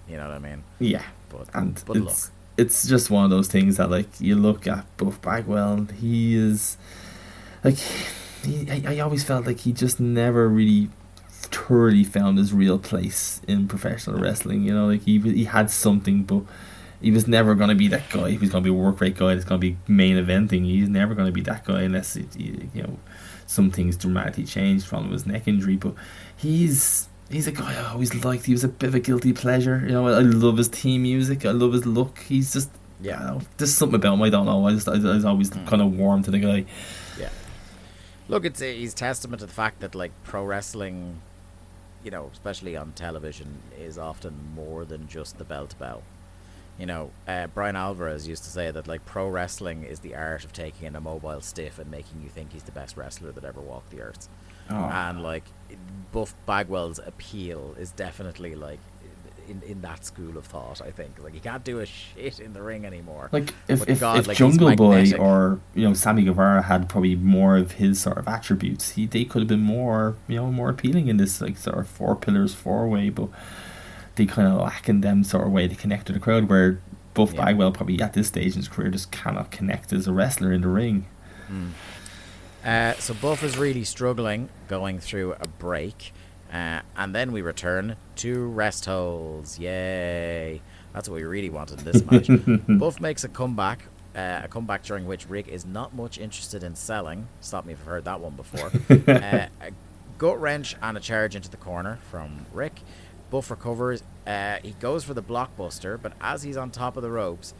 [0.08, 0.64] You know what I mean?
[0.80, 2.16] yeah, But and but look,
[2.58, 6.36] it's it's just one of those things that like you look at Buff Bagwell, he
[6.36, 6.78] is
[7.64, 7.78] like
[8.44, 10.90] he, I, I always felt like he just never really
[11.28, 14.64] thoroughly found his real place in professional wrestling.
[14.64, 16.44] You know, like he he had something, but
[17.02, 18.32] he was never going to be that guy.
[18.32, 19.34] He was going to be a work rate guy.
[19.34, 20.64] That's going to be main eventing.
[20.66, 23.00] He's never going to be that guy unless it, you know
[23.48, 25.76] some things dramatically changed from his neck injury.
[25.76, 25.96] But
[26.36, 28.46] he's he's a guy I always liked.
[28.46, 29.82] He was a bit of a guilty pleasure.
[29.86, 31.46] You know, I, I love his theme music.
[31.46, 32.20] I love his look.
[32.20, 32.70] He's just
[33.02, 33.18] Yeah.
[33.20, 34.22] Don't know, there's something about him.
[34.22, 34.68] I don't know.
[34.68, 35.66] I just I, I was always Hmm.
[35.66, 36.66] kind of warm to the guy.
[37.20, 37.30] Yeah.
[38.28, 41.22] Look, it's he's testament to the fact that like pro wrestling,
[42.04, 46.02] you know, especially on television, is often more than just the belt bow.
[46.80, 50.44] You know, uh, Bryan Alvarez used to say that like pro wrestling is the art
[50.44, 53.46] of taking in a mobile stiff and making you think he's the best wrestler that
[53.46, 54.28] ever walked the earth.
[54.70, 54.76] Oh.
[54.76, 55.44] And like
[56.12, 58.80] Buff Bagwell's appeal is definitely like
[59.48, 60.82] in in that school of thought.
[60.82, 63.30] I think like he can't do a shit in the ring anymore.
[63.32, 66.90] Like if But if, God, if like, Jungle Boy or you know Sammy Guevara had
[66.90, 70.52] probably more of his sort of attributes, he they could have been more you know
[70.52, 73.30] more appealing in this like sort of four pillars four way, but
[74.16, 76.50] they kind of lack in them sort of way to connect to the crowd.
[76.50, 76.80] Where
[77.14, 77.46] Buff Yeah.
[77.46, 80.62] Bagwell probably at this stage in his career just cannot connect as a wrestler in
[80.62, 81.08] the ring.
[81.48, 81.68] Hmm.
[82.66, 86.14] Uh, so Buff is really struggling going through a break.
[86.52, 89.60] Uh, and then we return to rest holds.
[89.60, 90.62] Yay.
[90.94, 92.30] That's what we really wanted in this match.
[92.80, 93.84] Buff makes a comeback.
[94.16, 97.28] Uh, a comeback during which Rick is not much interested in selling.
[97.42, 98.72] Stop me if I've heard that one before.
[99.14, 99.72] uh, a
[100.18, 102.80] gut wrench and a charge into the corner from Rick.
[103.30, 104.04] Buff recovers.
[104.26, 107.54] Uh, he goes for the blockbuster, but as he's on top of the ropes,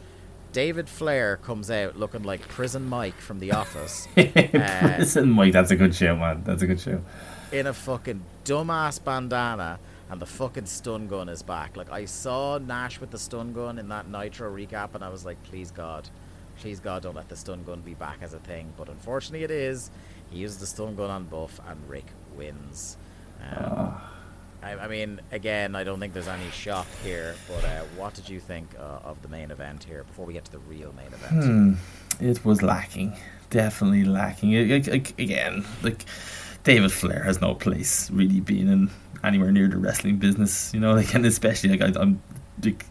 [0.56, 4.08] David Flair comes out looking like Prison Mike from The Office.
[4.16, 6.42] Uh, Listen, Mike, that's a good show, man.
[6.44, 7.02] That's a good show.
[7.52, 9.78] in a fucking dumbass bandana
[10.08, 11.76] and the fucking stun gun is back.
[11.76, 15.26] Like I saw Nash with the stun gun in that Nitro recap and I was
[15.26, 16.08] like, please God,
[16.56, 18.72] please God don't let the stun gun be back as a thing.
[18.78, 19.90] But unfortunately it is.
[20.30, 22.96] He uses the stun gun on Buff and Rick wins.
[23.42, 23.94] Um,
[24.62, 28.28] I, I mean, again, I don't think there's any shock here, but uh, what did
[28.28, 31.06] you think uh, of the main event here before we get to the real main
[31.06, 31.44] event?
[31.44, 31.74] Hmm.
[32.24, 33.16] It was lacking,
[33.50, 34.52] definitely lacking.
[34.52, 36.04] It- it- again, like
[36.64, 38.90] David Flair has no place really being in
[39.22, 40.72] anywhere near the wrestling business.
[40.74, 42.20] You know, like and especially like I, I'm,
[42.64, 42.86] like,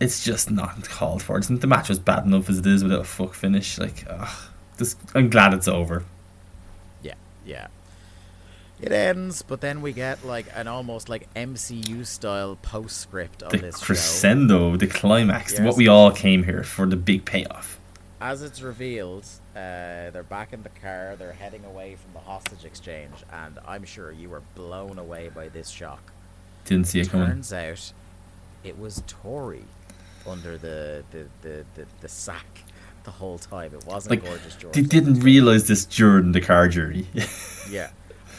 [0.00, 1.38] it's just not called for.
[1.38, 3.78] It's, the match was bad enough as it is without a fuck finish.
[3.78, 4.28] Like, ugh,
[4.76, 6.04] just I'm glad it's over.
[7.02, 7.14] Yeah,
[7.46, 7.68] yeah.
[8.80, 13.58] It ends, but then we get like an almost like MCU style postscript of The
[13.58, 13.86] this show.
[13.86, 15.62] crescendo, the climax, Yes.
[15.62, 17.80] what we all came here for the big payoff.
[18.20, 19.24] As it's revealed,
[19.54, 21.16] uh, they're back in the car.
[21.18, 25.48] They're heading away from the hostage exchange, and I'm sure you were blown away by
[25.48, 26.12] this shock.
[26.66, 27.26] Didn't see it coming.
[27.28, 27.92] Turns out,
[28.64, 29.64] it was Torrie
[30.26, 32.64] under the the, the, the, the sack
[33.04, 33.72] the whole time.
[33.74, 34.74] It wasn't Like gorgeous George.
[34.74, 37.06] they didn't realize this during the car journey.
[37.70, 37.90] Yeah.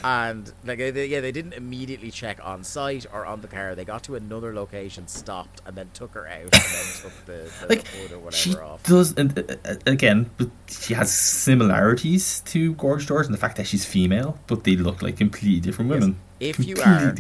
[0.04, 3.74] And like they, yeah, they didn't immediately check on site or on the car.
[3.76, 7.52] They got to another location, stopped, and then took her out, and then took the,
[7.62, 8.84] the like hood or whatever she off.
[8.84, 13.58] does and uh, uh, again but she has similarities to Gorge George and the fact
[13.58, 16.00] that she's female but they look like completely different Yes.
[16.02, 17.16] women If you are,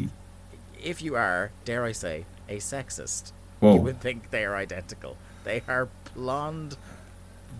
[0.83, 3.73] if you are, dare I say, a sexist, Whoa.
[3.75, 5.17] you would think they are identical.
[5.43, 6.77] They are blonde,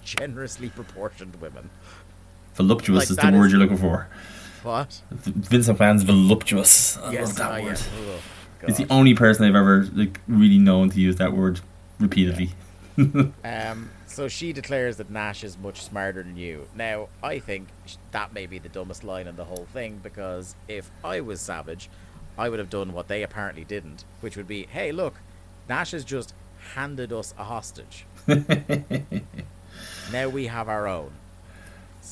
[0.03, 1.69] generously proportioned women.
[2.56, 4.07] voluptuous like, is the word is- you're looking for
[4.63, 5.01] What?
[5.11, 7.89] Vincent McMahon's voluptuous I yes, love that ah, word yes.
[8.09, 8.19] Ugh,
[8.63, 11.61] it's the only person I've ever like really known to use that word
[11.99, 12.51] repeatedly
[13.43, 16.67] Um, so she declares that Nash is much smarter than you.
[16.75, 17.67] Now, I think
[18.11, 21.89] that may be the dumbest line in the whole thing because if I was Savage,
[22.38, 25.19] I would have done what they apparently didn't, which would be, hey, look,
[25.69, 26.34] Nash has just
[26.73, 28.05] handed us a hostage.
[30.11, 31.11] now we have our own.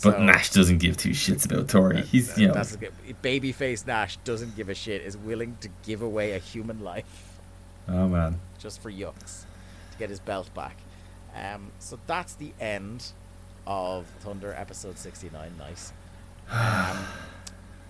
[0.04, 2.92] But So- Nash doesn't give two shits about Torrie he's you know That's good,
[3.24, 7.40] babyface Nash doesn't give a shit, is willing to give away a human life
[7.88, 9.44] oh man just for yucks
[9.92, 10.78] to get his belt back.
[11.36, 13.12] Um, so that's the end
[13.68, 15.54] of Thunder episode 69.
[15.58, 15.94] Nice.
[16.52, 16.98] Um,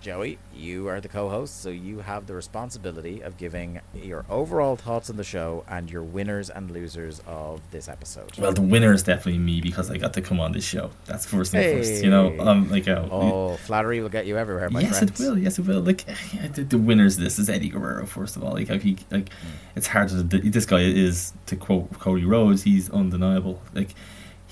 [0.00, 4.76] Joey, you are the co host, so you have the responsibility of giving your overall
[4.76, 8.36] thoughts on the show and your winners and losers of this episode.
[8.38, 11.26] well the winner is definitely me because I got to come on this show that's
[11.26, 14.80] first and first you know um like uh, oh, flattery will get you everywhere, my
[14.80, 15.20] yes, friends.
[15.20, 15.38] it will.
[15.38, 15.80] Yes, it will.
[15.80, 16.04] Like
[16.52, 18.06] the, the winners this is Eddie Guerrero.
[18.06, 19.30] First of all, like he like
[19.74, 20.22] it's hard to.
[20.22, 22.62] This guy is to quote Cody Rhodes.
[22.62, 23.62] He's undeniable.
[23.74, 23.94] Like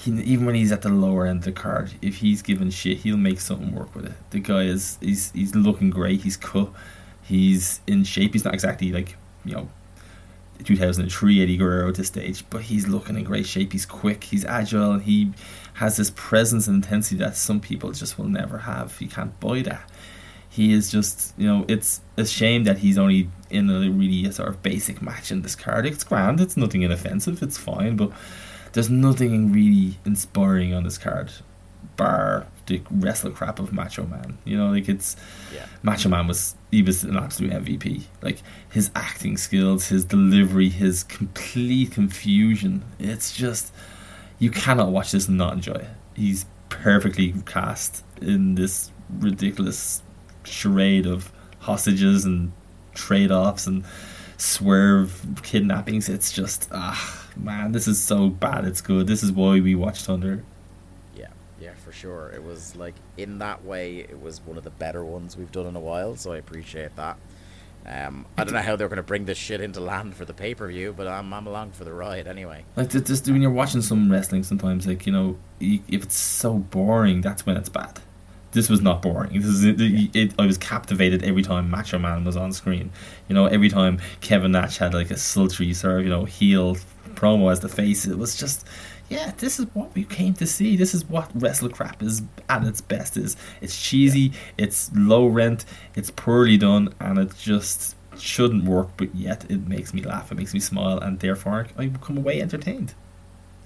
[0.05, 2.99] he even when he's at the lower end of the card, if he's given shit,
[2.99, 4.13] he'll make something work with it.
[4.31, 6.23] The guy is he's he's looking great.
[6.23, 6.71] He's cut.
[7.23, 8.33] He's in shape.
[8.33, 9.69] He's not exactly like you know.
[10.63, 13.73] 2003 Eddie Guerrero at this stage, but he's looking in great shape.
[13.73, 15.33] He's quick, he's agile, he
[15.75, 18.97] has this presence and intensity that some people just will never have.
[19.01, 19.91] You can't buy that
[20.55, 24.49] he is just you know it's a shame that he's only in a really sort
[24.49, 28.13] of basic match in this card it's grand it's nothing inoffensive it's fine but
[28.75, 31.31] there's nothing really inspiring on this card
[31.97, 35.17] bar the wrestle crap of macho man you know like it's
[35.55, 35.67] Yeah.
[35.83, 38.39] macho man was he was an absolute mvp like
[38.71, 43.73] his acting skills his delivery his complete confusion it's just
[44.39, 45.87] you cannot watch this and not enjoy it.
[46.15, 48.91] He's perfectly cast in this
[49.21, 50.03] ridiculous
[50.43, 51.31] charade of
[51.61, 52.51] hostages and
[52.95, 53.85] trade offs and
[54.37, 56.09] swerve kidnappings.
[56.09, 58.65] It's just ah man, this is so bad.
[58.65, 59.07] It's good.
[59.07, 60.45] This is why we watch Thunder.
[61.17, 61.29] Yeah,
[61.61, 62.31] yeah, for sure.
[62.35, 65.67] It was like in that way, it was one of the better ones we've done
[65.67, 66.17] in a while.
[66.17, 67.19] So I appreciate that.
[67.87, 70.33] Um, I don't know how they're going to bring this shit into land for the
[70.33, 72.65] pay per view, but I'm I'm along for the ride anyway.
[72.77, 77.21] Like just when you're watching some wrestling, sometimes like you know, if it's so boring,
[77.21, 78.01] that's when it's bad.
[78.53, 79.39] This was not boring.
[79.41, 82.91] This is it, it, I was captivated every time Macho Man was on screen.
[83.29, 86.77] You know, every time Kevin Nash had like a sultry sort of you know heel
[87.25, 88.07] promo as the face.
[88.07, 88.67] It was just
[89.09, 90.77] yeah, this is what we came to see.
[90.77, 93.17] This is what wrestle crap is at its best.
[93.17, 95.65] Is it's cheesy, it's low rent,
[95.95, 98.89] it's poorly done, and it just shouldn't work.
[98.97, 102.41] But yet it makes me laugh, it makes me smile, and therefore I come away
[102.41, 102.95] entertained.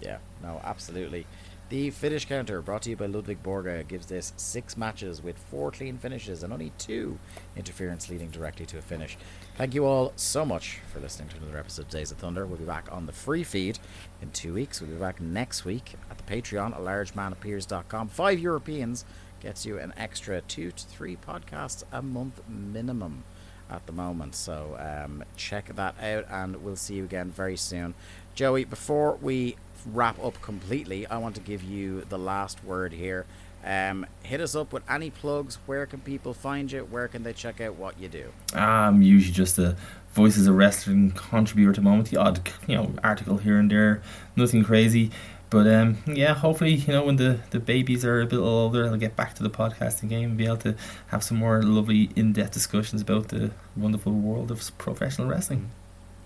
[0.01, 1.27] Yeah, no, absolutely.
[1.69, 5.71] The finish counter brought to you by Ludwig Borga gives this six matches with four
[5.71, 7.19] clean finishes and only two
[7.57, 9.19] interference leading directly to a finish.
[9.59, 12.47] Thank you all so much for listening to another episode of Days of Thunder.
[12.47, 13.81] We'll be back on the free feed
[14.23, 14.81] in two weeks.
[14.81, 18.07] We'll be back next week at the Patreon a largemanappears.com.
[18.07, 19.05] Five Europeans
[19.41, 23.25] gets you an extra two to three podcasts a month minimum
[23.69, 24.37] at the moment.
[24.37, 27.95] So um, check that out, and we'll see you again very soon.
[28.37, 29.57] Joey, before we
[29.87, 33.27] wrap up completely, I want to give you the last word here.
[33.65, 35.59] Um, hit us up with any plugs.
[35.67, 36.81] Where can people find you?
[36.85, 38.33] Where can they check out what you do?
[38.55, 39.77] I'm usually just a
[40.13, 42.09] Voices of Wrestling contributor at the moment.
[42.11, 44.03] The odd, you know, article here and there.
[44.37, 45.11] Nothing crazy.
[45.51, 48.97] But um, yeah, hopefully, you know, when the, the babies are a bit older, I'll
[48.97, 50.77] get back to the podcasting game and be able to
[51.09, 55.71] have some more lovely in depth discussions about the wonderful world of professional wrestling.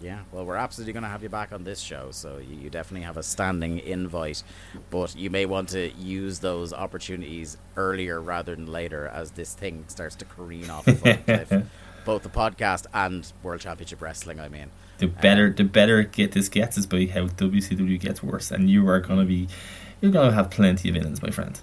[0.03, 2.71] Yeah, well, we're absolutely going to have you back on this show, so you, you
[2.71, 4.43] definitely have a standing invite.
[4.91, 9.85] But you may want to use those opportunities earlier rather than later as this thing
[9.87, 11.53] starts to careen off cliff.
[12.05, 14.71] Both the podcast and World Championship Wrestling, I mean.
[14.99, 18.69] The um, better, the better get this gets is by how WCW gets worse, and
[18.69, 19.47] you are gonna be,
[20.01, 21.61] you're gonna have plenty of villains, my friend.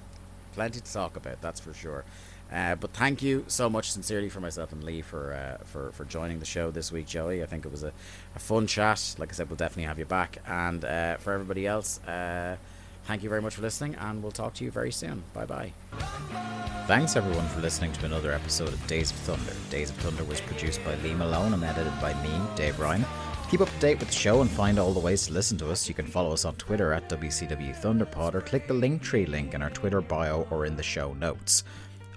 [0.53, 2.05] Plenty to talk about, that's for sure.
[2.51, 6.05] Uh, but thank you so much, sincerely, for myself and Lee for uh, for for
[6.05, 7.43] joining the show this week, Joey.
[7.43, 7.91] I think it was a,
[8.35, 9.15] a fun chat.
[9.19, 10.39] Like I said, we'll definitely have you back.
[10.47, 12.57] And uh, for everybody else, uh,
[13.05, 15.23] thank you very much for listening, and we'll talk to you very soon.
[15.33, 15.73] Bye bye.
[16.87, 19.53] Thanks everyone for listening to another episode of Days of Thunder.
[19.69, 23.05] Days of Thunder was produced by Lee Malone and edited by me, Dave Ryan.
[23.51, 25.71] Keep up to date with the show and find all the ways to listen to
[25.71, 29.55] us, you can follow us on Twitter at WCW Thunderpod or click the Linktree link
[29.55, 31.63] in our Twitter bio or in the show notes.